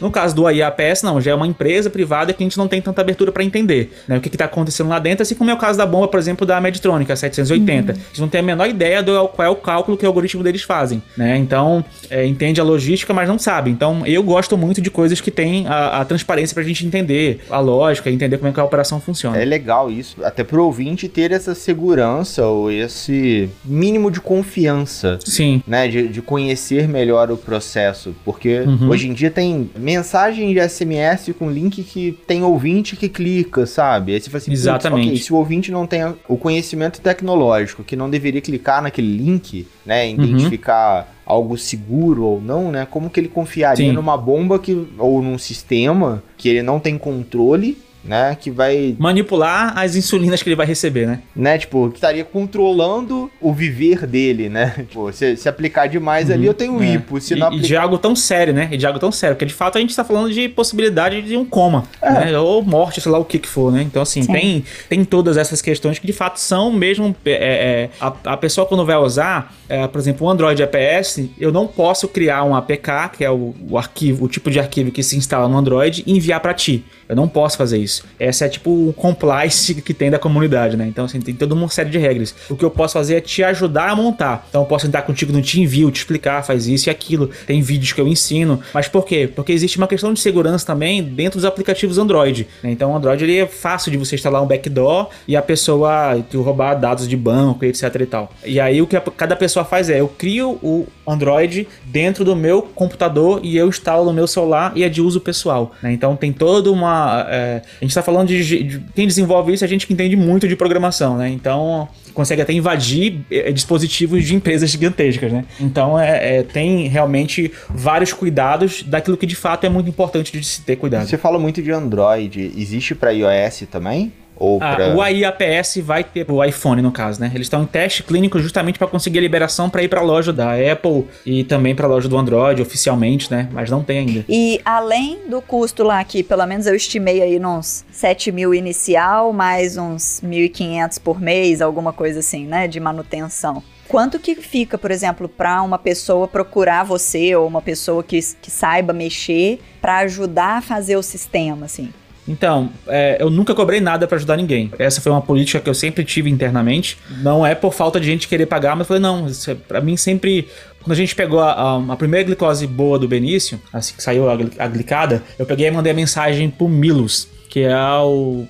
No 0.00 0.10
caso 0.10 0.34
do 0.34 0.46
AI 0.46 0.62
APS, 0.62 1.02
não, 1.02 1.20
já 1.20 1.30
é 1.30 1.34
uma 1.34 1.46
empresa 1.46 1.90
privada 1.90 2.32
que 2.32 2.42
a 2.42 2.46
gente 2.46 2.58
não 2.58 2.68
tem 2.68 2.80
tanta 2.80 3.00
abertura 3.00 3.32
para 3.32 3.44
entender 3.44 3.92
né? 4.06 4.16
o 4.18 4.20
que 4.20 4.28
está 4.28 4.44
acontecendo 4.44 4.88
lá 4.88 4.98
dentro, 4.98 5.22
assim 5.22 5.34
como 5.34 5.50
é 5.50 5.54
o 5.54 5.58
caso 5.58 5.78
da 5.78 5.86
bomba, 5.86 6.08
por 6.08 6.18
exemplo, 6.18 6.46
da 6.46 6.60
Medtronic, 6.60 7.10
a 7.10 7.16
780. 7.16 7.92
Uhum. 7.92 7.98
A 7.98 8.08
gente 8.08 8.20
não 8.20 8.28
tem 8.28 8.40
a 8.40 8.42
menor 8.42 8.68
ideia 8.68 9.02
do 9.02 9.28
qual 9.28 9.46
é 9.46 9.50
o 9.50 9.56
cálculo 9.56 9.96
que 9.96 10.04
o 10.04 10.08
algoritmo 10.08 10.42
deles 10.42 10.62
fazem, 10.62 11.02
né? 11.16 11.36
Então, 11.36 11.84
é, 12.10 12.26
entende 12.26 12.60
a 12.60 12.64
logística, 12.64 13.12
mas 13.12 13.28
não 13.28 13.38
sabe. 13.38 13.70
Então 13.70 14.06
eu 14.06 14.22
gosto 14.22 14.56
muito 14.56 14.80
de 14.80 14.90
coisas 14.90 15.20
que 15.20 15.30
têm 15.30 15.66
a, 15.66 16.00
a 16.00 16.04
transparência 16.04 16.54
pra 16.54 16.62
gente 16.62 16.86
entender 16.86 17.40
a 17.50 17.58
lógica, 17.58 18.10
entender 18.10 18.38
como 18.38 18.50
é 18.50 18.52
que 18.52 18.60
a 18.60 18.64
operação 18.64 19.00
funciona. 19.00 19.40
É 19.40 19.44
legal 19.44 19.90
isso, 19.90 20.16
até 20.24 20.44
pro 20.44 20.64
ouvinte 20.64 21.08
ter 21.08 21.32
essa 21.32 21.54
segurança 21.54 22.46
ou 22.46 22.70
esse 22.70 23.48
mínimo 23.64 24.10
de 24.10 24.20
confiança. 24.20 25.18
Sim. 25.24 25.62
Né, 25.66 25.88
de, 25.88 26.08
de 26.08 26.22
conhecer 26.22 26.88
melhor 26.88 27.30
o 27.30 27.36
processo, 27.36 28.14
porque 28.24 28.60
uhum. 28.60 28.88
hoje 28.88 29.08
em 29.08 29.12
dia 29.12 29.30
tem 29.30 29.61
mensagem 29.76 30.52
de 30.52 30.60
SMS 30.68 31.32
com 31.38 31.50
link 31.50 31.82
que 31.82 32.12
tem 32.26 32.42
ouvinte 32.42 32.96
que 32.96 33.08
clica, 33.08 33.66
sabe? 33.66 34.14
Aí 34.14 34.20
você 34.20 34.30
fala 34.30 34.38
assim, 34.38 34.52
Exatamente. 34.52 35.08
Okay, 35.08 35.18
se 35.18 35.32
o 35.32 35.36
ouvinte 35.36 35.70
não 35.70 35.86
tem 35.86 36.02
o 36.28 36.36
conhecimento 36.36 37.00
tecnológico, 37.00 37.84
que 37.84 37.96
não 37.96 38.10
deveria 38.10 38.40
clicar 38.40 38.82
naquele 38.82 39.16
link, 39.16 39.66
né, 39.84 40.06
uhum. 40.06 40.12
identificar 40.12 40.98
uhum 40.98 41.22
algo 41.24 41.56
seguro 41.56 42.24
ou 42.24 42.40
não, 42.40 42.70
né? 42.70 42.86
Como 42.90 43.08
que 43.08 43.18
ele 43.18 43.28
confiaria 43.28 43.86
Sim. 43.86 43.92
numa 43.92 44.16
bomba 44.16 44.58
que 44.58 44.86
ou 44.98 45.22
num 45.22 45.38
sistema 45.38 46.22
que 46.36 46.48
ele 46.48 46.62
não 46.62 46.78
tem 46.78 46.98
controle 46.98 47.78
né? 48.04 48.36
Que 48.40 48.50
vai. 48.50 48.96
Manipular 48.98 49.78
as 49.78 49.96
insulinas 49.96 50.42
que 50.42 50.48
ele 50.48 50.56
vai 50.56 50.66
receber, 50.66 51.06
né? 51.06 51.20
Né? 51.34 51.58
Tipo, 51.58 51.90
que 51.90 51.96
estaria 51.96 52.24
controlando 52.24 53.30
o 53.40 53.52
viver 53.52 54.06
dele, 54.06 54.48
né? 54.48 54.74
Tipo, 54.92 55.12
se, 55.12 55.36
se 55.36 55.48
aplicar 55.48 55.86
demais 55.86 56.28
uhum, 56.28 56.34
ali, 56.34 56.46
eu 56.46 56.54
tenho 56.54 56.82
é. 56.82 56.94
hipo. 56.94 57.20
Se 57.20 57.34
e, 57.34 57.36
não 57.38 57.46
aplicar... 57.46 57.64
e 57.64 57.68
de 57.68 57.76
algo 57.76 57.98
tão 57.98 58.14
sério, 58.14 58.52
né? 58.52 58.68
E 58.70 58.76
de 58.76 58.86
algo 58.86 58.98
tão 58.98 59.12
sério. 59.12 59.36
Porque 59.36 59.46
de 59.46 59.54
fato 59.54 59.78
a 59.78 59.80
gente 59.80 59.94
tá 59.94 60.04
falando 60.04 60.32
de 60.32 60.48
possibilidade 60.48 61.22
de 61.22 61.36
um 61.36 61.44
coma, 61.44 61.84
é. 62.00 62.10
né? 62.10 62.38
Ou 62.38 62.62
morte, 62.62 63.00
sei 63.00 63.10
lá 63.10 63.18
o 63.18 63.24
que 63.24 63.38
que 63.38 63.48
for, 63.48 63.72
né? 63.72 63.82
Então, 63.82 64.02
assim, 64.02 64.24
tem, 64.26 64.64
tem 64.88 65.04
todas 65.04 65.36
essas 65.36 65.62
questões 65.62 65.98
que 65.98 66.06
de 66.06 66.12
fato 66.12 66.38
são 66.38 66.72
mesmo. 66.72 67.14
É, 67.24 67.32
é, 67.32 67.90
a, 68.00 68.32
a 68.32 68.36
pessoa 68.36 68.66
quando 68.66 68.84
vai 68.84 68.96
usar, 68.96 69.54
é, 69.68 69.86
por 69.86 69.98
exemplo, 69.98 70.26
o 70.26 70.30
Android 70.30 70.62
APS, 70.62 71.28
eu 71.38 71.52
não 71.52 71.66
posso 71.66 72.08
criar 72.08 72.44
um 72.44 72.54
APK, 72.54 73.16
que 73.16 73.24
é 73.24 73.30
o, 73.30 73.54
o 73.68 73.78
arquivo, 73.78 74.24
o 74.24 74.28
tipo 74.28 74.50
de 74.50 74.58
arquivo 74.58 74.90
que 74.90 75.02
se 75.02 75.16
instala 75.16 75.48
no 75.48 75.56
Android, 75.56 76.02
e 76.06 76.12
enviar 76.12 76.40
para 76.40 76.54
ti. 76.54 76.84
Eu 77.12 77.16
não 77.16 77.28
posso 77.28 77.58
fazer 77.58 77.76
isso. 77.76 78.04
Essa 78.18 78.46
é 78.46 78.48
tipo 78.48 78.70
o 78.88 78.94
compliance 78.94 79.74
que 79.74 79.92
tem 79.92 80.10
da 80.10 80.18
comunidade, 80.18 80.78
né? 80.78 80.86
Então, 80.86 81.04
assim, 81.04 81.20
tem 81.20 81.34
toda 81.34 81.54
uma 81.54 81.68
série 81.68 81.90
de 81.90 81.98
regras. 81.98 82.34
O 82.48 82.56
que 82.56 82.64
eu 82.64 82.70
posso 82.70 82.94
fazer 82.94 83.16
é 83.16 83.20
te 83.20 83.44
ajudar 83.44 83.90
a 83.90 83.94
montar. 83.94 84.46
Então, 84.48 84.62
eu 84.62 84.66
posso 84.66 84.86
entrar 84.86 85.02
contigo 85.02 85.30
no 85.30 85.42
TeamView, 85.42 85.90
te 85.90 85.98
explicar, 85.98 86.42
faz 86.42 86.66
isso 86.66 86.88
e 86.88 86.90
aquilo. 86.90 87.28
Tem 87.46 87.60
vídeos 87.60 87.92
que 87.92 88.00
eu 88.00 88.08
ensino. 88.08 88.62
Mas 88.72 88.88
por 88.88 89.04
quê? 89.04 89.28
Porque 89.28 89.52
existe 89.52 89.76
uma 89.76 89.86
questão 89.86 90.14
de 90.14 90.20
segurança 90.20 90.64
também 90.64 91.02
dentro 91.02 91.38
dos 91.38 91.44
aplicativos 91.44 91.98
Android. 91.98 92.48
Né? 92.62 92.70
Então, 92.70 92.92
o 92.92 92.96
Android 92.96 93.22
ele 93.22 93.36
é 93.36 93.46
fácil 93.46 93.92
de 93.92 93.98
você 93.98 94.14
instalar 94.14 94.42
um 94.42 94.46
backdoor 94.46 95.10
e 95.28 95.36
a 95.36 95.42
pessoa 95.42 96.16
roubar 96.34 96.76
dados 96.76 97.06
de 97.06 97.16
banco, 97.16 97.66
etc 97.66 97.94
e 98.00 98.06
tal. 98.06 98.32
E 98.42 98.58
aí, 98.58 98.80
o 98.80 98.86
que 98.86 98.98
cada 99.18 99.36
pessoa 99.36 99.66
faz 99.66 99.90
é, 99.90 100.00
eu 100.00 100.08
crio 100.08 100.58
o 100.62 100.86
Android 101.06 101.68
dentro 101.84 102.24
do 102.24 102.34
meu 102.34 102.62
computador 102.62 103.40
e 103.42 103.54
eu 103.54 103.68
instalo 103.68 104.06
no 104.06 104.14
meu 104.14 104.26
celular 104.26 104.72
e 104.74 104.82
é 104.82 104.88
de 104.88 105.02
uso 105.02 105.20
pessoal. 105.20 105.72
Né? 105.82 105.92
Então, 105.92 106.16
tem 106.16 106.32
toda 106.32 106.72
uma 106.72 107.01
É, 107.28 107.62
a 107.80 107.84
gente 107.84 107.94
tá 107.94 108.02
falando 108.02 108.28
de, 108.28 108.64
de, 108.64 108.80
Quem 108.94 109.06
desenvolve 109.06 109.52
isso 109.52 109.64
é 109.64 109.66
a 109.66 109.68
gente 109.68 109.86
que 109.86 109.92
entende 109.92 110.16
muito 110.16 110.48
de 110.48 110.56
programação, 110.56 111.16
né? 111.16 111.28
Então 111.28 111.88
consegue 112.12 112.42
até 112.42 112.52
invadir 112.52 113.20
é, 113.30 113.50
dispositivos 113.50 114.24
de 114.24 114.34
empresas 114.34 114.70
gigantescas, 114.70 115.32
né? 115.32 115.44
Então 115.60 115.98
é, 115.98 116.38
é, 116.38 116.42
tem 116.42 116.88
realmente 116.88 117.50
vários 117.70 118.12
cuidados 118.12 118.82
daquilo 118.82 119.16
que 119.16 119.26
de 119.26 119.36
fato 119.36 119.64
é 119.64 119.68
muito 119.68 119.88
importante 119.88 120.32
de 120.32 120.44
se 120.44 120.62
ter 120.62 120.76
cuidado. 120.76 121.06
Você 121.06 121.18
fala 121.18 121.38
muito 121.38 121.62
de 121.62 121.70
Android, 121.70 122.52
existe 122.56 122.94
para 122.94 123.10
iOS 123.10 123.64
também? 123.70 124.12
Ou 124.42 124.58
ah, 124.60 124.74
pra... 124.74 124.96
O 124.96 125.00
AIAPS 125.00 125.76
vai 125.84 126.02
ter 126.02 126.28
o 126.28 126.42
iPhone, 126.42 126.82
no 126.82 126.90
caso, 126.90 127.20
né? 127.20 127.30
Eles 127.32 127.46
estão 127.46 127.62
em 127.62 127.66
teste 127.66 128.02
clínico 128.02 128.40
justamente 128.40 128.76
para 128.76 128.88
conseguir 128.88 129.18
a 129.18 129.22
liberação 129.22 129.70
para 129.70 129.84
ir 129.84 129.88
para 129.88 130.00
a 130.00 130.02
loja 130.02 130.32
da 130.32 130.54
Apple 130.54 131.06
e 131.24 131.44
também 131.44 131.76
para 131.76 131.86
a 131.86 131.88
loja 131.88 132.08
do 132.08 132.18
Android 132.18 132.60
oficialmente, 132.60 133.30
né? 133.30 133.48
Mas 133.52 133.70
não 133.70 133.84
tem 133.84 134.00
ainda. 134.00 134.24
E 134.28 134.60
além 134.64 135.20
do 135.28 135.40
custo 135.40 135.84
lá, 135.84 136.02
que 136.02 136.24
pelo 136.24 136.44
menos 136.44 136.66
eu 136.66 136.74
estimei 136.74 137.22
aí 137.22 137.38
uns 137.38 137.84
7 137.92 138.32
mil 138.32 138.52
inicial, 138.52 139.32
mais 139.32 139.76
uns 139.76 140.20
1.500 140.24 141.00
por 141.00 141.20
mês, 141.20 141.62
alguma 141.62 141.92
coisa 141.92 142.18
assim, 142.18 142.44
né? 142.44 142.66
De 142.66 142.80
manutenção. 142.80 143.62
Quanto 143.86 144.18
que 144.18 144.34
fica, 144.34 144.76
por 144.76 144.90
exemplo, 144.90 145.28
para 145.28 145.62
uma 145.62 145.78
pessoa 145.78 146.26
procurar 146.26 146.82
você 146.82 147.36
ou 147.36 147.46
uma 147.46 147.62
pessoa 147.62 148.02
que, 148.02 148.18
que 148.40 148.50
saiba 148.50 148.92
mexer 148.92 149.60
para 149.80 149.98
ajudar 149.98 150.58
a 150.58 150.62
fazer 150.62 150.96
o 150.96 151.02
sistema, 151.02 151.66
assim? 151.66 151.92
Então, 152.26 152.70
é, 152.86 153.16
eu 153.20 153.28
nunca 153.28 153.54
cobrei 153.54 153.80
nada 153.80 154.06
para 154.06 154.16
ajudar 154.16 154.36
ninguém. 154.36 154.70
Essa 154.78 155.00
foi 155.00 155.10
uma 155.10 155.20
política 155.20 155.60
que 155.60 155.68
eu 155.68 155.74
sempre 155.74 156.04
tive 156.04 156.30
internamente. 156.30 156.96
Não 157.20 157.44
é 157.44 157.54
por 157.54 157.74
falta 157.74 157.98
de 157.98 158.06
gente 158.06 158.28
querer 158.28 158.46
pagar, 158.46 158.76
mas 158.76 158.80
eu 158.80 158.86
falei, 158.86 159.02
não, 159.02 159.26
é, 159.26 159.54
para 159.54 159.80
mim 159.80 159.96
sempre 159.96 160.46
quando 160.82 160.92
a 160.92 160.96
gente 160.96 161.14
pegou 161.14 161.40
a, 161.40 161.52
a, 161.52 161.92
a, 161.92 161.96
primeira 161.96 162.26
glicose 162.26 162.66
boa 162.66 162.98
do 162.98 163.06
Benício, 163.06 163.60
assim 163.72 163.94
que 163.94 164.02
saiu 164.02 164.28
a, 164.28 164.32
a, 164.58 164.68
glicada, 164.68 165.22
eu 165.38 165.46
peguei 165.46 165.68
e 165.68 165.70
mandei 165.70 165.92
a 165.92 165.94
mensagem 165.94 166.50
pro 166.50 166.68
Milos, 166.68 167.28
que 167.48 167.60
é 167.60 167.76
o, 168.00 168.46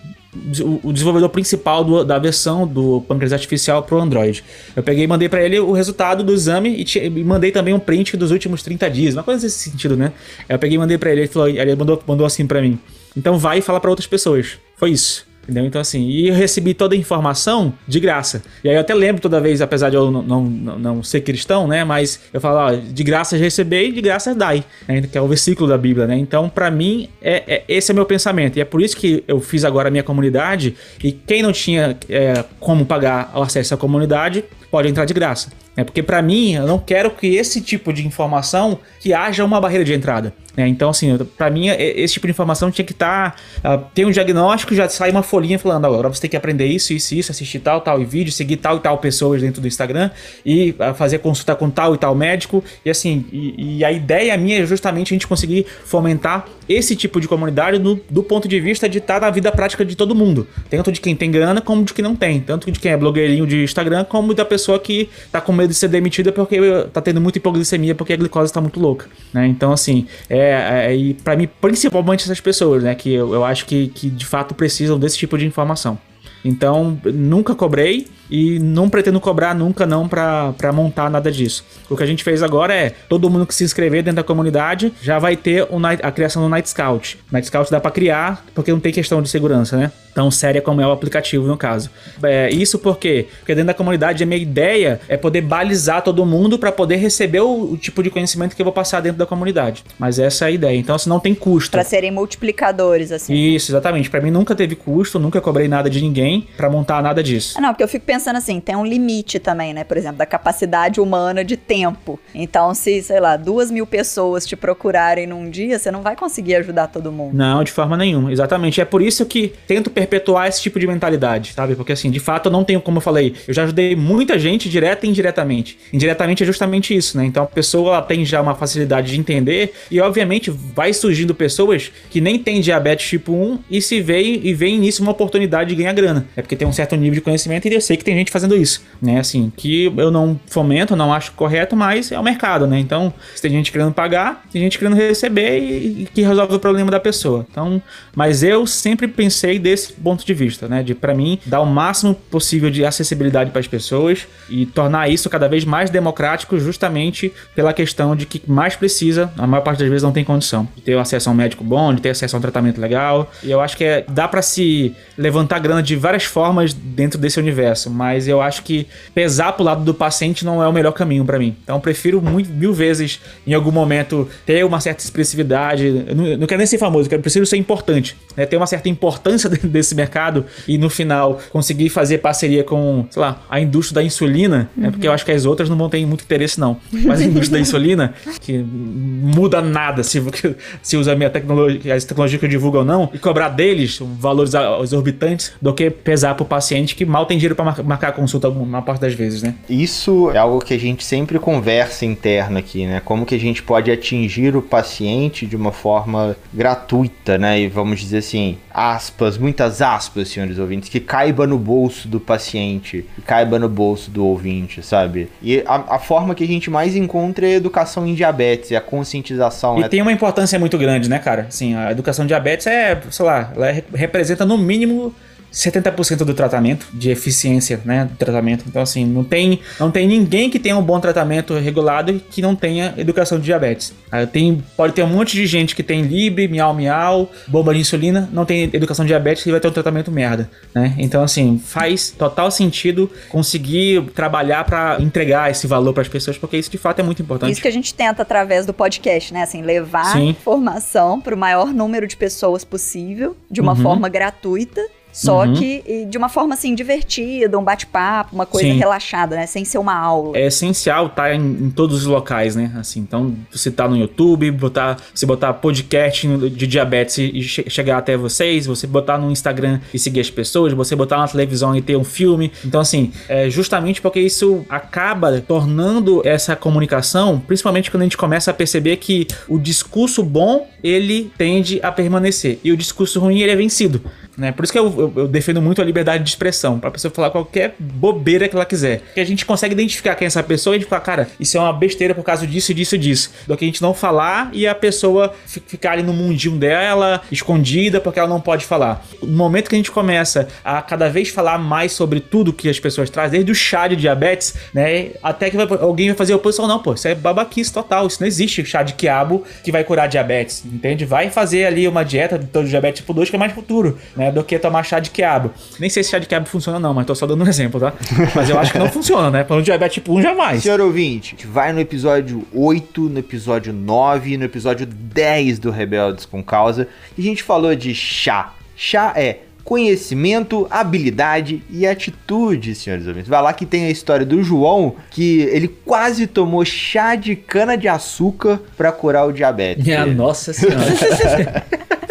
o 0.83 0.93
desenvolvedor 0.93 1.29
principal 1.29 1.85
do, 1.85 2.05
da 2.05 2.19
versão 2.19 2.67
do 2.67 3.03
pâncreas 3.03 3.35
artificial 3.35 3.83
pro 3.83 3.99
Android. 3.99 4.43
Eu 4.75 4.83
peguei 4.83 5.05
e 5.05 5.07
mandei 5.07 5.29
para 5.29 5.43
ele 5.43 5.61
o 5.61 5.73
resultado 5.73 6.25
do 6.25 6.33
exame 6.33 6.71
e, 6.83 6.99
e, 6.99 7.25
mandei 7.25 7.53
também 7.53 7.75
um 7.75 7.79
print 7.79 8.17
dos 8.17 8.31
últimos 8.31 8.63
30 8.63 8.89
dias, 8.91 9.15
uma 9.15 9.23
coisa 9.23 9.45
nesse 9.45 9.71
sentido, 9.71 9.95
né? 9.95 10.13
Eu 10.49 10.59
peguei 10.59 10.77
e 10.77 10.79
mandei 10.79 10.97
para 10.97 11.11
ele, 11.11 11.23
ele 11.23 11.29
falou, 11.29 11.49
ele 11.49 11.77
mandou, 11.77 12.03
mandou 12.07 12.27
assim 12.27 12.47
para 12.47 12.63
mim. 12.63 12.79
Então 13.17 13.39
vai 13.39 13.59
e 13.59 13.63
fala 13.63 13.81
para 13.81 13.91
outras 13.91 14.07
pessoas. 14.07 14.59
Foi 14.77 14.91
isso. 14.91 15.27
Entendeu? 15.43 15.67
Então, 15.67 15.81
assim, 15.81 16.07
e 16.07 16.29
eu 16.29 16.35
recebi 16.35 16.73
toda 16.73 16.95
a 16.95 16.99
informação 16.99 17.75
de 17.87 17.99
graça. 17.99 18.43
E 18.63 18.69
aí 18.69 18.77
eu 18.77 18.81
até 18.81 18.95
lembro 18.95 19.21
toda 19.21 19.41
vez, 19.41 19.61
apesar 19.61 19.91
de 19.91 19.97
eu 19.97 20.09
não, 20.09 20.23
não, 20.23 20.45
não 20.45 21.03
ser 21.03 21.23
cristão, 21.23 21.67
né? 21.67 21.85
Mas 21.85 22.21
eu 22.33 22.41
falo, 22.41 22.59
ó, 22.59 22.73
de 22.73 23.03
graça 23.03 23.37
receber 23.37 23.89
e 23.89 23.93
de 23.93 24.01
graça 24.01 24.35
dai, 24.35 24.65
né? 24.87 25.03
que 25.03 25.19
é 25.19 25.21
o 25.21 25.27
versículo 25.27 25.69
da 25.69 25.77
Bíblia, 25.77 26.07
né? 26.07 26.17
Então, 26.17 26.49
para 26.49 26.71
mim, 26.71 27.09
é, 27.21 27.43
é, 27.55 27.65
esse 27.69 27.91
é 27.91 27.95
meu 27.95 28.07
pensamento. 28.07 28.57
E 28.57 28.61
é 28.61 28.65
por 28.65 28.81
isso 28.81 28.97
que 28.97 29.25
eu 29.27 29.41
fiz 29.41 29.65
agora 29.65 29.89
a 29.89 29.91
minha 29.91 30.05
comunidade. 30.05 30.77
E 31.03 31.11
quem 31.11 31.43
não 31.43 31.51
tinha 31.51 31.97
é, 32.09 32.45
como 32.61 32.87
pagar 32.87 33.33
o 33.35 33.43
acesso 33.43 33.75
à 33.75 33.77
comunidade, 33.77 34.45
pode 34.71 34.89
entrar 34.89 35.05
de 35.05 35.13
graça. 35.13 35.51
É 35.77 35.83
porque 35.83 36.03
para 36.03 36.21
mim, 36.23 36.55
eu 36.55 36.67
não 36.67 36.79
quero 36.79 37.11
que 37.11 37.35
esse 37.35 37.61
tipo 37.61 37.93
de 37.93 38.07
informação 38.07 38.79
que 39.01 39.13
haja 39.13 39.45
uma 39.45 39.61
barreira 39.61 39.85
de 39.85 39.93
entrada. 39.93 40.35
Né? 40.57 40.69
Então, 40.69 40.91
assim, 40.91 41.17
para 41.37 41.51
mim, 41.51 41.69
esse 41.69 42.15
tipo 42.15 42.27
de 42.27 42.31
informação 42.31 42.71
tinha 42.71 42.85
que 42.85 42.93
estar. 42.93 43.37
Tá, 43.63 43.75
uh, 43.75 43.85
tem 43.95 44.05
um 44.05 44.11
diagnóstico, 44.11 44.75
já 44.75 44.89
sai 44.89 45.11
uma 45.11 45.23
folhinha 45.23 45.59
falando, 45.59 45.87
agora 45.87 46.09
você 46.09 46.21
tem 46.21 46.31
que 46.31 46.37
aprender 46.37 46.67
isso, 46.67 46.93
isso, 46.93 47.15
isso, 47.15 47.33
assistir 47.33 47.61
tal, 47.61 47.81
tal 47.81 48.01
e 48.01 48.05
vídeo, 48.05 48.33
seguir 48.33 48.59
tal 48.59 48.77
e 48.77 48.81
tal 48.81 48.99
pessoas 48.99 49.41
dentro 49.41 49.61
do 49.61 49.69
Instagram 49.69 50.11
e 50.45 50.75
uh, 50.79 50.95
fazer 50.95 51.19
consulta 51.19 51.55
com 51.55 51.71
tal 51.71 51.95
e 51.95 51.99
tal 51.99 52.15
médico. 52.15 52.63
E 52.85 52.91
assim, 52.91 53.25
e, 53.33 53.79
e, 53.79 53.85
a 53.85 53.91
ideia 53.91 54.37
minha 54.37 54.63
é 54.63 54.67
justamente 54.67 55.13
a 55.13 55.15
gente 55.15 55.27
conseguir 55.27 55.67
fomentar 55.85 56.47
esse 56.69 56.95
tipo 56.95 57.21
de 57.21 57.27
comunidade 57.27 57.79
no, 57.79 57.99
do 58.09 58.23
ponto 58.23 58.47
de 58.47 58.61
vista 58.61 58.89
de 58.89 58.99
estar 58.99 59.21
tá 59.21 59.27
na 59.27 59.31
vida 59.31 59.51
prática 59.51 59.85
de 59.85 59.97
todo 59.97 60.15
mundo. 60.15 60.47
Tanto 60.69 60.93
de 60.93 61.01
quem 61.01 61.17
tem 61.17 61.31
grana 61.31 61.61
como 61.61 61.85
de 61.85 61.95
quem 61.95 62.03
não 62.03 62.15
tem. 62.15 62.41
Tanto 62.41 62.71
de 62.71 62.79
quem 62.79 62.93
é 62.93 62.97
blogueirinho 62.97 63.47
de 63.47 63.63
Instagram, 63.63 64.05
como 64.05 64.35
da 64.35 64.45
pessoa 64.45 64.79
que 64.79 65.09
tá 65.31 65.41
com 65.41 65.53
medo 65.53 65.71
de 65.71 65.75
ser 65.75 65.89
demitida 65.89 66.31
porque 66.31 66.59
tá 66.93 67.01
tendo 67.01 67.21
muita 67.21 67.39
hipoglicemia 67.39 67.95
porque 67.95 68.13
a 68.13 68.17
glicose 68.17 68.53
tá 68.53 68.61
muito 68.61 68.79
louca, 68.79 69.07
né? 69.33 69.47
Então, 69.47 69.73
assim, 69.73 70.07
é, 70.29 70.42
é 70.43 70.97
e 70.97 71.15
para 71.15 71.37
mim, 71.37 71.49
principalmente 71.61 72.25
essas 72.25 72.41
pessoas, 72.41 72.83
né, 72.83 72.95
que 72.95 73.13
eu, 73.13 73.35
eu 73.35 73.45
acho 73.45 73.67
que, 73.67 73.89
que 73.89 74.11
de 74.11 74.27
fato 74.27 74.55
precisam 74.55 74.99
desse 74.99 75.17
tipo 75.17 75.37
de 75.39 75.47
informação. 75.47 75.99
Então, 76.45 76.99
nunca 77.05 77.55
cobrei 77.55 78.07
e 78.33 78.59
não 78.59 78.89
pretendo 78.89 79.21
cobrar 79.21 79.55
nunca 79.55 79.85
não 79.85 80.09
para 80.09 80.73
montar 80.73 81.11
nada 81.11 81.31
disso. 81.31 81.63
O 81.91 81.95
que 81.95 82.03
a 82.03 82.07
gente 82.07 82.25
fez 82.25 82.43
agora 82.43 82.75
é, 82.75 82.95
todo 83.07 83.29
mundo 83.29 83.47
que 83.47 83.55
se 83.55 83.63
inscrever 83.63 84.03
dentro 84.03 84.17
da 84.17 84.25
comunidade 84.25 84.91
já 85.03 85.19
vai 85.19 85.37
ter 85.37 85.69
a 86.03 86.11
criação 86.11 86.43
do 86.43 86.49
Night 86.49 86.71
Scout. 86.71 87.19
Night 87.31 87.47
Scout 87.47 87.71
dá 87.71 87.79
para 87.79 87.91
criar, 87.91 88.43
porque 88.55 88.73
não 88.73 88.81
tem 88.81 88.91
questão 88.91 89.21
de 89.21 89.29
segurança, 89.29 89.77
né? 89.77 89.93
Tão 90.15 90.31
séria 90.31 90.61
como 90.61 90.81
é 90.81 90.87
o 90.87 90.91
aplicativo 90.91 91.47
no 91.47 91.57
caso. 91.57 91.91
É, 92.23 92.51
isso 92.51 92.79
porque, 92.79 93.29
porque 93.39 93.55
dentro 93.55 93.69
da 93.69 93.75
comunidade 93.75 94.23
a 94.23 94.27
minha 94.27 94.41
ideia 94.41 95.01
é 95.09 95.17
poder 95.17 95.43
balizar 95.43 96.03
todo 96.03 96.25
mundo 96.25 96.59
para 96.59 96.73
poder 96.73 96.97
receber 96.97 97.41
o, 97.41 97.73
o, 97.73 97.77
tipo 97.77 98.03
de 98.03 98.11
conhecimento 98.11 98.55
que 98.55 98.61
eu 98.61 98.65
vou 98.65 98.73
passar 98.73 99.01
dentro 99.01 99.19
da 99.19 99.27
comunidade. 99.27 99.85
Mas 99.99 100.19
essa 100.19 100.47
é 100.47 100.49
a 100.49 100.51
ideia. 100.51 100.77
Então, 100.77 100.95
assim, 100.95 101.09
não 101.09 101.21
tem 101.21 101.35
custo. 101.35 101.73
Para 101.73 101.85
serem 101.85 102.11
multiplicadores, 102.11 103.11
assim. 103.11 103.35
Isso, 103.35 103.73
exatamente. 103.73 104.11
Para 104.11 104.21
mim 104.21 104.31
nunca 104.31 104.55
teve 104.55 104.75
custo, 104.75 105.19
nunca 105.19 105.41
cobrei 105.41 105.67
nada 105.67 105.89
de 105.89 106.01
ninguém 106.03 106.47
para 106.57 106.69
montar 106.69 107.03
nada 107.03 107.23
disso. 107.23 107.55
Ah, 107.57 107.61
não, 107.61 107.71
porque 107.71 107.83
eu 107.83 107.89
fico 107.89 108.05
pensando 108.05 108.22
assim, 108.31 108.61
tem 108.61 108.77
um 108.77 108.85
limite 108.85 109.39
também, 109.39 109.73
né? 109.73 109.85
Por 109.85 109.97
exemplo, 109.97 110.19
da 110.19 110.27
capacidade 110.27 111.01
humana 111.01 111.45
de 111.45 111.57
tempo. 111.57 112.19
Então, 112.35 112.75
se, 112.75 113.03
sei 113.03 113.21
lá, 113.21 113.37
duas 113.37 113.71
mil 113.71 113.87
pessoas 113.87 114.47
te 114.47 114.57
procurarem 114.57 115.27
num 115.27 115.49
dia, 115.51 115.79
você 115.79 115.91
não 115.91 116.03
vai 116.03 116.17
conseguir 116.17 116.57
ajudar 116.57 116.89
todo 116.89 117.13
mundo. 117.13 117.35
Não, 117.35 117.63
de 117.65 117.73
forma 117.73 117.97
nenhuma. 117.97 118.33
Exatamente. 118.33 118.81
É 118.81 118.85
por 118.85 119.03
isso 119.03 119.25
que 119.27 119.53
tento 119.67 119.91
perpetuar 119.91 120.49
esse 120.49 120.61
tipo 120.61 120.79
de 120.79 120.87
mentalidade, 120.87 121.53
sabe? 121.53 121.75
Porque 121.75 121.93
assim, 121.93 122.11
de 122.11 122.21
fato, 122.21 122.47
eu 122.47 122.53
não 122.53 122.65
tenho, 122.65 122.81
como 122.81 122.99
eu 122.99 123.03
falei, 123.03 123.35
eu 123.47 123.55
já 123.55 123.65
ajudei 123.65 123.95
muita 123.97 124.39
gente 124.39 124.69
direta 124.69 125.07
e 125.07 125.09
indiretamente. 125.09 125.79
Indiretamente 125.93 126.43
é 126.43 126.47
justamente 126.47 126.97
isso, 126.97 127.17
né? 127.17 127.25
Então 127.25 127.45
a 127.45 127.47
pessoa 127.47 127.95
ela 127.95 128.03
tem 128.03 128.25
já 128.25 128.41
uma 128.41 128.55
facilidade 128.55 129.11
de 129.13 129.19
entender 129.19 129.73
e, 129.91 130.01
obviamente, 130.01 130.51
vai 130.51 130.93
surgindo 130.93 131.35
pessoas 131.35 131.93
que 132.11 132.21
nem 132.21 132.39
têm 132.39 132.61
diabetes 132.61 133.09
tipo 133.09 133.33
1 133.33 133.59
e 133.71 133.83
se 133.83 134.01
veem 134.01 134.41
e 134.43 134.55
veem 134.55 134.79
nisso 134.79 135.03
uma 135.03 135.13
oportunidade 135.13 135.71
de 135.71 135.77
ganhar 135.77 135.93
grana. 135.93 136.27
É 136.37 136.43
porque 136.43 136.57
tem 136.57 136.67
um 136.67 136.73
certo 136.73 136.97
nível 136.97 137.15
de 137.15 137.21
conhecimento 137.21 137.69
e 137.69 137.75
eu 137.75 137.81
sei 137.81 137.97
que 137.97 138.05
tem 138.05 138.12
gente 138.15 138.31
fazendo 138.31 138.57
isso, 138.57 138.83
né? 139.01 139.19
Assim, 139.19 139.53
que 139.57 139.93
eu 139.97 140.11
não 140.11 140.39
fomento, 140.47 140.97
não 140.97 141.13
acho 141.13 141.33
correto, 141.33 141.77
mas 141.77 142.13
é 142.13 142.19
o 142.19 142.23
mercado, 142.23 142.67
né? 142.67 142.79
Então, 142.79 143.13
se 143.35 143.43
tem 143.43 143.51
gente 143.51 143.71
querendo 143.71 143.93
pagar, 143.93 144.45
tem 144.53 144.63
gente 144.63 144.79
querendo 144.79 144.97
receber 144.97 145.59
e, 145.59 146.03
e 146.03 146.09
que 146.13 146.23
resolve 146.23 146.55
o 146.55 146.59
problema 146.59 146.91
da 146.91 147.01
pessoa. 147.01 147.47
Então, 147.51 147.83
mas 148.15 148.43
eu 148.43 148.67
sempre 148.67 149.09
pensei 149.09 149.59
desse 149.59 149.93
ponto 149.93 150.25
de 150.25 150.35
vista, 150.35 150.69
né? 150.69 150.83
De 150.83 150.95
para 150.95 151.15
mim 151.15 151.39
dar 151.47 151.61
o 151.61 151.67
máximo 151.67 152.15
possível 152.15 152.71
de 152.71 152.85
acessibilidade 152.85 153.51
para 153.51 153.61
as 153.61 153.67
pessoas 153.67 154.27
e 154.49 154.67
tornar 154.67 155.09
isso 155.09 155.29
cada 155.31 155.49
vez 155.49 155.65
mais 155.65 155.91
democrático, 155.91 156.59
justamente 156.59 157.33
pela 157.55 157.73
questão 157.73 158.15
de 158.17 158.27
que 158.27 158.43
mais 158.47 158.77
precisa, 158.77 159.33
a 159.37 159.47
maior 159.47 159.63
parte 159.63 159.79
das 159.79 159.89
vezes 159.89 160.03
não 160.03 160.13
tem 160.13 160.25
condição 160.25 160.69
de 160.75 160.83
ter 160.83 160.99
acesso 160.99 161.29
a 161.29 161.33
um 161.33 161.35
médico 161.35 161.65
bom, 161.65 161.95
de 161.95 162.01
ter 162.01 162.11
acesso 162.11 162.37
a 162.37 162.39
um 162.39 162.43
tratamento 162.43 162.81
legal. 162.81 163.31
E 163.43 163.51
eu 163.51 163.61
acho 163.61 163.77
que 163.77 163.85
é, 163.85 164.05
dá 164.09 164.29
para 164.29 164.43
se 164.43 164.95
levantar 165.17 165.59
grana 165.59 165.83
de 165.83 165.97
várias 165.97 166.25
formas 166.25 166.73
dentro 166.73 167.19
desse 167.19 167.39
universo, 167.39 167.91
mas 167.93 168.29
eu 168.29 168.41
acho 168.41 168.63
que 168.63 168.87
pesar 169.15 169.53
pro 169.53 169.65
lado 169.65 169.85
do 169.85 169.95
paciente 169.95 170.45
não 170.45 170.63
é 170.63 170.69
o 170.69 170.73
melhor 170.73 170.93
caminho 170.93 171.25
para 171.25 171.39
mim. 171.39 171.57
Então 171.63 171.77
eu 171.77 171.81
prefiro 171.81 172.21
muito, 172.21 172.51
mil 172.51 172.73
vezes 172.73 173.21
em 173.47 173.55
algum 173.55 173.71
momento 173.71 174.29
ter 174.47 174.65
uma 174.65 174.81
certa 174.81 175.03
expressividade. 175.03 176.05
Eu 176.07 176.15
não, 176.15 176.37
não 176.39 176.47
quero 176.47 176.59
nem 176.59 176.67
ser 176.67 176.79
famoso, 176.79 177.09
eu 177.11 177.21
preciso 177.21 177.47
ser 177.47 177.57
importante, 177.57 178.17
né? 178.37 178.47
ter 178.47 178.57
uma 178.57 178.67
certa 178.67 178.89
importância 178.89 179.49
dentro 179.51 179.69
desse 179.69 179.95
mercado 179.95 180.13
mercado 180.13 180.45
e 180.69 180.77
no 180.77 180.91
final 180.91 181.39
conseguir 181.51 181.89
fazer 181.89 182.19
parceria 182.19 182.63
com, 182.63 183.07
sei 183.11 183.21
lá, 183.21 183.43
a 183.49 183.61
indústria 183.61 183.97
da 183.97 184.03
insulina, 184.03 184.71
uhum. 184.77 184.83
né? 184.83 184.91
Porque 184.91 185.09
eu 185.09 185.13
acho 185.13 185.25
que 185.25 185.33
as 185.33 185.45
outras 185.45 185.69
não 185.69 185.77
vão 185.77 185.89
ter 185.89 186.05
muito 186.07 186.25
interesse, 186.25 186.61
não. 186.61 186.77
Mas 186.93 187.21
a 187.21 187.25
indústria 187.25 187.53
da 187.53 187.61
insulina, 187.63 188.15
que 188.41 188.59
muda 188.59 189.61
nada 189.61 190.03
se, 190.03 190.23
se 190.83 190.97
usa 190.97 191.13
a 191.13 191.17
minha 191.17 191.31
tecnologia, 191.31 191.95
as 191.95 192.05
tecnologias 192.05 192.39
que 192.39 192.47
eu 192.47 192.51
divulgo 192.51 192.79
ou 192.79 192.85
não, 192.85 193.11
e 193.13 193.19
cobrar 193.19 193.49
deles 193.49 193.99
valores 194.19 194.53
exorbitantes 194.83 195.53
do 195.61 195.73
que 195.73 195.91
pesar 195.91 196.35
pro 196.35 196.45
paciente 196.45 196.95
que 196.95 197.05
mal 197.05 197.27
tem 197.27 197.39
dinheiro 197.39 197.55
para 197.55 197.82
marcar 197.83 198.09
a 198.09 198.13
consulta 198.13 198.49
uma 198.49 198.83
parte 198.83 199.01
das 199.01 199.15
vezes, 199.15 199.43
né? 199.43 199.55
Isso 199.69 200.31
é 200.33 200.39
algo 200.39 200.61
que 200.61 200.75
a 200.75 200.79
gente 200.79 201.05
sempre 201.05 201.39
conversa 201.39 202.05
interno 202.05 202.59
aqui, 202.59 202.87
né? 202.87 203.01
Como 203.05 203.27
que 203.27 203.35
a 203.35 203.39
gente 203.39 203.63
pode 203.63 203.91
atingir 203.91 204.57
o 204.57 204.63
paciente 204.63 205.47
de 205.47 205.57
uma 205.57 205.73
forma 205.73 206.37
gratuita, 206.53 207.39
né? 207.39 207.61
E 207.61 207.69
vamos 207.69 208.01
dizer 208.01 208.19
assim, 208.19 208.59
aspas, 208.73 209.37
muitas 209.39 209.83
aspas 209.83 210.29
senhores 210.29 210.59
ouvintes, 210.59 210.89
que 210.89 211.01
caiba 211.01 211.47
no 211.47 211.59
bolso 211.59 212.09
do 212.09 212.21
paciente, 212.21 213.05
que 213.15 213.23
caiba 213.23 213.59
no 213.59 213.69
bolso 213.69 214.11
do 214.11 214.25
ouvinte, 214.27 214.83
sabe? 214.83 215.29
E 215.43 215.63
a, 215.67 215.97
a 215.97 215.99
forma 215.99 216.35
que 216.35 216.45
a 216.45 216.47
gente 216.47 216.71
mais 216.71 216.97
encontra 216.97 217.47
é 217.47 217.55
a 217.55 217.57
educação 217.57 218.07
em 218.07 218.15
diabetes, 218.15 218.73
é 218.73 218.77
a 218.77 218.81
conscientização. 218.81 219.79
E 219.79 219.83
né? 219.83 219.89
tem 219.89 220.03
uma 220.03 220.13
importância 220.13 220.59
muito 220.59 220.77
grande, 220.79 221.09
né, 221.09 221.19
cara? 221.19 221.47
Assim, 221.49 221.75
a 221.75 221.91
educação 221.91 222.25
em 222.25 222.29
diabetes 222.29 222.67
é, 222.67 223.01
sei 223.11 223.27
lá, 223.27 223.53
ela 223.55 223.73
representa 223.95 224.45
no 224.45 224.57
mínimo 224.59 225.15
70% 225.53 226.19
do 226.25 226.35
tratamento, 226.35 226.87
de 226.93 227.11
eficiência, 227.11 227.81
né, 227.85 228.07
do 228.07 228.17
tratamento. 228.17 228.65
Então, 228.67 228.81
assim, 228.83 229.05
não 229.05 229.23
tem, 229.23 229.61
não 229.79 229.91
tem 229.91 230.07
ninguém 230.09 230.49
que 230.49 230.59
tenha 230.59 230.77
um 230.77 230.83
bom 230.83 230.99
tratamento 230.99 231.55
regulado 231.55 232.21
que 232.31 232.41
não 232.41 232.55
tenha 232.57 232.95
educação 232.97 233.39
de 233.39 233.45
diabetes. 233.45 233.93
Aí 234.11 234.27
tem, 234.27 234.63
pode 234.77 234.95
ter 234.95 235.03
um 235.03 235.09
monte 235.09 235.35
de 235.37 235.47
gente 235.47 235.75
que 235.77 235.83
tem 235.83 236.03
Libre, 236.03 236.49
Miau 236.49 236.75
Miau, 236.75 237.31
bomba 237.49 237.75
de 237.75 237.81
insulina, 237.81 238.29
não 238.33 238.45
tem 238.45 238.65
educação 238.73 239.05
de 239.05 239.09
diabetes 239.09 239.45
e 239.47 239.51
vai 239.51 239.61
ter 239.61 239.69
um 239.69 239.73
tratamento 239.73 240.11
merda, 240.11 240.49
né? 240.75 240.95
Então, 240.99 241.23
assim, 241.23 241.61
faz 241.63 242.11
total 242.11 242.51
sentido 242.51 243.11
conseguir 243.29 244.03
trabalhar 244.15 244.65
para 244.65 244.97
entregar 245.01 245.51
esse 245.51 245.67
valor 245.67 245.93
para 245.93 246.03
as 246.03 246.09
pessoas, 246.09 246.39
porque 246.39 246.57
isso 246.57 246.71
de 246.71 246.79
fato 246.79 247.01
é 247.01 247.03
muito 247.03 247.21
importante. 247.23 247.53
Isso 247.53 247.61
que 247.61 247.69
a 247.69 247.73
gente 247.73 247.93
tenta 247.95 248.23
através 248.23 248.65
do 248.67 248.73
podcast, 248.73 249.33
né? 249.33 249.43
Assim, 249.43 249.63
levar 249.63 250.13
Sim. 250.13 250.29
informação 250.29 251.21
para 251.21 251.35
o 251.35 251.39
maior 251.39 251.73
número 251.73 252.07
de 252.07 252.17
pessoas 252.17 252.65
possível, 252.65 253.37
de 253.51 253.61
uma 253.61 253.73
Uhum. 253.73 253.83
forma 253.83 254.09
gratuita. 254.09 254.81
Só 255.13 255.45
Uhum. 255.45 255.55
que 255.55 256.07
de 256.09 256.17
uma 256.17 256.29
forma 256.29 256.55
assim, 256.55 256.75
divertida, 256.75 257.59
um 257.59 257.63
bate-papo, 257.65 258.35
uma 258.35 258.47
coisa 258.47 258.67
Sim. 258.69 258.79
relaxada, 258.79 259.37
né? 259.37 259.47
Sem 259.47 259.65
ser 259.65 259.79
uma 259.79 259.95
aula. 259.95 260.37
É 260.39 260.47
essencial 260.47 261.07
estar 261.07 261.35
em, 261.35 261.41
em 261.41 261.71
todos 261.71 261.99
os 261.99 262.07
locais, 262.07 262.57
né? 262.57 262.73
Assim, 262.77 263.01
então 263.01 263.35
você 263.51 263.71
tá 263.71 263.87
no 263.89 263.97
YouTube, 263.97 264.51
botar, 264.51 264.97
você 265.15 265.27
botar 265.27 265.53
podcast 265.55 266.27
de 266.27 266.67
diabetes 266.67 267.19
e, 267.19 267.25
e 267.39 267.43
che- 267.43 267.69
chegar 267.69 267.99
até 267.99 268.17
vocês, 268.17 268.67
você 268.67 268.87
botar 268.87 269.19
no 269.19 269.31
Instagram 269.31 269.81
e 269.93 269.99
seguir 269.99 270.21
as 270.21 270.31
pessoas, 270.31 270.73
você 270.73 270.97
botar 270.97 271.19
na 271.19 271.29
televisão 271.29 271.77
e 271.77 271.83
ter 271.83 271.97
um 271.97 272.05
filme. 272.05 272.51
Então, 272.65 272.81
assim, 272.81 273.13
é 273.29 273.51
justamente 273.51 274.01
porque 274.01 274.21
isso 274.21 274.65
acaba 274.69 275.41
tornando 275.41 276.23
essa 276.27 276.57
comunicação, 276.57 277.39
principalmente 277.47 277.91
quando 277.91 278.03
a 278.03 278.05
gente 278.05 278.17
começa 278.17 278.51
a 278.51 278.55
perceber 278.55 278.97
que 278.97 279.27
o 279.49 279.59
discurso 279.59 280.23
bom 280.23 280.67
ele 280.83 281.31
tende 281.39 281.79
a 281.83 281.93
permanecer 281.93 282.59
e 282.65 282.73
o 282.73 282.77
discurso 282.77 283.21
ruim 283.21 283.41
ele 283.41 283.53
é 283.53 283.57
vencido. 283.57 284.03
Né? 284.37 284.51
Por 284.53 284.65
isso 284.65 284.73
que 284.73 284.79
eu, 284.79 284.87
eu- 284.99 285.13
eu 285.17 285.29
defendo 285.29 285.61
muito 285.61 285.83
a 285.83 285.85
liberdade 285.85 286.25
de 286.25 286.31
expressão, 286.31 286.79
pra 286.81 286.91
pessoa 286.91 287.13
falar 287.13 287.31
qualquer 287.31 287.75
bobeira 287.79 288.49
que 288.49 288.57
ela 288.57 288.65
quiser. 288.65 289.03
Que 289.15 289.21
a 289.21 289.25
gente 289.27 289.45
consegue 289.45 289.75
identificar 289.75 290.15
quem 290.15 290.25
é 290.25 290.29
essa 290.29 290.43
pessoa 290.43 290.75
e 290.75 290.77
a 290.77 290.81
gente 290.81 290.89
fala, 290.89 291.03
cara, 291.03 291.29
isso 291.39 291.57
é 291.57 291.61
uma 291.61 291.73
besteira 291.73 292.15
por 292.15 292.23
causa 292.25 292.47
disso, 292.47 292.73
disso 292.73 292.97
disso. 292.97 293.31
Do 293.47 293.57
que 293.57 293.65
a 293.65 293.69
gente 293.69 293.83
não 293.83 293.93
falar 293.93 294.49
e 294.53 294.67
a 294.67 294.75
pessoa 294.75 295.35
fi- 295.47 295.63
ficar 295.67 295.93
ali 295.93 296.03
no 296.03 296.13
mundinho 296.15 296.57
dela, 296.57 297.21
escondida, 297.31 298.01
porque 298.01 298.19
ela 298.19 298.29
não 298.29 298.41
pode 298.41 298.65
falar. 298.65 299.05
No 299.23 299.37
momento 299.37 299.69
que 299.69 299.75
a 299.75 299.79
gente 299.79 299.91
começa 299.91 300.49
a 300.65 300.81
cada 300.81 301.09
vez 301.11 301.29
falar 301.29 301.59
mais 301.59 301.93
sobre 301.93 302.21
tudo 302.21 302.53
que 302.53 302.69
as 302.69 302.81
pessoas 302.81 303.11
trazem, 303.11 303.33
desde 303.33 303.53
o 303.53 303.55
chá 303.55 303.87
de 303.89 303.97
diabetes, 303.97 304.55
né? 304.73 305.11
Até 305.23 305.51
que 305.51 305.57
vai- 305.57 305.67
alguém 305.81 306.09
vai 306.09 306.17
fazer 306.17 306.33
oposição, 306.35 306.67
não, 306.67 306.79
pô, 306.79 306.95
isso 306.95 307.07
é 307.09 307.15
babaquice 307.15 307.73
total, 307.73 308.07
isso 308.07 308.19
não 308.21 308.27
existe 308.27 308.65
chá 308.65 308.83
de 308.83 308.95
quiabo 308.95 309.45
que 309.63 309.71
vai 309.71 309.85
curar 309.85 310.09
diabetes, 310.09 310.65
entende? 310.65 311.05
Vai 311.05 311.29
fazer 311.31 311.65
ali 311.67 311.87
uma 311.87 312.03
dieta 312.05 312.39
do 312.39 312.65
diabetes 312.65 313.01
tipo 313.01 313.13
2 313.13 313.29
que 313.29 313.37
é 313.37 313.39
mais 313.39 313.53
futuro, 313.53 313.99
né? 314.17 314.22
Do 314.31 314.45
que 314.45 314.59
tomar 314.59 314.83
chá 314.83 315.01
de 315.01 315.11
quiabo. 315.11 315.51
Nem 315.79 315.91
sei 315.91 316.03
se 316.03 316.11
chá 316.11 316.19
de 316.19 316.27
quiabo 316.27 316.47
funciona 316.47 316.79
não, 316.79 316.95
mas 316.95 317.07
tô 317.07 317.15
só 317.15 317.27
dando 317.27 317.45
um 317.45 317.49
exemplo, 317.49 317.81
tá? 317.81 317.93
Mas 318.35 318.49
eu 318.49 318.59
acho 318.59 318.73
que 318.73 318.79
não 318.79 318.89
funciona, 318.91 319.31
né? 319.31 319.45
Para 319.45 319.57
um 319.57 319.63
diabetes 319.63 319.95
tipo 319.95 320.13
1 320.19 320.23
jamais. 320.23 320.63
Senhor 320.63 320.81
ouvinte, 320.81 321.29
a 321.29 321.37
gente 321.37 321.47
vai 321.47 321.73
no 321.73 321.81
episódio 321.81 322.47
8, 322.53 323.01
no 323.03 323.19
episódio 323.19 323.73
9 323.73 324.33
e 324.33 324.37
no 324.37 324.45
episódio 324.45 324.87
10 324.87 325.59
do 325.59 325.71
Rebeldes 325.71 326.25
com 326.25 326.43
Causa. 326.43 326.89
E 327.17 327.21
a 327.21 327.25
gente 327.25 327.43
falou 327.43 327.75
de 327.75 327.95
chá. 327.95 328.53
Chá 328.77 329.13
é 329.17 329.39
conhecimento, 329.65 330.67
habilidade 330.71 331.63
e 331.71 331.87
atitude, 331.87 332.75
senhores 332.75 333.07
ouvintes. 333.07 333.29
Vai 333.29 333.41
lá 333.43 333.53
que 333.53 333.65
tem 333.65 333.85
a 333.87 333.91
história 333.91 334.27
do 334.27 334.43
João, 334.43 334.97
que 335.11 335.41
ele 335.43 335.69
quase 335.69 336.27
tomou 336.27 336.65
chá 336.65 337.15
de 337.15 337.37
cana 337.37 337.77
de 337.77 337.89
açúcar 337.89 338.61
pra 338.77 338.91
curar 338.93 339.27
o 339.27 339.33
diabetes. 339.33 339.85
Minha 339.85 340.05
nossa 340.07 340.53
senhora. 340.53 340.83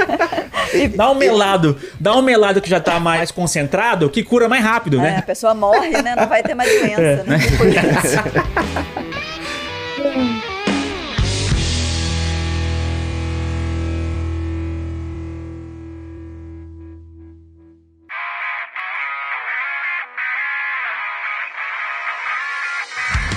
dá 0.96 1.10
um 1.12 1.16
melado, 1.16 1.78
dá 2.00 2.16
um 2.16 2.22
melado 2.22 2.62
que 2.62 2.70
já 2.70 2.80
tá 2.80 3.00
mais 3.00 3.32
concentrado, 3.32 4.10
que 4.10 4.24
cura 4.24 4.48
mais 4.50 4.64
rápido, 4.64 4.98
É, 5.00 5.04
né? 5.04 5.18
a 5.20 5.22
pessoa 5.22 5.54
morre, 5.54 6.02
né? 6.02 6.16
Não 6.16 6.28
vai 6.28 6.42
ter 6.44 6.54
mais 6.56 6.70
doença, 6.70 7.24
né? 7.26 7.38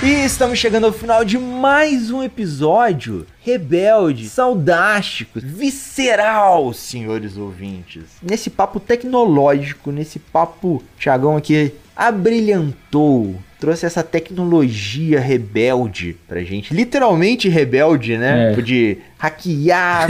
E 0.05 0.23
estamos 0.23 0.59
chegando 0.59 0.85
ao 0.85 0.93
final 0.93 1.25
de 1.25 1.35
mais 1.35 2.11
um 2.11 2.21
episódio 2.21 3.25
rebelde, 3.41 4.29
saudástico, 4.29 5.39
visceral, 5.41 6.71
senhores 6.73 7.35
ouvintes. 7.37 8.03
Nesse 8.21 8.51
papo 8.51 8.79
tecnológico, 8.79 9.91
nesse 9.91 10.19
papo, 10.19 10.83
Thiagão 10.99 11.35
aqui 11.35 11.73
abrilhantou, 11.95 13.35
trouxe 13.59 13.87
essa 13.87 14.03
tecnologia 14.03 15.19
rebelde 15.19 16.15
pra 16.27 16.43
gente, 16.43 16.71
literalmente 16.71 17.49
rebelde, 17.49 18.15
né? 18.15 18.53
É. 18.53 18.61
De 18.61 18.99
hackear. 19.17 20.09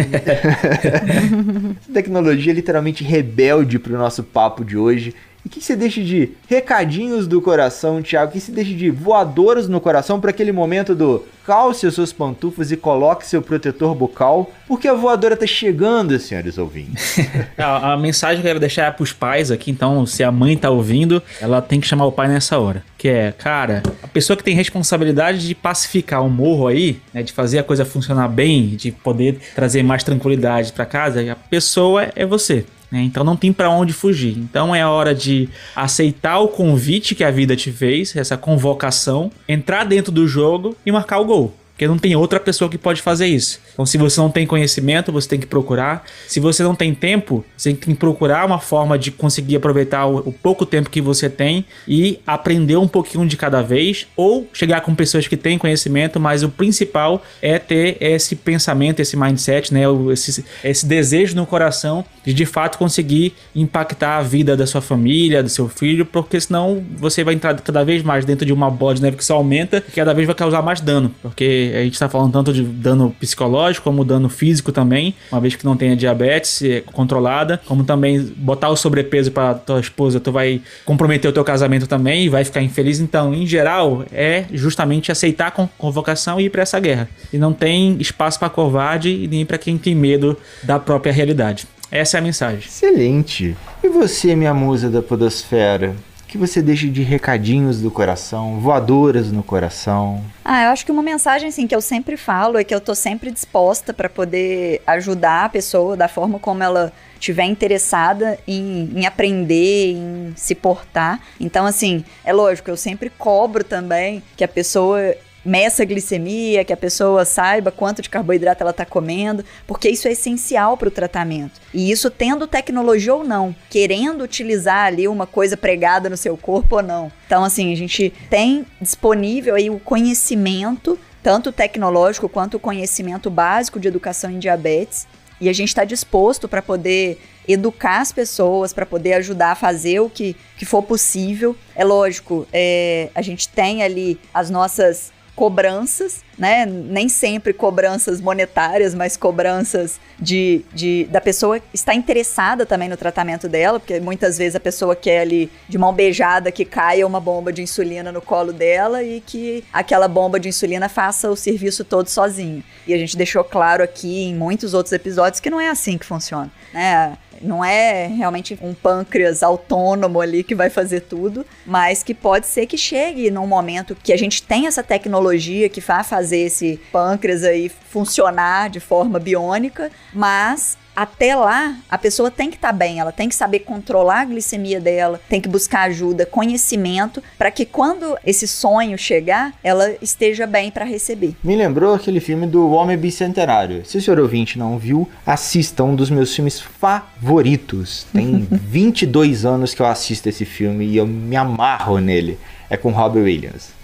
Tecnologia 1.93 2.51
literalmente 2.51 3.01
rebelde 3.01 3.79
pro 3.79 3.97
nosso 3.97 4.23
papo 4.23 4.65
de 4.65 4.75
hoje. 4.75 5.15
E 5.45 5.49
que 5.49 5.61
você 5.61 5.75
deixe 5.75 6.03
de 6.03 6.31
recadinhos 6.47 7.27
do 7.27 7.39
coração, 7.39 8.01
Thiago? 8.01 8.31
Que 8.31 8.39
você 8.39 8.51
deixe 8.51 8.73
de 8.73 8.89
voadoras 8.89 9.69
no 9.69 9.79
coração 9.79 10.19
para 10.19 10.31
aquele 10.31 10.51
momento 10.51 10.95
do 10.95 11.23
calce 11.45 11.85
as 11.85 11.93
suas 11.93 12.11
pantufas 12.11 12.71
e 12.71 12.77
coloque 12.77 13.25
seu 13.25 13.41
protetor 13.41 13.93
bucal, 13.93 14.51
porque 14.67 14.87
a 14.87 14.93
voadora 14.95 15.37
tá 15.37 15.45
chegando, 15.45 16.17
senhores 16.17 16.57
ouvintes. 16.57 17.19
A, 17.55 17.93
a 17.93 17.97
mensagem 17.97 18.37
que 18.37 18.47
eu 18.47 18.49
quero 18.49 18.59
deixar 18.59 18.87
é 18.87 18.91
pros 18.91 19.13
pais 19.13 19.51
aqui, 19.51 19.69
então, 19.69 20.05
se 20.07 20.23
a 20.23 20.31
mãe 20.31 20.57
tá 20.57 20.71
ouvindo, 20.71 21.21
ela 21.39 21.61
tem 21.61 21.79
que 21.79 21.87
chamar 21.87 22.05
o 22.05 22.11
pai 22.11 22.27
nessa 22.27 22.57
hora. 22.57 22.83
Que 22.97 23.09
é, 23.09 23.31
cara, 23.31 23.83
a 24.01 24.07
pessoa 24.07 24.35
que 24.35 24.43
tem 24.43 24.55
responsabilidade 24.55 25.47
de 25.47 25.53
pacificar 25.53 26.25
o 26.25 26.29
morro 26.29 26.67
aí, 26.67 26.99
né, 27.13 27.21
de 27.21 27.31
fazer 27.31 27.59
a 27.59 27.63
coisa 27.63 27.85
funcionar 27.85 28.27
bem, 28.27 28.69
de 28.69 28.91
poder 28.91 29.39
trazer 29.53 29.83
mais 29.83 30.03
tranquilidade 30.03 30.73
pra 30.73 30.85
casa, 30.85 31.31
a 31.31 31.35
pessoa 31.35 32.11
é 32.15 32.25
você. 32.25 32.65
Né? 32.95 33.01
Então 33.03 33.25
não 33.25 33.35
tem 33.35 33.51
pra 33.51 33.69
onde 33.69 33.91
fugir. 33.91 34.37
Então 34.37 34.73
é 34.73 34.87
hora 34.87 35.13
de 35.13 35.49
aceitar 35.75 36.39
o 36.39 36.47
convite 36.47 37.13
que 37.13 37.25
a 37.25 37.29
vida 37.29 37.53
te 37.53 37.69
fez, 37.69 38.15
essa 38.15 38.37
convocação, 38.37 39.29
entrar 39.47 39.83
dentro 39.83 40.13
do 40.13 40.25
jogo 40.25 40.75
e 40.85 40.91
marcar 40.91 41.19
o 41.19 41.25
gol. 41.25 41.53
Porque 41.75 41.87
não 41.89 41.97
tem 41.97 42.15
outra 42.15 42.39
pessoa 42.39 42.69
que 42.69 42.77
pode 42.77 43.01
fazer 43.01 43.27
isso. 43.27 43.59
Então, 43.73 43.85
se 43.85 43.97
você 43.97 44.17
não 44.21 44.31
tem 44.31 44.47
conhecimento, 44.47 45.11
você 45.11 45.27
tem 45.27 45.39
que 45.39 45.45
procurar. 45.45 46.05
Se 46.25 46.39
você 46.39 46.63
não 46.63 46.73
tem 46.73 46.95
tempo, 46.95 47.43
você 47.57 47.73
tem 47.73 47.75
que 47.75 47.99
procurar 47.99 48.45
uma 48.45 48.59
forma 48.59 48.97
de 48.97 49.11
conseguir 49.11 49.57
aproveitar 49.57 50.05
o, 50.05 50.19
o 50.19 50.31
pouco 50.31 50.65
tempo 50.65 50.89
que 50.89 51.01
você 51.01 51.29
tem 51.29 51.65
e 51.85 52.19
aprender 52.25 52.77
um 52.77 52.87
pouquinho 52.87 53.27
de 53.27 53.35
cada 53.35 53.61
vez. 53.61 54.07
Ou 54.15 54.47
chegar 54.53 54.79
com 54.81 54.95
pessoas 54.95 55.27
que 55.27 55.35
têm 55.35 55.57
conhecimento, 55.57 56.17
mas 56.17 56.43
o 56.43 56.49
principal 56.49 57.21
é 57.41 57.59
ter 57.59 57.97
esse 57.99 58.37
pensamento, 58.37 59.01
esse 59.01 59.17
mindset, 59.17 59.73
né? 59.73 59.81
Esse, 60.13 60.45
esse 60.63 60.85
desejo 60.85 61.35
no 61.35 61.45
coração 61.45 62.05
de 62.25 62.33
de 62.33 62.45
fato 62.45 62.77
conseguir 62.77 63.33
impactar 63.55 64.17
a 64.17 64.21
vida 64.21 64.55
da 64.55 64.65
sua 64.65 64.81
família, 64.81 65.43
do 65.43 65.49
seu 65.49 65.67
filho, 65.67 66.05
porque 66.05 66.39
senão 66.39 66.83
você 66.95 67.23
vai 67.23 67.33
entrar 67.33 67.53
cada 67.55 67.83
vez 67.83 68.01
mais 68.03 68.23
dentro 68.23 68.45
de 68.45 68.53
uma 68.53 68.69
bola 68.69 68.95
de 68.95 69.01
neve 69.01 69.17
que 69.17 69.25
só 69.25 69.35
aumenta 69.35 69.83
e 69.87 69.91
cada 69.91 70.13
vez 70.13 70.25
vai 70.25 70.35
causar 70.35 70.61
mais 70.61 70.79
dano. 70.79 71.13
Porque 71.21 71.64
a 71.73 71.83
gente 71.83 71.97
tá 71.97 72.09
falando 72.09 72.31
tanto 72.33 72.51
de 72.53 72.63
dano 72.63 73.15
psicológico 73.19 73.83
como 73.83 74.03
dano 74.03 74.29
físico 74.29 74.71
também, 74.71 75.15
uma 75.31 75.39
vez 75.39 75.55
que 75.55 75.63
não 75.65 75.75
tenha 75.77 75.95
diabetes 75.95 76.61
é, 76.61 76.81
controlada, 76.81 77.61
como 77.65 77.83
também 77.83 78.21
botar 78.37 78.69
o 78.69 78.75
sobrepeso 78.75 79.31
para 79.31 79.53
tua 79.53 79.79
esposa, 79.79 80.19
tu 80.19 80.31
vai 80.31 80.61
comprometer 80.83 81.29
o 81.29 81.33
teu 81.33 81.43
casamento 81.43 81.87
também 81.87 82.25
e 82.25 82.29
vai 82.29 82.43
ficar 82.43 82.61
infeliz. 82.61 82.99
Então, 82.99 83.33
em 83.33 83.45
geral, 83.45 84.05
é 84.11 84.45
justamente 84.51 85.11
aceitar 85.11 85.47
a 85.47 85.51
con- 85.51 85.69
convocação 85.77 86.39
e 86.39 86.45
ir 86.45 86.49
para 86.49 86.61
essa 86.61 86.79
guerra. 86.79 87.09
E 87.31 87.37
não 87.37 87.53
tem 87.53 87.97
espaço 87.99 88.39
para 88.39 88.49
covarde 88.49 89.09
e 89.09 89.27
nem 89.27 89.45
para 89.45 89.57
quem 89.57 89.77
tem 89.77 89.95
medo 89.95 90.37
da 90.63 90.79
própria 90.79 91.11
realidade. 91.13 91.65
Essa 91.91 92.17
é 92.17 92.19
a 92.19 92.23
mensagem. 92.23 92.59
Excelente. 92.59 93.55
E 93.83 93.87
você, 93.87 94.35
minha 94.35 94.53
musa 94.53 94.89
da 94.89 95.01
podosfera? 95.01 95.95
Que 96.35 96.39
você 96.39 96.61
deixe 96.61 96.89
de 96.89 97.01
recadinhos 97.01 97.79
do 97.79 97.89
coração, 97.89 98.59
voadoras 98.59 99.31
no 99.31 99.41
coração. 99.41 100.21
Ah, 100.43 100.65
eu 100.65 100.71
acho 100.71 100.85
que 100.85 100.91
uma 100.91 101.01
mensagem 101.01 101.47
assim 101.47 101.65
que 101.65 101.73
eu 101.73 101.79
sempre 101.79 102.17
falo 102.17 102.57
é 102.57 102.63
que 102.65 102.75
eu 102.75 102.81
tô 102.81 102.93
sempre 102.93 103.31
disposta 103.31 103.93
para 103.93 104.09
poder 104.09 104.81
ajudar 104.85 105.45
a 105.45 105.49
pessoa 105.49 105.95
da 105.95 106.09
forma 106.09 106.37
como 106.37 106.61
ela 106.61 106.91
estiver 107.13 107.45
interessada 107.45 108.37
em, 108.45 108.91
em 108.93 109.05
aprender, 109.05 109.93
em 109.93 110.33
se 110.35 110.53
portar. 110.53 111.21
Então, 111.39 111.65
assim, 111.65 112.03
é 112.25 112.33
lógico, 112.33 112.69
eu 112.69 112.75
sempre 112.75 113.09
cobro 113.09 113.63
também 113.63 114.21
que 114.35 114.43
a 114.43 114.47
pessoa 114.47 115.15
meça 115.45 115.83
a 115.83 115.85
glicemia, 115.85 116.65
que 116.65 116.73
a 116.73 116.77
pessoa 116.77 117.23
saiba 117.23 117.71
quanto 117.71 118.01
de 118.01 118.09
carboidrato 118.09 118.63
ela 118.63 118.71
está 118.71 118.83
comendo, 118.83 119.45
porque 119.67 119.87
isso 119.87 120.07
é 120.07 120.13
essencial 120.13 120.75
para 120.75 120.87
o 120.87 120.91
tratamento. 120.91 121.61
E 121.73 121.91
isso 121.91 122.09
tendo 122.09 122.47
tecnologia 122.47 123.13
ou 123.13 123.23
não, 123.23 123.55
querendo 123.69 124.23
utilizar 124.23 124.87
ali 124.87 125.07
uma 125.07 125.27
coisa 125.27 125.55
pregada 125.55 126.09
no 126.09 126.17
seu 126.17 126.35
corpo 126.35 126.77
ou 126.77 126.83
não. 126.83 127.11
Então, 127.27 127.43
assim, 127.43 127.71
a 127.71 127.77
gente 127.77 128.11
tem 128.29 128.65
disponível 128.81 129.53
aí 129.53 129.69
o 129.69 129.79
conhecimento, 129.79 130.97
tanto 131.21 131.51
tecnológico 131.51 132.27
quanto 132.27 132.55
o 132.55 132.59
conhecimento 132.59 133.29
básico 133.29 133.79
de 133.79 133.87
educação 133.87 134.31
em 134.31 134.39
diabetes, 134.39 135.07
E 135.39 135.49
a 135.49 135.53
gente 135.53 135.69
está 135.69 135.83
disposto 135.83 136.47
para 136.47 136.61
poder 136.61 137.19
educar 137.47 137.99
as 137.99 138.11
pessoas, 138.11 138.73
para 138.73 138.85
poder 138.85 139.13
ajudar 139.13 139.51
a 139.51 139.55
fazer 139.55 139.99
o 139.99 140.09
que, 140.09 140.35
que 140.57 140.65
for 140.65 140.81
possível. 140.81 141.55
É 141.75 141.83
lógico, 141.83 142.47
é, 142.51 143.09
a 143.13 143.21
gente 143.21 143.49
tem 143.49 143.83
ali 143.83 144.19
as 144.33 144.49
nossas 144.49 145.11
cobranças, 145.35 146.23
né? 146.37 146.65
Nem 146.65 147.09
sempre 147.09 147.53
cobranças 147.53 148.21
monetárias, 148.21 148.95
mas 148.95 149.17
cobranças 149.17 149.99
de, 150.19 150.63
de 150.73 151.05
da 151.11 151.19
pessoa 151.19 151.59
estar 151.73 151.93
interessada 151.93 152.65
também 152.65 152.87
no 152.87 152.95
tratamento 152.95 153.49
dela, 153.49 153.79
porque 153.79 153.99
muitas 153.99 154.37
vezes 154.37 154.55
a 154.55 154.59
pessoa 154.59 154.95
quer 154.95 155.21
ali 155.21 155.51
de 155.67 155.77
mão 155.77 155.93
beijada 155.93 156.51
que 156.51 156.63
caia 156.63 157.05
uma 157.05 157.19
bomba 157.19 157.51
de 157.51 157.61
insulina 157.61 158.11
no 158.11 158.21
colo 158.21 158.53
dela 158.53 159.03
e 159.03 159.19
que 159.19 159.63
aquela 159.73 160.07
bomba 160.07 160.39
de 160.39 160.47
insulina 160.47 160.87
faça 160.87 161.29
o 161.29 161.35
serviço 161.35 161.83
todo 161.83 162.07
sozinho. 162.07 162.63
E 162.87 162.93
a 162.93 162.97
gente 162.97 163.17
deixou 163.17 163.43
claro 163.43 163.83
aqui 163.83 164.23
em 164.23 164.35
muitos 164.35 164.73
outros 164.73 164.93
episódios 164.93 165.39
que 165.39 165.49
não 165.49 165.59
é 165.59 165.69
assim 165.69 165.97
que 165.97 166.05
funciona, 166.05 166.51
né? 166.73 167.17
Não 167.45 167.63
é 167.63 168.07
realmente 168.07 168.57
um 168.61 168.73
pâncreas 168.73 169.43
autônomo 169.43 170.19
ali 170.19 170.43
que 170.43 170.55
vai 170.55 170.69
fazer 170.69 171.01
tudo, 171.01 171.45
mas 171.65 172.03
que 172.03 172.13
pode 172.13 172.47
ser 172.47 172.65
que 172.65 172.77
chegue 172.77 173.29
num 173.31 173.47
momento 173.47 173.95
que 173.95 174.11
a 174.11 174.17
gente 174.17 174.41
tem 174.43 174.67
essa 174.67 174.83
tecnologia 174.83 175.69
que 175.69 175.81
vai 175.81 176.03
fazer 176.03 176.39
esse 176.39 176.79
pâncreas 176.91 177.43
aí 177.43 177.69
funcionar 177.69 178.69
de 178.69 178.79
forma 178.79 179.19
biônica, 179.19 179.91
mas 180.13 180.77
até 180.95 181.35
lá, 181.35 181.75
a 181.89 181.97
pessoa 181.97 182.31
tem 182.31 182.49
que 182.49 182.55
estar 182.55 182.69
tá 182.69 182.73
bem, 182.73 182.99
ela 182.99 183.11
tem 183.11 183.27
que 183.27 183.35
saber 183.35 183.59
controlar 183.59 184.21
a 184.21 184.25
glicemia 184.25 184.79
dela, 184.79 185.19
tem 185.29 185.41
que 185.41 185.49
buscar 185.49 185.81
ajuda, 185.81 186.25
conhecimento, 186.25 187.21
para 187.37 187.51
que 187.51 187.65
quando 187.65 188.17
esse 188.25 188.47
sonho 188.47 188.97
chegar, 188.97 189.53
ela 189.63 189.93
esteja 190.01 190.47
bem 190.47 190.71
para 190.71 190.85
receber. 190.85 191.35
Me 191.43 191.55
lembrou 191.55 191.93
aquele 191.93 192.19
filme 192.19 192.47
do 192.47 192.71
Homem 192.71 192.97
Bicentenário. 192.97 193.85
Se 193.85 193.97
o 193.97 194.01
senhor 194.01 194.19
ouvinte 194.19 194.57
não 194.57 194.77
viu, 194.77 195.09
assista 195.25 195.83
um 195.83 195.95
dos 195.95 196.09
meus 196.09 196.33
filmes 196.33 196.59
favoritos. 196.59 198.05
Tem 198.13 198.47
22 198.49 199.45
anos 199.45 199.73
que 199.73 199.81
eu 199.81 199.85
assisto 199.85 200.29
esse 200.29 200.45
filme 200.45 200.85
e 200.85 200.97
eu 200.97 201.05
me 201.05 201.35
amarro 201.35 201.99
nele. 201.99 202.39
É 202.69 202.77
com 202.77 202.89
Robert 202.91 203.23
Williams. 203.23 203.74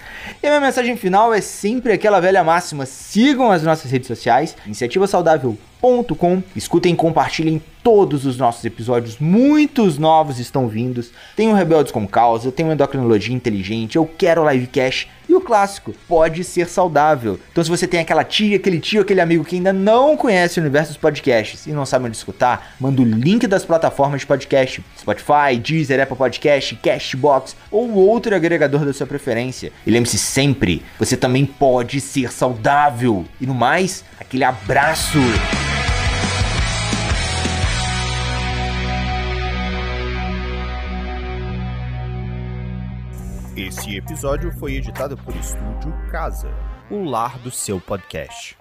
E 0.41 0.47
a 0.47 0.49
minha 0.49 0.61
mensagem 0.61 0.95
final 0.97 1.33
é 1.33 1.41
sempre 1.41 1.93
aquela 1.93 2.19
velha 2.19 2.43
máxima: 2.43 2.85
sigam 2.85 3.51
as 3.51 3.63
nossas 3.63 3.91
redes 3.91 4.07
sociais, 4.07 4.55
Iniciativa 4.65 5.07
Saudável 5.07 5.57
com. 6.15 6.43
Escutem 6.55 6.93
e 6.93 6.95
compartilhem 6.95 7.61
todos 7.83 8.25
os 8.25 8.37
nossos 8.37 8.63
episódios, 8.63 9.17
muitos 9.19 9.97
novos 9.97 10.39
estão 10.39 10.67
vindos. 10.67 11.11
Tem 11.35 11.49
o 11.49 11.55
Rebeldes 11.55 11.91
com 11.91 12.07
Causa, 12.07 12.51
tem 12.51 12.67
o 12.67 12.71
Endocrinologia 12.71 13.35
Inteligente, 13.35 13.95
Eu 13.95 14.05
Quero 14.05 14.47
Livecast 14.47 15.09
e 15.31 15.35
o 15.35 15.41
clássico, 15.41 15.93
Pode 16.07 16.43
Ser 16.43 16.67
Saudável. 16.67 17.39
Então 17.51 17.63
se 17.63 17.69
você 17.69 17.87
tem 17.87 17.99
aquela 17.99 18.23
tia, 18.23 18.57
aquele 18.57 18.79
tio, 18.79 19.01
aquele 19.01 19.21
amigo 19.21 19.45
que 19.45 19.55
ainda 19.55 19.71
não 19.71 20.17
conhece 20.17 20.59
o 20.59 20.61
universo 20.61 20.91
dos 20.91 20.97
podcasts 20.97 21.65
e 21.65 21.71
não 21.71 21.85
sabe 21.85 22.05
onde 22.05 22.17
escutar, 22.17 22.75
manda 22.79 23.01
o 23.01 23.05
link 23.05 23.47
das 23.47 23.65
plataformas 23.65 24.21
de 24.21 24.27
podcast, 24.27 24.83
Spotify, 24.99 25.57
Deezer, 25.57 26.01
Apple 26.01 26.17
Podcast, 26.17 26.75
Cashbox 26.75 27.55
ou 27.71 27.93
outro 27.93 28.35
agregador 28.35 28.85
da 28.85 28.93
sua 28.93 29.07
preferência. 29.07 29.71
E 29.85 29.91
lembre-se 29.91 30.17
sempre, 30.17 30.83
você 30.99 31.15
também 31.15 31.45
pode 31.45 32.01
ser 32.01 32.31
saudável. 32.31 33.25
E 33.39 33.45
no 33.45 33.53
mais, 33.53 34.03
aquele 34.19 34.43
abraço! 34.43 35.19
Episódio 43.97 44.51
foi 44.53 44.75
editado 44.75 45.17
por 45.17 45.35
Estúdio 45.35 45.93
Casa, 46.09 46.49
o 46.89 47.03
lar 47.03 47.37
do 47.39 47.51
seu 47.51 47.79
podcast. 47.79 48.60